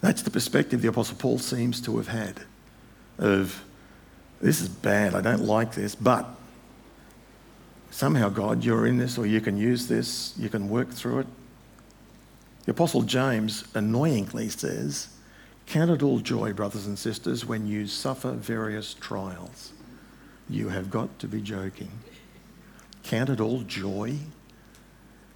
That's 0.01 0.23
the 0.23 0.31
perspective 0.31 0.83
the 0.83 0.89
Apostle 0.89 1.17
Paul 1.17 1.39
seems 1.39 1.81
to 1.83 1.97
have 1.99 2.09
had 2.09 2.41
of 3.19 3.63
this 4.41 4.63
is 4.63 4.69
bad, 4.69 5.15
I 5.15 5.21
don't 5.21 5.45
like 5.45 5.75
this, 5.75 5.95
but 5.95 6.27
somehow, 7.91 8.31
God, 8.31 8.65
you're 8.65 8.87
in 8.87 8.97
this 8.97 9.19
or 9.19 9.27
you 9.27 9.41
can 9.41 9.59
use 9.59 9.87
this, 9.87 10.33
you 10.39 10.49
can 10.49 10.71
work 10.71 10.91
through 10.91 11.21
it. 11.21 11.27
The 12.65 12.71
Apostle 12.71 13.03
James 13.03 13.65
annoyingly 13.75 14.49
says, 14.49 15.09
Count 15.67 15.91
it 15.91 16.03
all 16.03 16.19
joy, 16.19 16.53
brothers 16.53 16.87
and 16.87 16.99
sisters, 16.99 17.45
when 17.45 17.67
you 17.67 17.87
suffer 17.87 18.33
various 18.33 18.95
trials. 18.95 19.73
You 20.49 20.69
have 20.71 20.91
got 20.91 21.19
to 21.21 21.29
be 21.29 21.41
joking. 21.41 21.91
Count 23.05 23.31
it 23.31 23.41
all 23.41 23.61
joy 23.61 24.17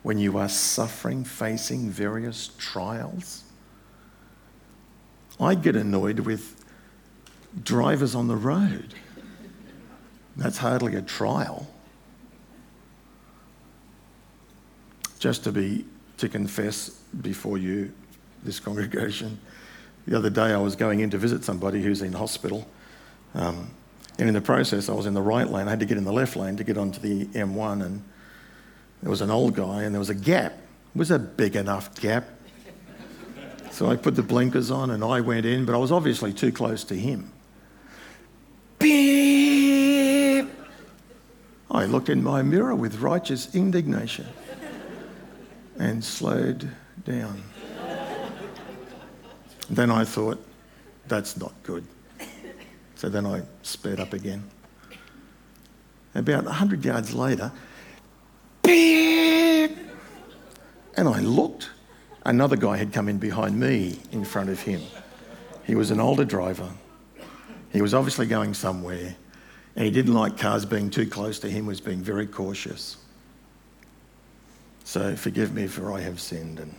when 0.03 0.19
you 0.19 0.37
are 0.37 0.49
suffering, 0.49 1.25
facing 1.25 1.89
various 1.89 2.51
trials. 2.59 3.44
I 5.41 5.55
get 5.55 5.77
annoyed 5.77 6.21
with 6.21 6.65
drivers 7.63 8.15
on 8.15 8.29
the 8.29 8.37
road. 8.37 8.95
That's 10.37 10.59
hardly 10.59 10.95
a 10.97 11.03
trial. 11.03 11.69
Just 15.19 15.45
to 15.45 15.53
be 15.53 15.85
to 16.19 16.29
confess 16.29 16.91
before 17.23 17.59
you, 17.59 17.93
this 18.43 18.61
congregation. 18.61 19.39
The 20.07 20.17
other 20.17 20.31
day 20.31 20.53
I 20.53 20.59
was 20.59 20.77
going 20.77 21.01
in 21.01 21.11
to 21.11 21.19
visit 21.19 21.45
somebody 21.45 21.83
who's 21.83 22.03
in 22.03 22.13
hospital. 22.13 22.69
Um, 23.35 23.71
and 24.19 24.29
in 24.29 24.35
the 24.35 24.41
process, 24.41 24.89
I 24.89 24.93
was 24.93 25.07
in 25.07 25.15
the 25.15 25.23
right 25.23 25.49
lane. 25.49 25.67
I 25.67 25.71
had 25.71 25.81
to 25.81 25.87
get 25.87 25.97
in 25.97 26.05
the 26.05 26.13
left 26.13 26.37
lane 26.37 26.57
to 26.57 26.65
get 26.65 26.77
onto 26.77 27.01
the 27.01 27.25
M1. 27.27 27.85
And 27.85 28.05
there 29.03 29.11
was 29.11 29.23
an 29.23 29.31
old 29.31 29.55
guy, 29.55 29.83
and 29.83 29.95
there 29.95 29.99
was 29.99 30.11
a 30.11 30.15
gap. 30.15 30.53
It 30.53 30.99
was 30.99 31.11
a 31.11 31.19
big 31.19 31.57
enough 31.57 31.99
gap 32.01 32.27
so 33.75 33.91
I 33.91 33.97
put 33.97 34.15
the 34.15 34.23
blinkers 34.23 34.71
on 34.71 34.91
and 34.91 35.03
I 35.03 35.21
went 35.21 35.45
in, 35.45 35.65
but 35.65 35.75
I 35.75 35.79
was 35.79 35.91
obviously 35.91 36.33
too 36.33 36.53
close 36.53 36.85
to 36.85 36.95
him. 36.95 37.33
Beep! 38.79 40.49
I 41.73 41.85
looked 41.87 42.09
in 42.09 42.23
my 42.23 42.41
mirror 42.43 42.77
with 42.77 43.01
righteous 43.01 43.53
indignation 43.53 44.29
and 45.77 46.05
slowed 46.05 46.71
down. 47.05 47.43
Then 49.69 49.91
I 49.91 50.05
thought, 50.05 50.41
that's 51.09 51.37
not 51.37 51.53
good. 51.65 51.85
So 52.95 53.09
then 53.09 53.27
I 53.27 53.43
sped 53.63 53.99
up 53.99 54.13
again. 54.13 54.45
About 56.15 56.45
100 56.45 56.85
yards 56.85 57.13
later, 57.13 57.51
beep! 58.63 59.77
And 60.97 61.09
I 61.09 61.19
looked 61.19 61.71
Another 62.25 62.57
guy 62.57 62.77
had 62.77 62.93
come 62.93 63.09
in 63.09 63.19
behind 63.19 63.59
me 63.59 63.99
in 64.11 64.25
front 64.25 64.49
of 64.49 64.63
him. 64.63 64.81
He 65.65 65.75
was 65.75 65.91
an 65.91 66.01
older 66.01 66.25
driver. 66.25 66.71
He 67.73 67.83
was 67.83 67.93
obviously 67.93 68.27
going 68.27 68.55
somewhere, 68.55 69.17
and 69.77 69.85
he 69.85 69.91
didn't 69.91 70.15
like 70.15 70.39
cars 70.39 70.65
being 70.65 70.91
too 70.91 71.07
close 71.07 71.39
to 71.41 71.51
him, 71.51 71.67
was 71.67 71.81
being 71.81 72.01
very 72.01 72.27
cautious. 72.27 72.97
So 74.85 75.17
forgive 75.17 75.53
me 75.55 75.67
for 75.67 75.93
I 75.93 76.01
have 76.01 76.21
sinned. 76.21 76.61
And, 76.61 76.75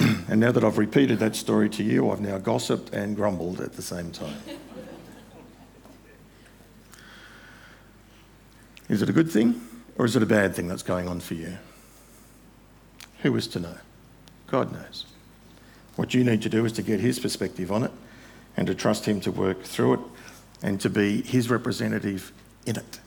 and 0.28 0.40
now 0.40 0.52
that 0.52 0.64
I've 0.64 0.78
repeated 0.78 1.18
that 1.18 1.36
story 1.36 1.68
to 1.70 1.84
you, 1.84 2.10
I've 2.10 2.20
now 2.20 2.38
gossiped 2.38 2.94
and 2.94 3.14
grumbled 3.14 3.60
at 3.60 3.74
the 3.74 3.82
same 3.82 4.10
time. 4.10 4.36
Is 8.88 9.02
it 9.02 9.08
a 9.08 9.12
good 9.12 9.30
thing 9.30 9.60
or 9.98 10.06
is 10.06 10.16
it 10.16 10.22
a 10.22 10.26
bad 10.26 10.54
thing 10.54 10.66
that's 10.66 10.82
going 10.82 11.08
on 11.08 11.20
for 11.20 11.34
you? 11.34 11.58
Who 13.22 13.36
is 13.36 13.46
to 13.48 13.60
know? 13.60 13.76
God 14.50 14.72
knows. 14.72 15.06
What 15.96 16.14
you 16.14 16.24
need 16.24 16.42
to 16.42 16.48
do 16.48 16.64
is 16.64 16.72
to 16.72 16.82
get 16.82 17.00
His 17.00 17.18
perspective 17.18 17.70
on 17.70 17.84
it 17.84 17.90
and 18.56 18.66
to 18.66 18.74
trust 18.74 19.04
Him 19.04 19.20
to 19.20 19.32
work 19.32 19.62
through 19.62 19.94
it 19.94 20.00
and 20.62 20.80
to 20.80 20.90
be 20.90 21.22
His 21.22 21.50
representative 21.50 22.32
in 22.66 22.76
it. 22.76 23.00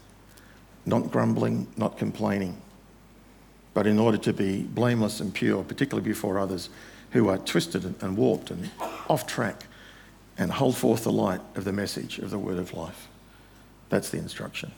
Not 0.86 1.12
grumbling, 1.12 1.68
not 1.78 1.98
complaining, 1.98 2.62
but 3.74 3.88
in 3.88 4.00
order 4.00 4.18
to 4.18 4.34
be 4.34 4.64
blameless 4.64 5.20
and 5.20 5.34
pure, 5.34 5.64
particularly 5.64 6.08
before 6.08 6.40
others 6.40 6.70
who 7.12 7.30
are 7.30 7.38
twisted 7.38 7.84
and 8.02 8.18
warped 8.18 8.52
and 8.52 8.70
off 9.10 9.28
track, 9.28 9.66
and 10.38 10.52
hold 10.52 10.76
forth 10.76 11.04
the 11.04 11.12
light 11.12 11.42
of 11.56 11.66
the 11.66 11.74
message 11.74 12.18
of 12.20 12.30
the 12.30 12.40
word 12.40 12.58
of 12.58 12.74
life. 12.74 13.08
That's 13.90 14.10
the 14.10 14.18
instruction. 14.18 14.72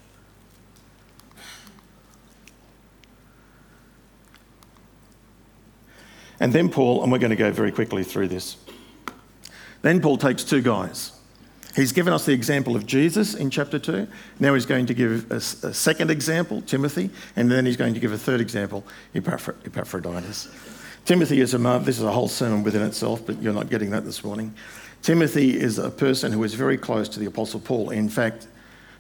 And 6.40 6.54
then 6.54 6.70
Paul, 6.70 7.04
and 7.04 7.12
we're 7.12 7.20
going 7.20 7.30
to 7.30 7.36
go 7.36 7.52
very 7.52 7.72
quickly 7.72 8.04
through 8.04 8.28
this. 8.28 8.58
Then 9.82 10.02
Paul 10.02 10.18
takes 10.18 10.44
two 10.44 10.62
guys. 10.62 11.12
He's 11.76 11.92
given 11.92 12.14
us 12.14 12.26
the 12.26 12.34
example 12.34 12.76
of 12.76 12.86
Jesus 12.86 13.34
in 13.34 13.50
chapter 13.50 13.80
2. 13.80 14.08
Now 14.40 14.54
he's 14.54 14.66
going 14.66 14.86
to 14.86 14.94
give 14.94 15.32
a, 15.32 15.36
a 15.36 15.74
second 15.74 16.12
example, 16.12 16.62
Timothy, 16.62 17.10
and 17.36 17.50
then 17.50 17.66
he's 17.66 17.78
going 17.78 17.96
to 17.96 18.00
give 18.00 18.14
a 18.14 18.18
third 18.18 18.42
example, 18.42 18.86
Epaphroditus. 19.16 20.50
Timothy 21.06 21.42
is 21.42 21.54
a 21.54 21.58
this 21.84 21.98
is 21.98 22.04
a 22.04 22.12
whole 22.12 22.28
sermon 22.30 22.64
within 22.64 22.84
itself, 22.84 23.26
but 23.26 23.42
you're 23.42 23.54
not 23.54 23.70
getting 23.70 23.90
that 23.90 24.06
this 24.06 24.24
morning. 24.24 24.54
Timothy 25.02 25.60
is 25.60 25.80
a 25.80 25.90
person 25.90 26.32
who 26.32 26.44
is 26.44 26.54
very 26.54 26.78
close 26.78 27.10
to 27.10 27.20
the 27.20 27.26
Apostle 27.26 27.60
Paul. 27.60 27.90
In 27.90 28.08
fact, 28.08 28.48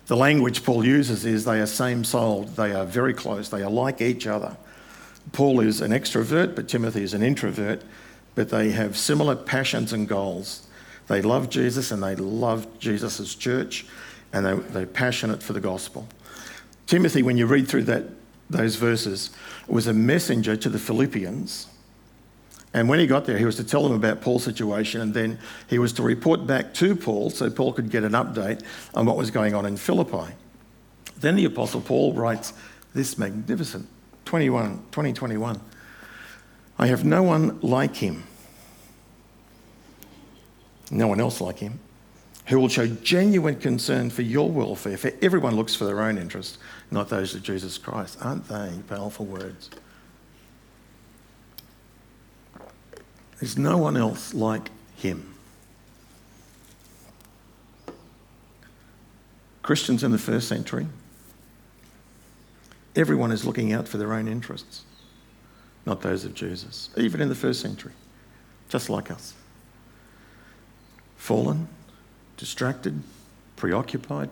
the 0.07 0.17
language 0.17 0.65
Paul 0.65 0.83
uses 0.85 1.25
is 1.25 1.45
they 1.45 1.61
are 1.61 1.65
same 1.65 2.03
souled, 2.03 2.55
they 2.57 2.73
are 2.73 2.85
very 2.85 3.13
close, 3.13 3.49
they 3.49 3.61
are 3.61 3.69
like 3.69 4.01
each 4.01 4.27
other. 4.27 4.57
Paul 5.31 5.59
is 5.61 5.81
an 5.81 5.91
extrovert, 5.91 6.55
but 6.55 6.67
Timothy 6.67 7.03
is 7.03 7.13
an 7.13 7.23
introvert, 7.23 7.83
but 8.35 8.49
they 8.49 8.71
have 8.71 8.97
similar 8.97 9.35
passions 9.35 9.93
and 9.93 10.07
goals. 10.07 10.67
They 11.07 11.21
love 11.21 11.49
Jesus 11.49 11.91
and 11.91 12.03
they 12.03 12.15
love 12.15 12.79
Jesus' 12.79 13.35
church, 13.35 13.85
and 14.31 14.45
they, 14.45 14.53
they're 14.53 14.85
passionate 14.85 15.41
for 15.41 15.53
the 15.53 15.61
gospel. 15.61 16.07
Timothy, 16.85 17.23
when 17.23 17.37
you 17.37 17.45
read 17.45 17.67
through 17.67 17.83
that, 17.83 18.05
those 18.49 18.75
verses, 18.75 19.31
was 19.67 19.87
a 19.87 19.93
messenger 19.93 20.55
to 20.57 20.69
the 20.69 20.79
Philippians 20.79 21.67
and 22.73 22.89
when 22.89 22.99
he 22.99 23.05
got 23.05 23.25
there, 23.25 23.37
he 23.37 23.45
was 23.45 23.55
to 23.57 23.63
tell 23.63 23.83
them 23.83 23.93
about 23.93 24.21
Paul's 24.21 24.43
situation, 24.43 24.99
and 24.99 25.13
then 25.13 25.37
he 25.69 25.77
was 25.77 25.93
to 25.93 26.03
report 26.03 26.47
back 26.47 26.73
to 26.75 26.95
Paul 26.95 27.29
so 27.29 27.49
Paul 27.51 27.71
could 27.73 27.91
get 27.91 28.03
an 28.03 28.13
update 28.13 28.63
on 28.95 29.05
what 29.05 29.15
was 29.15 29.29
going 29.29 29.53
on 29.53 29.65
in 29.65 29.77
Philippi. 29.77 30.33
Then 31.17 31.35
the 31.35 31.45
Apostle 31.45 31.81
Paul 31.81 32.13
writes 32.13 32.53
this 32.95 33.17
magnificent 33.17 33.87
21, 34.25 34.77
2021. 34.91 35.59
I 36.79 36.87
have 36.87 37.05
no 37.05 37.23
one 37.23 37.59
like 37.61 37.95
him, 37.95 38.23
no 40.89 41.07
one 41.07 41.19
else 41.19 41.39
like 41.39 41.59
him, 41.59 41.79
who 42.47 42.59
will 42.59 42.69
show 42.69 42.87
genuine 42.87 43.55
concern 43.55 44.09
for 44.09 44.21
your 44.21 44.49
welfare, 44.49 44.97
for 44.97 45.11
everyone 45.21 45.55
looks 45.55 45.75
for 45.75 45.85
their 45.85 46.01
own 46.01 46.17
interest, 46.17 46.57
not 46.91 47.09
those 47.09 47.35
of 47.35 47.43
Jesus 47.43 47.77
Christ. 47.77 48.17
Aren't 48.21 48.47
they 48.47 48.73
powerful 48.87 49.25
words? 49.25 49.69
There's 53.39 53.57
no 53.57 53.77
one 53.77 53.97
else 53.97 54.33
like 54.33 54.69
him. 54.95 55.35
Christians 59.61 60.03
in 60.03 60.11
the 60.11 60.17
first 60.17 60.47
century, 60.47 60.87
everyone 62.95 63.31
is 63.31 63.45
looking 63.45 63.73
out 63.73 63.87
for 63.87 63.97
their 63.97 64.13
own 64.13 64.27
interests, 64.27 64.83
not 65.85 66.01
those 66.01 66.25
of 66.25 66.33
Jesus, 66.33 66.89
even 66.97 67.21
in 67.21 67.29
the 67.29 67.35
first 67.35 67.61
century, 67.61 67.93
just 68.69 68.89
like 68.89 69.11
us. 69.11 69.33
Fallen, 71.17 71.67
distracted, 72.37 73.01
preoccupied, 73.55 74.29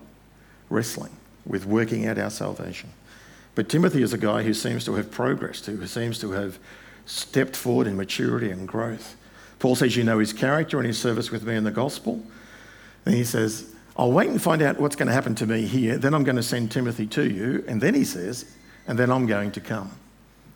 wrestling 0.70 1.12
with 1.46 1.66
working 1.66 2.06
out 2.06 2.18
our 2.18 2.30
salvation. 2.30 2.92
But 3.56 3.70
Timothy 3.70 4.02
is 4.02 4.14
a 4.14 4.18
guy 4.18 4.44
who 4.44 4.54
seems 4.54 4.86
to 4.86 4.96
have 4.96 5.12
progressed, 5.12 5.66
who 5.66 5.86
seems 5.88 6.20
to 6.20 6.32
have 6.32 6.60
stepped 7.06 7.56
forward 7.56 7.88
in 7.88 7.98
maturity 7.98 8.50
and 8.50 8.68
growth. 8.68 9.16
Paul 9.60 9.76
says, 9.76 9.96
You 9.96 10.04
know 10.04 10.20
his 10.20 10.34
character 10.34 10.78
and 10.78 10.88
his 10.88 10.98
service 10.98 11.32
with 11.32 11.44
me 11.44 11.56
in 11.56 11.64
the 11.64 11.72
gospel. 11.72 12.24
And 13.06 13.16
he 13.16 13.24
says, 13.24 13.71
I'll 13.98 14.12
wait 14.12 14.30
and 14.30 14.42
find 14.42 14.62
out 14.62 14.80
what's 14.80 14.96
going 14.96 15.08
to 15.08 15.14
happen 15.14 15.36
to 15.36 15.46
me 15.46 15.64
here. 15.64 15.98
Then 15.98 16.14
I'm 16.14 16.24
going 16.24 16.38
to 16.38 16.44
send 16.44 16.72
Timothy 16.72 17.06
to 17.08 17.30
you. 17.30 17.64
And 17.68 17.82
then 17.82 17.94
he 17.94 18.04
says, 18.04 18.46
And 18.88 18.98
then 18.98 19.12
I'm 19.12 19.26
going 19.26 19.52
to 19.52 19.62
come. 19.62 19.92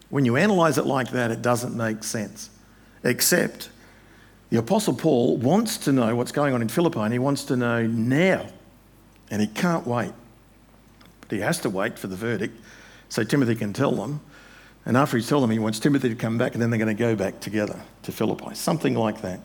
When 0.09 0.25
you 0.25 0.37
analyze 0.37 0.77
it 0.77 0.85
like 0.85 1.09
that, 1.11 1.31
it 1.31 1.41
doesn't 1.41 1.75
make 1.75 2.03
sense. 2.03 2.49
Except 3.03 3.69
the 4.49 4.57
Apostle 4.57 4.93
Paul 4.93 5.37
wants 5.37 5.77
to 5.79 5.91
know 5.91 6.15
what's 6.15 6.31
going 6.31 6.53
on 6.53 6.61
in 6.61 6.69
Philippi 6.69 6.99
and 6.99 7.11
he 7.11 7.19
wants 7.19 7.43
to 7.45 7.55
know 7.55 7.85
now. 7.85 8.47
And 9.29 9.41
he 9.41 9.47
can't 9.47 9.85
wait. 9.85 10.13
But 11.21 11.31
he 11.31 11.39
has 11.39 11.59
to 11.61 11.69
wait 11.69 11.99
for 11.99 12.07
the 12.07 12.15
verdict 12.15 12.57
so 13.09 13.23
Timothy 13.23 13.55
can 13.55 13.73
tell 13.73 13.91
them 13.91 14.21
and 14.85 14.95
after 14.95 15.17
he's 15.17 15.27
told 15.27 15.43
them 15.43 15.49
he 15.49 15.59
wants 15.59 15.79
Timothy 15.79 16.09
to 16.09 16.15
come 16.15 16.37
back, 16.37 16.53
and 16.53 16.61
then 16.61 16.69
they're 16.69 16.79
going 16.79 16.95
to 16.95 16.99
go 16.99 17.15
back 17.15 17.39
together 17.39 17.79
to 18.03 18.11
Philippi. 18.11 18.53
Something 18.53 18.95
like 18.95 19.21
that. 19.21 19.39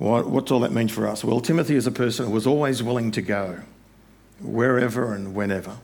What, 0.00 0.30
what's 0.30 0.50
all 0.50 0.60
that 0.60 0.72
mean 0.72 0.88
for 0.88 1.06
us? 1.06 1.22
Well, 1.22 1.40
Timothy 1.40 1.76
is 1.76 1.86
a 1.86 1.90
person 1.90 2.24
who 2.24 2.32
was 2.32 2.46
always 2.46 2.82
willing 2.82 3.10
to 3.10 3.20
go 3.20 3.60
wherever 4.40 5.12
and 5.12 5.34
whenever. 5.34 5.76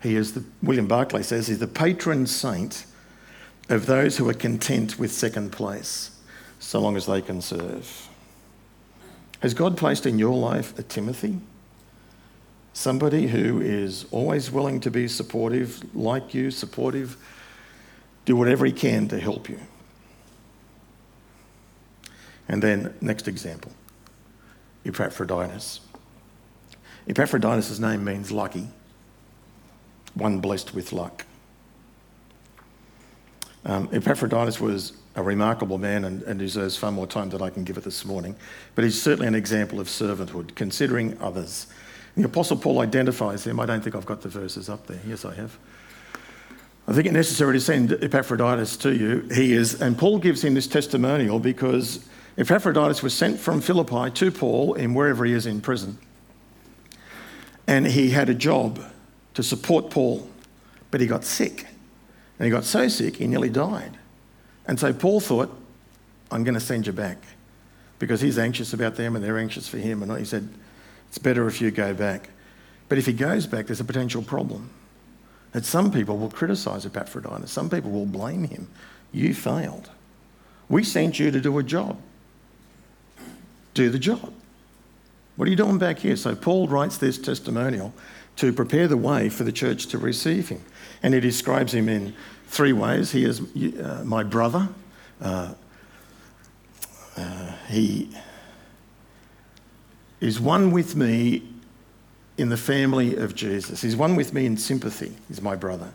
He 0.00 0.14
is 0.14 0.34
the, 0.34 0.44
William 0.62 0.86
Barclay 0.86 1.24
says, 1.24 1.48
he's 1.48 1.58
the 1.58 1.66
patron 1.66 2.28
saint 2.28 2.86
of 3.68 3.86
those 3.86 4.16
who 4.16 4.28
are 4.28 4.34
content 4.34 4.96
with 4.96 5.10
second 5.10 5.50
place, 5.50 6.16
so 6.60 6.78
long 6.78 6.96
as 6.96 7.06
they 7.06 7.20
can 7.20 7.42
serve. 7.42 8.08
Has 9.40 9.54
God 9.54 9.76
placed 9.76 10.06
in 10.06 10.20
your 10.20 10.36
life 10.36 10.78
a 10.78 10.84
Timothy? 10.84 11.40
Somebody 12.74 13.26
who 13.26 13.60
is 13.60 14.06
always 14.12 14.52
willing 14.52 14.78
to 14.80 14.90
be 14.90 15.08
supportive, 15.08 15.82
like 15.96 16.32
you, 16.32 16.52
supportive 16.52 17.16
do 18.24 18.36
whatever 18.36 18.64
he 18.66 18.72
can 18.72 19.08
to 19.08 19.18
help 19.18 19.48
you. 19.48 19.58
And 22.48 22.62
then, 22.62 22.94
next 23.00 23.28
example 23.28 23.72
Epaphroditus. 24.84 25.80
Epaphroditus' 27.08 27.78
name 27.78 28.04
means 28.04 28.32
lucky, 28.32 28.68
one 30.14 30.40
blessed 30.40 30.74
with 30.74 30.92
luck. 30.92 31.24
Um, 33.64 33.88
Epaphroditus 33.92 34.60
was 34.60 34.92
a 35.16 35.22
remarkable 35.22 35.78
man 35.78 36.04
and, 36.04 36.22
and, 36.22 36.38
deserves 36.38 36.76
far 36.76 36.92
more 36.92 37.06
time 37.06 37.30
than 37.30 37.42
I 37.42 37.50
can 37.50 37.64
give 37.64 37.76
it 37.76 37.84
this 37.84 38.04
morning, 38.04 38.36
but 38.74 38.84
he's 38.84 39.00
certainly 39.00 39.26
an 39.26 39.34
example 39.34 39.80
of 39.80 39.88
servanthood, 39.88 40.54
considering 40.54 41.16
others. 41.20 41.66
The 42.16 42.24
Apostle 42.24 42.58
Paul 42.58 42.80
identifies 42.80 43.46
him. 43.46 43.58
I 43.58 43.66
don't 43.66 43.82
think 43.82 43.96
I've 43.96 44.06
got 44.06 44.22
the 44.22 44.28
verses 44.28 44.68
up 44.68 44.86
there. 44.86 45.00
Yes, 45.06 45.24
I 45.24 45.34
have. 45.34 45.58
I 46.86 46.92
think 46.92 47.06
it 47.06 47.12
necessary 47.12 47.54
to 47.54 47.60
send 47.60 47.92
Epaphroditus 47.92 48.76
to 48.78 48.94
you. 48.94 49.28
He 49.34 49.52
is, 49.52 49.80
and 49.82 49.98
Paul 49.98 50.18
gives 50.18 50.44
him 50.44 50.54
this 50.54 50.68
testimonial 50.68 51.40
because 51.40 52.08
Epaphroditus 52.38 53.02
was 53.02 53.14
sent 53.14 53.40
from 53.40 53.60
Philippi 53.60 54.10
to 54.10 54.30
Paul 54.30 54.74
in 54.74 54.94
wherever 54.94 55.24
he 55.24 55.32
is 55.32 55.46
in 55.46 55.60
prison. 55.60 55.98
And 57.66 57.86
he 57.86 58.10
had 58.10 58.28
a 58.28 58.34
job 58.34 58.80
to 59.34 59.42
support 59.42 59.90
Paul, 59.90 60.28
but 60.90 61.00
he 61.00 61.06
got 61.06 61.24
sick. 61.24 61.66
And 62.38 62.44
he 62.44 62.50
got 62.50 62.64
so 62.64 62.88
sick, 62.88 63.16
he 63.16 63.26
nearly 63.26 63.48
died. 63.48 63.96
And 64.66 64.78
so 64.78 64.92
Paul 64.92 65.20
thought, 65.20 65.56
I'm 66.30 66.44
going 66.44 66.54
to 66.54 66.60
send 66.60 66.86
you 66.86 66.92
back 66.92 67.18
because 67.98 68.20
he's 68.20 68.38
anxious 68.38 68.72
about 68.72 68.96
them 68.96 69.16
and 69.16 69.24
they're 69.24 69.38
anxious 69.38 69.68
for 69.68 69.78
him. 69.78 70.02
And 70.02 70.18
he 70.18 70.24
said, 70.24 70.48
It's 71.08 71.18
better 71.18 71.46
if 71.46 71.60
you 71.60 71.70
go 71.70 71.94
back. 71.94 72.30
But 72.88 72.98
if 72.98 73.06
he 73.06 73.12
goes 73.12 73.46
back, 73.46 73.66
there's 73.66 73.80
a 73.80 73.84
potential 73.84 74.22
problem 74.22 74.70
that 75.52 75.64
some 75.64 75.90
people 75.90 76.18
will 76.18 76.30
criticize 76.30 76.84
Epaphroditus. 76.84 77.50
Some 77.50 77.70
people 77.70 77.90
will 77.90 78.06
blame 78.06 78.44
him. 78.44 78.68
You 79.12 79.34
failed. 79.34 79.90
We 80.68 80.84
sent 80.84 81.18
you 81.18 81.30
to 81.30 81.40
do 81.40 81.56
a 81.58 81.62
job. 81.62 81.98
Do 83.76 83.90
the 83.90 83.98
job. 83.98 84.32
What 85.36 85.46
are 85.46 85.50
you 85.50 85.56
doing 85.56 85.76
back 85.76 85.98
here? 85.98 86.16
So 86.16 86.34
Paul 86.34 86.66
writes 86.66 86.96
this 86.96 87.18
testimonial 87.18 87.92
to 88.36 88.54
prepare 88.54 88.88
the 88.88 88.96
way 88.96 89.28
for 89.28 89.44
the 89.44 89.52
church 89.52 89.88
to 89.88 89.98
receive 89.98 90.48
him. 90.48 90.64
And 91.02 91.12
he 91.12 91.20
describes 91.20 91.74
him 91.74 91.86
in 91.86 92.14
three 92.46 92.72
ways. 92.72 93.12
He 93.12 93.24
is 93.24 93.42
uh, 93.78 94.02
my 94.02 94.22
brother. 94.22 94.70
Uh, 95.20 95.52
uh, 97.18 97.52
he 97.68 98.08
is 100.22 100.40
one 100.40 100.70
with 100.70 100.96
me 100.96 101.42
in 102.38 102.48
the 102.48 102.56
family 102.56 103.14
of 103.16 103.34
Jesus. 103.34 103.82
He's 103.82 103.94
one 103.94 104.16
with 104.16 104.32
me 104.32 104.46
in 104.46 104.56
sympathy. 104.56 105.14
He's 105.28 105.42
my 105.42 105.54
brother. 105.54 105.92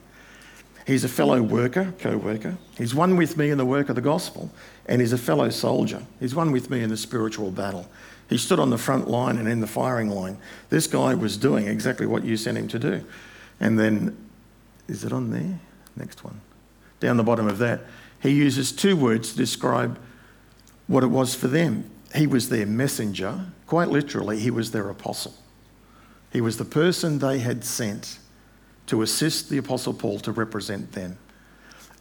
He's 0.87 1.03
a 1.03 1.09
fellow 1.09 1.41
worker, 1.41 1.93
co 1.99 2.17
worker. 2.17 2.57
He's 2.77 2.95
one 2.95 3.15
with 3.15 3.37
me 3.37 3.49
in 3.49 3.57
the 3.57 3.65
work 3.65 3.89
of 3.89 3.95
the 3.95 4.01
gospel, 4.01 4.51
and 4.87 5.01
he's 5.01 5.13
a 5.13 5.17
fellow 5.17 5.49
soldier. 5.49 6.03
He's 6.19 6.35
one 6.35 6.51
with 6.51 6.69
me 6.69 6.81
in 6.81 6.89
the 6.89 6.97
spiritual 6.97 7.51
battle. 7.51 7.87
He 8.29 8.37
stood 8.37 8.59
on 8.59 8.69
the 8.69 8.77
front 8.77 9.09
line 9.09 9.37
and 9.37 9.47
in 9.47 9.59
the 9.59 9.67
firing 9.67 10.09
line. 10.09 10.37
This 10.69 10.87
guy 10.87 11.13
was 11.13 11.37
doing 11.37 11.67
exactly 11.67 12.05
what 12.05 12.23
you 12.23 12.37
sent 12.37 12.57
him 12.57 12.67
to 12.69 12.79
do. 12.79 13.05
And 13.59 13.77
then, 13.77 14.17
is 14.87 15.03
it 15.03 15.11
on 15.11 15.31
there? 15.31 15.59
Next 15.95 16.23
one. 16.23 16.39
Down 16.99 17.17
the 17.17 17.23
bottom 17.23 17.47
of 17.47 17.57
that, 17.57 17.81
he 18.21 18.29
uses 18.29 18.71
two 18.71 18.95
words 18.95 19.31
to 19.31 19.37
describe 19.37 19.99
what 20.87 21.03
it 21.03 21.07
was 21.07 21.35
for 21.35 21.47
them. 21.47 21.89
He 22.15 22.27
was 22.27 22.49
their 22.49 22.65
messenger, 22.65 23.47
quite 23.67 23.89
literally, 23.89 24.39
he 24.39 24.51
was 24.51 24.71
their 24.71 24.89
apostle. 24.89 25.33
He 26.31 26.41
was 26.41 26.57
the 26.57 26.65
person 26.65 27.19
they 27.19 27.39
had 27.39 27.63
sent 27.65 28.19
to 28.87 29.01
assist 29.01 29.49
the 29.49 29.57
Apostle 29.57 29.93
Paul 29.93 30.19
to 30.19 30.31
represent 30.31 30.91
them. 30.93 31.17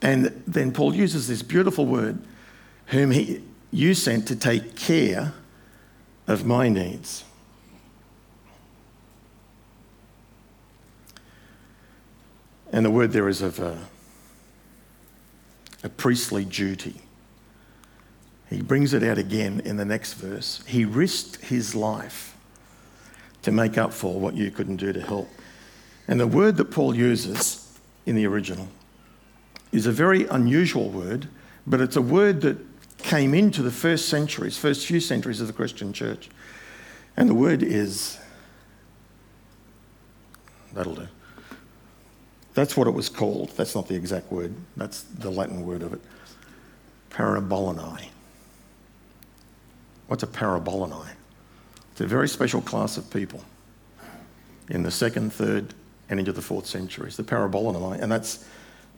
And 0.02 0.42
then 0.46 0.72
Paul 0.72 0.94
uses 0.94 1.28
this 1.28 1.42
beautiful 1.42 1.86
word, 1.86 2.18
whom 2.86 3.10
he, 3.10 3.42
you 3.70 3.94
sent 3.94 4.26
to 4.28 4.36
take 4.36 4.76
care 4.76 5.34
of 6.26 6.44
my 6.44 6.68
needs. 6.68 7.24
And 12.72 12.86
the 12.86 12.90
word 12.90 13.12
there 13.12 13.28
is 13.28 13.42
of 13.42 13.58
a, 13.58 13.78
a 15.82 15.88
priestly 15.88 16.44
duty. 16.44 17.00
He 18.48 18.62
brings 18.62 18.94
it 18.94 19.02
out 19.02 19.18
again 19.18 19.60
in 19.64 19.76
the 19.76 19.84
next 19.84 20.14
verse. 20.14 20.62
He 20.66 20.84
risked 20.84 21.44
his 21.44 21.74
life 21.74 22.36
to 23.42 23.52
make 23.52 23.78
up 23.78 23.92
for 23.92 24.18
what 24.18 24.34
you 24.34 24.50
couldn't 24.50 24.76
do 24.76 24.92
to 24.92 25.00
help. 25.00 25.28
And 26.10 26.18
the 26.18 26.26
word 26.26 26.56
that 26.56 26.66
Paul 26.66 26.94
uses 26.94 27.78
in 28.04 28.16
the 28.16 28.26
original 28.26 28.68
is 29.70 29.86
a 29.86 29.92
very 29.92 30.26
unusual 30.26 30.90
word, 30.90 31.28
but 31.68 31.80
it's 31.80 31.94
a 31.94 32.02
word 32.02 32.40
that 32.40 32.58
came 32.98 33.32
into 33.32 33.62
the 33.62 33.70
first 33.70 34.08
centuries, 34.08 34.58
first 34.58 34.86
few 34.86 34.98
centuries 34.98 35.40
of 35.40 35.46
the 35.46 35.52
Christian 35.52 35.92
church. 35.92 36.28
And 37.16 37.30
the 37.30 37.34
word 37.34 37.62
is, 37.62 38.18
that'll 40.72 40.96
do. 40.96 41.06
That's 42.54 42.76
what 42.76 42.88
it 42.88 42.90
was 42.90 43.08
called. 43.08 43.50
That's 43.50 43.76
not 43.76 43.86
the 43.86 43.94
exact 43.94 44.32
word, 44.32 44.52
that's 44.76 45.02
the 45.02 45.30
Latin 45.30 45.64
word 45.64 45.82
of 45.82 45.92
it. 45.92 46.00
Parabolani. 47.10 48.08
What's 50.08 50.24
a 50.24 50.26
parabolani? 50.26 51.12
It's 51.92 52.00
a 52.00 52.06
very 52.08 52.28
special 52.28 52.60
class 52.60 52.96
of 52.96 53.08
people 53.12 53.44
in 54.68 54.82
the 54.82 54.90
second, 54.90 55.32
third, 55.32 55.74
and 56.10 56.18
into 56.18 56.32
the 56.32 56.42
fourth 56.42 56.66
centuries. 56.66 57.16
The 57.16 57.22
parabolani, 57.22 58.00
and 58.00 58.12
that's 58.12 58.44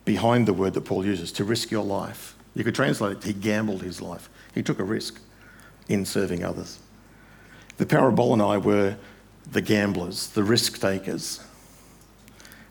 behind 0.05 0.49
the 0.49 0.53
word 0.53 0.75
that 0.75 0.81
Paul 0.81 1.07
uses 1.07 1.31
to 1.33 1.45
risk 1.45 1.71
your 1.71 1.85
life. 1.85 2.35
You 2.55 2.65
could 2.65 2.75
translate 2.75 3.19
it, 3.19 3.25
he 3.25 3.33
gambled 3.33 3.83
his 3.83 4.03
life. 4.03 4.29
He 4.55 4.63
took 4.63 4.79
a 4.79 4.85
risk 4.85 5.21
in 5.89 6.05
serving 6.05 6.43
others. 6.43 6.79
The 7.77 7.87
parabolani 7.87 8.63
were 8.63 8.97
the 9.51 9.61
gamblers, 9.61 10.29
the 10.29 10.43
risk 10.43 10.81
takers. 10.81 11.41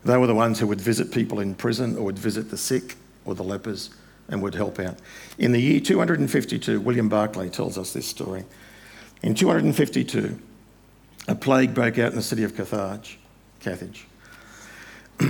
They 0.04 0.16
were 0.16 0.26
the 0.26 0.34
ones 0.34 0.58
who 0.58 0.66
would 0.66 0.80
visit 0.80 1.12
people 1.12 1.38
in 1.40 1.54
prison 1.54 1.96
or 1.96 2.04
would 2.04 2.18
visit 2.18 2.50
the 2.50 2.56
sick 2.56 2.96
or 3.24 3.34
the 3.34 3.44
lepers 3.44 3.90
and 4.28 4.42
would 4.42 4.54
help 4.54 4.80
out. 4.80 4.96
In 5.38 5.52
the 5.52 5.60
year 5.60 5.80
252, 5.80 6.80
William 6.80 7.08
Barclay 7.08 7.48
tells 7.48 7.78
us 7.78 7.92
this 7.92 8.06
story. 8.06 8.44
In 9.22 9.34
252, 9.34 10.38
a 11.28 11.34
plague 11.36 11.74
broke 11.74 11.98
out 11.98 12.10
in 12.10 12.16
the 12.16 12.22
city 12.22 12.42
of 12.42 12.56
Carthage. 12.56 13.18
Carthage. 13.60 14.06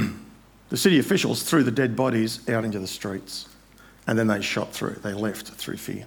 the 0.69 0.77
city 0.77 0.99
officials 0.99 1.43
threw 1.43 1.63
the 1.63 1.71
dead 1.71 1.97
bodies 1.97 2.49
out 2.49 2.65
into 2.65 2.79
the 2.79 2.87
streets 2.87 3.49
and 4.07 4.19
then 4.19 4.27
they 4.27 4.41
shot 4.41 4.73
through. 4.73 4.95
They 4.95 5.13
left 5.13 5.49
through 5.49 5.77
fear. 5.77 6.07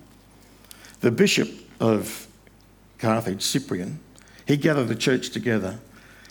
The 1.01 1.11
bishop 1.11 1.49
of 1.79 2.27
Carthage, 2.97 3.41
Cyprian, 3.41 3.99
he 4.45 4.57
gathered 4.57 4.87
the 4.87 4.95
church 4.95 5.29
together 5.29 5.79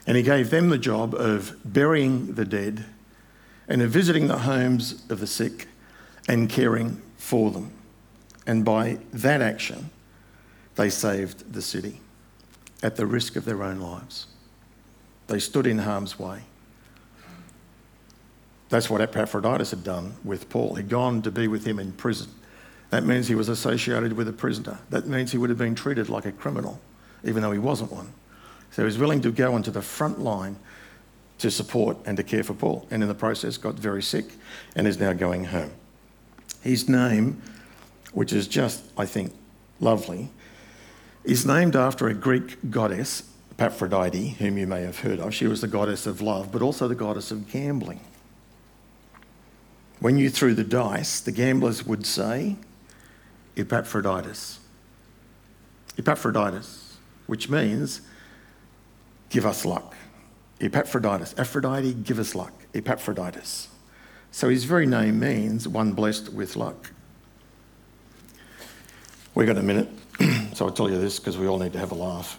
and 0.07 0.17
he 0.17 0.23
gave 0.23 0.51
them 0.51 0.69
the 0.69 0.79
job 0.79 1.15
of 1.15 1.57
burying 1.65 2.35
the 2.35 2.45
dead 2.45 2.85
and 3.69 3.81
of 3.83 3.91
visiting 3.91 4.27
the 4.27 4.39
homes 4.39 5.03
of 5.09 5.21
the 5.21 5.27
sick 5.27 5.69
and 6.29 6.49
caring 6.49 7.01
for 7.17 7.51
them. 7.51 7.73
And 8.47 8.65
by 8.65 8.99
that 9.13 9.41
action, 9.41 9.91
they 10.77 10.91
saved 10.91 11.53
the 11.53 11.63
city 11.63 12.01
at 12.83 12.97
the 12.97 13.07
risk 13.07 13.37
of 13.37 13.45
their 13.45 13.63
own 13.63 13.81
lives. 13.81 14.27
They 15.27 15.39
stood 15.39 15.67
in 15.67 15.79
harm's 15.79 16.19
way. 16.19 16.43
That's 18.75 18.91
what 18.91 19.01
Epaphroditus 19.01 19.71
had 19.71 19.85
done 19.85 20.17
with 20.25 20.49
Paul. 20.49 20.75
He'd 20.75 20.89
gone 20.89 21.23
to 21.23 21.31
be 21.31 21.47
with 21.47 21.65
him 21.65 21.79
in 21.79 21.93
prison. 21.93 22.29
That 22.91 23.05
means 23.05 23.29
he 23.29 23.37
was 23.37 23.49
associated 23.49 24.15
with 24.15 24.27
a 24.27 24.33
prisoner. 24.33 24.81
That 24.91 25.07
means 25.07 25.31
he 25.31 25.39
would 25.39 25.49
have 25.49 25.61
been 25.61 25.77
treated 25.77 26.09
like 26.09 26.27
a 26.27 26.33
criminal, 26.33 26.81
even 27.23 27.41
though 27.41 27.53
he 27.53 27.61
wasn't 27.61 27.93
one. 27.93 28.13
So 28.73 28.83
he 28.83 28.87
was 28.87 28.99
willing 28.99 29.21
to 29.21 29.31
go 29.31 29.55
onto 29.55 29.71
the 29.71 29.81
front 29.81 30.19
line 30.19 30.57
to 31.39 31.53
support 31.53 31.99
and 32.05 32.17
to 32.17 32.25
care 32.25 32.43
for 32.43 32.55
Paul. 32.55 32.85
And 32.91 33.01
in 33.01 33.09
the 33.09 33.15
process, 33.15 33.59
got 33.59 33.75
very 33.75 34.03
sick 34.03 34.25
and 34.75 34.89
is 34.89 34.99
now 34.99 35.13
going 35.13 35.45
home. 35.45 35.71
His 36.61 36.89
name, 36.89 37.43
which 38.13 38.33
is 38.33 38.49
just, 38.49 38.83
I 38.99 39.07
think, 39.07 39.33
lovely, 39.79 40.31
is 41.23 41.47
named 41.47 41.77
after 41.77 42.09
a 42.09 42.15
Greek 42.15 42.73
goddess, 42.73 43.23
Aphrodite, 43.57 44.31
whom 44.31 44.59
you 44.59 44.67
may 44.67 44.83
have 44.83 44.99
heard 44.99 45.21
of. 45.21 45.33
She 45.33 45.47
was 45.47 45.61
the 45.61 45.69
goddess 45.69 46.09
of 46.09 46.21
love, 46.21 46.51
but 46.51 46.61
also 46.61 46.89
the 46.89 46.97
goddess 46.97 47.31
of 47.31 47.49
gambling. 47.49 48.01
When 50.05 50.19
you 50.19 50.29
threw 50.29 50.53
the 50.53 50.65
dice, 50.65 51.19
the 51.21 51.33
gamblers 51.33 51.87
would 51.87 52.05
say, 52.05 52.57
Epaphroditus. 53.57 54.59
Epaphroditus, 55.97 56.99
which 57.27 57.49
means 57.49 58.03
give 59.31 59.47
us 59.47 59.65
luck. 59.65 59.97
Epaphroditus. 60.61 61.35
Aphrodite, 61.39 61.95
give 61.95 62.19
us 62.19 62.35
luck. 62.35 62.53
Epaphroditus. 62.75 63.69
So 64.31 64.51
his 64.51 64.65
very 64.65 64.85
name 64.85 65.21
means 65.21 65.67
one 65.67 65.95
blessed 65.95 66.35
with 66.35 66.55
luck. 66.55 66.93
We've 69.35 69.47
got 69.47 69.57
a 69.57 69.63
minute, 69.63 69.89
so 70.53 70.67
I'll 70.67 70.73
tell 70.73 70.91
you 70.91 70.99
this 70.99 71.19
because 71.19 71.39
we 71.39 71.47
all 71.47 71.59
need 71.59 71.73
to 71.73 71.79
have 71.79 71.93
a 71.93 71.95
laugh. 71.95 72.39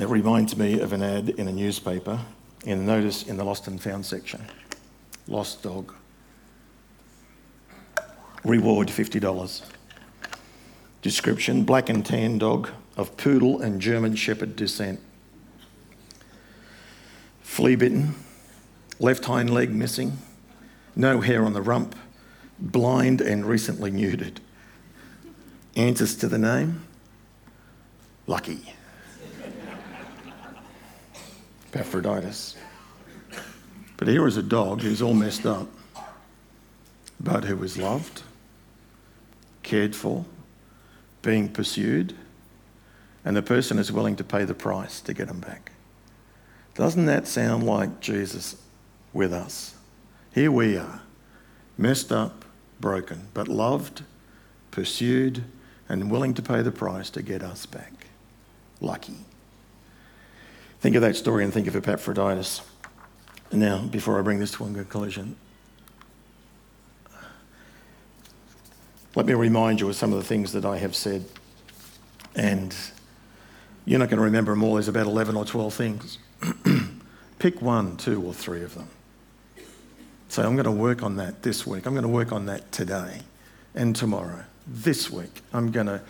It 0.00 0.08
reminds 0.08 0.56
me 0.56 0.80
of 0.80 0.94
an 0.94 1.02
ad 1.02 1.28
in 1.28 1.48
a 1.48 1.52
newspaper 1.52 2.18
in 2.64 2.78
a 2.78 2.82
notice 2.82 3.24
in 3.24 3.36
the 3.36 3.44
lost 3.44 3.66
and 3.66 3.78
found 3.78 4.06
section. 4.06 4.42
Lost 5.28 5.62
dog. 5.62 5.92
Reward 8.46 8.86
$50. 8.86 9.62
Description 11.02 11.64
black 11.64 11.88
and 11.88 12.06
tan 12.06 12.38
dog 12.38 12.70
of 12.96 13.16
poodle 13.16 13.60
and 13.60 13.80
German 13.80 14.14
shepherd 14.14 14.54
descent 14.54 15.00
flea 17.42 17.74
bitten, 17.74 18.14
left 19.00 19.24
hind 19.24 19.48
leg 19.48 19.74
missing, 19.74 20.18
no 20.94 21.20
hair 21.20 21.44
on 21.44 21.54
the 21.54 21.62
rump, 21.62 21.96
blind 22.60 23.20
and 23.20 23.46
recently 23.46 23.90
neutered. 23.90 24.36
Answers 25.74 26.14
to 26.16 26.28
the 26.28 26.38
name? 26.38 26.86
Lucky. 28.28 28.74
Epaphroditus. 31.72 32.56
But 33.96 34.06
here 34.06 34.26
is 34.26 34.36
a 34.36 34.42
dog 34.42 34.82
who's 34.82 35.02
all 35.02 35.14
messed 35.14 35.46
up, 35.46 35.68
but 37.18 37.44
who 37.44 37.60
is 37.64 37.76
loved, 37.76 38.22
cared 39.66 39.94
for, 39.94 40.24
being 41.22 41.48
pursued, 41.48 42.14
and 43.24 43.36
the 43.36 43.42
person 43.42 43.78
is 43.78 43.90
willing 43.90 44.16
to 44.16 44.24
pay 44.24 44.44
the 44.44 44.54
price 44.54 45.00
to 45.00 45.12
get 45.12 45.28
him 45.28 45.40
back. 45.40 45.72
Doesn't 46.76 47.06
that 47.06 47.26
sound 47.26 47.64
like 47.64 48.00
Jesus 48.00 48.56
with 49.12 49.32
us? 49.32 49.74
Here 50.32 50.52
we 50.52 50.76
are, 50.76 51.00
messed 51.76 52.12
up, 52.12 52.44
broken, 52.80 53.28
but 53.34 53.48
loved, 53.48 54.02
pursued, 54.70 55.42
and 55.88 56.10
willing 56.10 56.34
to 56.34 56.42
pay 56.42 56.62
the 56.62 56.70
price 56.70 57.10
to 57.10 57.22
get 57.22 57.42
us 57.42 57.66
back. 57.66 58.06
Lucky. 58.80 59.16
Think 60.80 60.94
of 60.94 61.02
that 61.02 61.16
story 61.16 61.42
and 61.42 61.52
think 61.52 61.66
of 61.66 61.74
Epaphroditus. 61.74 62.60
Now, 63.50 63.86
before 63.86 64.18
I 64.18 64.22
bring 64.22 64.38
this 64.38 64.52
to 64.52 64.64
a 64.64 64.66
conclusion, 64.66 65.34
let 69.16 69.24
me 69.24 69.32
remind 69.32 69.80
you 69.80 69.88
of 69.88 69.96
some 69.96 70.12
of 70.12 70.18
the 70.18 70.24
things 70.24 70.52
that 70.52 70.66
I 70.66 70.76
have 70.76 70.94
said. 70.94 71.24
And 72.34 72.76
you're 73.86 73.98
not 73.98 74.10
going 74.10 74.18
to 74.18 74.24
remember 74.24 74.52
them 74.52 74.62
all. 74.62 74.74
There's 74.74 74.88
about 74.88 75.06
11 75.06 75.36
or 75.36 75.46
12 75.46 75.72
things. 75.72 76.18
Pick 77.38 77.62
one, 77.62 77.96
two, 77.96 78.22
or 78.22 78.34
three 78.34 78.62
of 78.62 78.74
them. 78.74 78.88
Say, 80.28 80.42
I'm 80.42 80.54
going 80.54 80.64
to 80.64 80.70
work 80.70 81.02
on 81.02 81.16
that 81.16 81.42
this 81.42 81.66
week. 81.66 81.86
I'm 81.86 81.94
going 81.94 82.02
to 82.02 82.08
work 82.08 82.30
on 82.30 82.44
that 82.46 82.70
today 82.72 83.20
and 83.74 83.96
tomorrow. 83.96 84.44
This 84.66 85.10
week, 85.10 85.40
I'm 85.50 85.70
going 85.70 85.86
to 85.86 86.02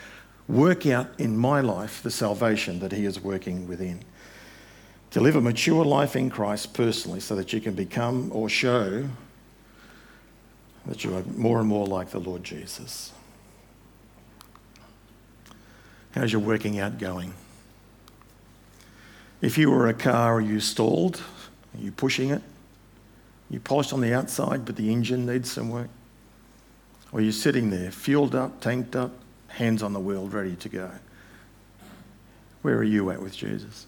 work 0.49 0.85
out 0.87 1.09
in 1.19 1.37
my 1.37 1.61
life 1.61 2.03
the 2.03 2.11
salvation 2.11 2.81
that 2.81 2.91
He 2.91 3.05
is 3.05 3.21
working 3.21 3.69
within. 3.69 4.01
To 5.13 5.21
live 5.21 5.37
a 5.37 5.41
mature 5.41 5.85
life 5.85 6.17
in 6.17 6.29
Christ 6.29 6.75
personally 6.75 7.21
so 7.21 7.37
that 7.37 7.53
you 7.53 7.61
can 7.61 7.75
become 7.75 8.33
or 8.35 8.49
show 8.49 9.09
that 10.87 11.05
you 11.05 11.17
are 11.17 11.23
more 11.37 11.59
and 11.59 11.69
more 11.69 11.87
like 11.87 12.11
the 12.11 12.21
Lord 12.21 12.45
Jesus. 12.45 13.13
How's 16.13 16.33
your 16.33 16.41
working 16.41 16.79
out 16.79 16.99
going? 16.99 17.35
If 19.41 19.59
you 19.59 19.71
were 19.71 19.89
a 19.89 19.95
car, 19.95 20.37
are 20.37 20.41
you 20.41 20.61
stalled? 20.61 21.23
Are 21.75 21.81
you 21.83 21.93
pushing 21.93 22.31
it? 22.31 22.43
You 23.51 23.61
polished 23.61 23.93
on 23.93 24.01
the 24.01 24.15
outside, 24.15 24.65
but 24.65 24.77
the 24.77 24.91
engine 24.91 25.27
needs 25.27 25.53
some 25.53 25.71
work? 25.71 25.89
Or 27.13 27.21
are 27.21 27.23
you 27.23 27.33
sitting 27.33 27.71
there, 27.71 27.91
fueled 27.91 28.35
up, 28.35 28.61
tanked 28.61 28.97
up, 28.97 29.13
hands 29.49 29.83
on 29.83 29.93
the 29.93 30.01
wheel, 30.01 30.27
ready 30.27 30.57
to 30.57 30.69
go? 30.69 30.91
Where 32.63 32.77
are 32.77 32.85
you 32.85 33.11
at 33.11 33.23
with 33.23 33.37
Jesus? 33.37 33.87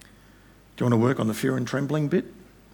Do 0.00 0.84
you 0.84 0.90
want 0.90 0.92
to 0.92 1.04
work 1.04 1.18
on 1.18 1.26
the 1.26 1.34
fear 1.34 1.56
and 1.56 1.66
trembling 1.66 2.08
bit? 2.08 2.26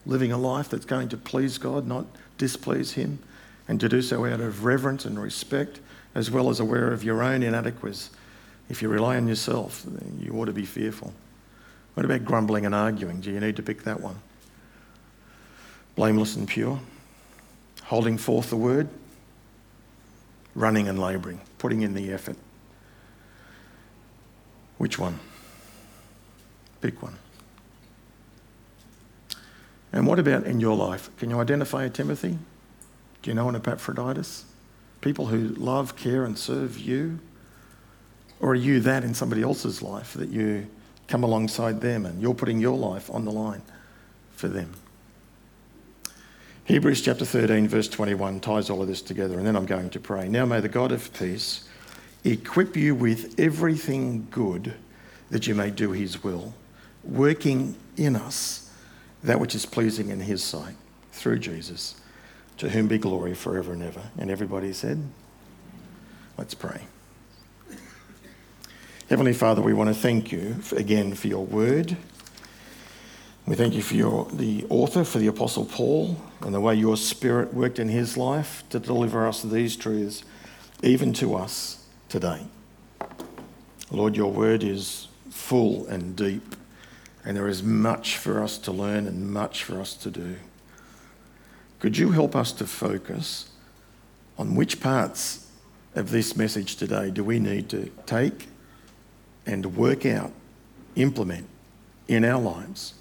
Living 0.07 0.33
a 0.33 0.39
life 0.39 0.71
that's 0.71 0.87
going 0.87 1.11
to 1.11 1.19
please 1.19 1.59
God, 1.59 1.87
not 1.87 2.07
displease 2.39 2.93
Him, 2.93 3.19
and 3.69 3.79
to 3.81 3.89
do 3.89 4.01
so 4.01 4.25
out 4.25 4.41
of 4.41 4.65
reverence 4.65 5.05
and 5.05 5.21
respect, 5.21 5.81
as 6.15 6.31
well 6.31 6.49
as 6.49 6.61
aware 6.61 6.93
of 6.93 7.05
your 7.05 7.23
own 7.23 7.43
inadequacies 7.43 8.11
if 8.69 8.83
you 8.83 8.89
rely 8.89 9.17
on 9.17 9.29
yourself, 9.29 9.87
you 10.19 10.33
ought 10.33 10.47
to 10.47 10.53
be 10.53 10.65
fearful. 10.65 11.13
What 11.95 12.05
about 12.05 12.25
grumbling 12.25 12.67
and 12.67 12.75
arguing? 12.75 13.21
Do 13.21 13.31
you 13.31 13.41
need 13.41 13.57
to 13.57 13.63
pick 13.63 13.85
that 13.85 14.01
one? 14.01 14.17
Blameless 15.95 16.37
and 16.37 16.49
pure, 16.49 16.81
holding 17.85 18.19
forth 18.19 18.51
the 18.51 18.57
word, 18.57 18.89
running 20.55 20.89
and 20.89 20.99
labouring, 20.99 21.41
putting 21.59 21.83
in 21.83 21.95
the 21.95 22.13
effort. 22.13 22.37
Which 24.79 24.99
one? 24.99 25.19
Pick 26.81 27.03
one. 27.03 27.17
And 29.97 30.07
what 30.07 30.19
about 30.19 30.45
in 30.45 30.61
your 30.61 30.77
life? 30.77 31.09
Can 31.17 31.31
you 31.31 31.41
identify 31.41 31.85
a 31.85 31.89
Timothy? 31.89 32.37
Do 33.23 33.31
you 33.31 33.35
know 33.35 33.49
an 33.49 33.57
Epaphroditus? 33.57 34.45
People 35.01 35.29
who 35.29 35.49
love, 35.55 35.97
care, 35.97 36.27
and 36.27 36.39
serve 36.39 36.77
you? 36.79 37.19
Or 38.39 38.51
are 38.51 38.55
you 38.55 38.79
that 38.81 39.05
in 39.05 39.15
somebody 39.15 39.41
else's 39.41 39.81
life 39.81 40.13
that 40.13 40.29
you 40.29 40.67
come 41.09 41.25
alongside 41.25 41.81
them 41.81 42.05
and 42.05 42.21
you're 42.21 42.35
putting 42.35 42.61
your 42.61 42.77
life 42.77 43.11
on 43.11 43.25
the 43.25 43.33
line 43.33 43.63
for 44.33 44.49
them? 44.49 44.75
Hebrews 46.65 47.01
chapter 47.01 47.25
13, 47.25 47.67
verse 47.67 47.89
21 47.89 48.41
ties 48.41 48.69
all 48.69 48.83
of 48.83 48.89
this 48.89 49.01
together, 49.01 49.39
and 49.39 49.47
then 49.47 49.57
I'm 49.57 49.65
going 49.65 49.89
to 49.89 49.99
pray. 49.99 50.29
Now 50.29 50.45
may 50.45 50.61
the 50.61 50.69
God 50.69 50.93
of 50.93 51.11
peace 51.15 51.67
equip 52.23 52.77
you 52.77 52.95
with 52.95 53.41
everything 53.41 54.27
good 54.31 54.75
that 55.31 55.47
you 55.47 55.55
may 55.55 55.71
do 55.71 55.93
his 55.93 56.23
will, 56.23 56.53
working 57.03 57.77
in 57.97 58.15
us 58.15 58.66
that 59.27 59.41
which 59.41 59.55
is 59.55 59.67
pleasing 59.67 60.11
in 60.11 60.21
his 60.21 60.43
sight 60.43 60.77
through 61.13 61.39
Jesus, 61.41 62.01
to 62.59 62.71
whom 62.71 62.87
be 62.87 62.97
glory 62.97 63.35
forever 63.35 63.73
and 63.73 63.83
ever. 63.83 64.03
And 64.19 64.31
everybody 64.31 64.73
said, 64.73 65.03
Let's 66.39 66.55
pray. 66.55 66.83
Heavenly 69.09 69.33
Father, 69.33 69.63
we 69.63 69.73
want 69.73 69.89
to 69.89 69.95
thank 69.95 70.33
you 70.33 70.57
again 70.77 71.15
for 71.15 71.29
your 71.29 71.45
word. 71.45 71.97
We 73.47 73.55
thank 73.55 73.75
you 73.75 73.83
for 73.83 73.95
your, 73.95 74.27
the 74.33 74.67
author, 74.69 75.05
for 75.05 75.19
the 75.19 75.29
Apostle 75.29 75.65
Paul, 75.65 76.17
and 76.41 76.53
the 76.53 76.61
way 76.61 76.75
your 76.75 76.97
Spirit 76.97 77.55
worked 77.55 77.79
in 77.79 77.89
his 77.89 78.17
life 78.17 78.65
to 78.71 78.81
deliver 78.81 79.27
us 79.27 79.43
these 79.43 79.77
truths, 79.77 80.25
even 80.83 81.13
to 81.15 81.37
us 81.37 81.87
today. 82.09 82.47
Lord, 83.91 84.17
your 84.17 84.33
word 84.33 84.65
is 84.65 85.09
full 85.31 85.87
and 85.87 86.17
deep, 86.17 86.57
and 87.27 87.37
there 87.37 87.49
is 87.49 87.63
much 87.63 88.17
for 88.17 88.43
us 88.43 88.57
to 88.59 88.73
learn 88.73 89.07
and 89.07 89.31
much 89.31 89.63
for 89.63 89.79
us 89.79 89.93
to 89.95 90.11
do. 90.11 90.37
Could 91.79 91.99
you 91.99 92.13
help 92.13 92.35
us 92.35 92.53
to 92.53 92.67
focus 92.67 93.51
on 94.39 94.55
which 94.55 94.81
parts 94.81 95.47
of 95.95 96.11
this 96.11 96.37
message 96.37 96.77
today 96.77 97.11
do 97.11 97.23
we 97.23 97.39
need 97.39 97.69
to 97.69 97.91
take 98.07 98.47
and 99.45 99.77
work 99.77 100.07
out, 100.07 100.33
implement 100.95 101.47
in 102.09 102.25
our 102.25 102.41
lives? 102.41 102.95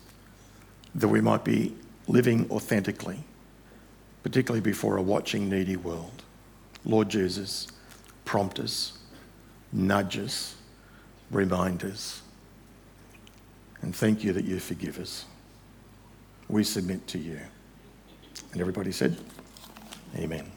that 0.96 1.10
we 1.10 1.22
might 1.22 1.44
be 1.44 1.76
living 2.08 2.50
authentically, 2.50 3.20
particularly 4.24 4.62
before 4.62 4.98
a 4.98 5.02
watching, 5.02 5.50
needy 5.50 5.76
world. 5.76 6.24
Lord 6.86 7.10
Jesus, 7.10 7.68
prompt 8.24 8.60
us, 8.60 8.98
nudge 9.74 10.18
us, 10.18 10.56
remind 11.30 11.84
us. 11.84 12.22
And 13.86 13.96
thank 13.96 14.24
you 14.24 14.34
that 14.34 14.46
you 14.46 14.60
forgive 14.60 14.98
us. 14.98 15.26
We 16.50 16.64
submit 16.64 17.06
to 17.10 17.20
you. 17.20 17.40
And 18.52 18.60
everybody 18.60 18.92
said, 18.92 19.16
Amen. 20.16 20.52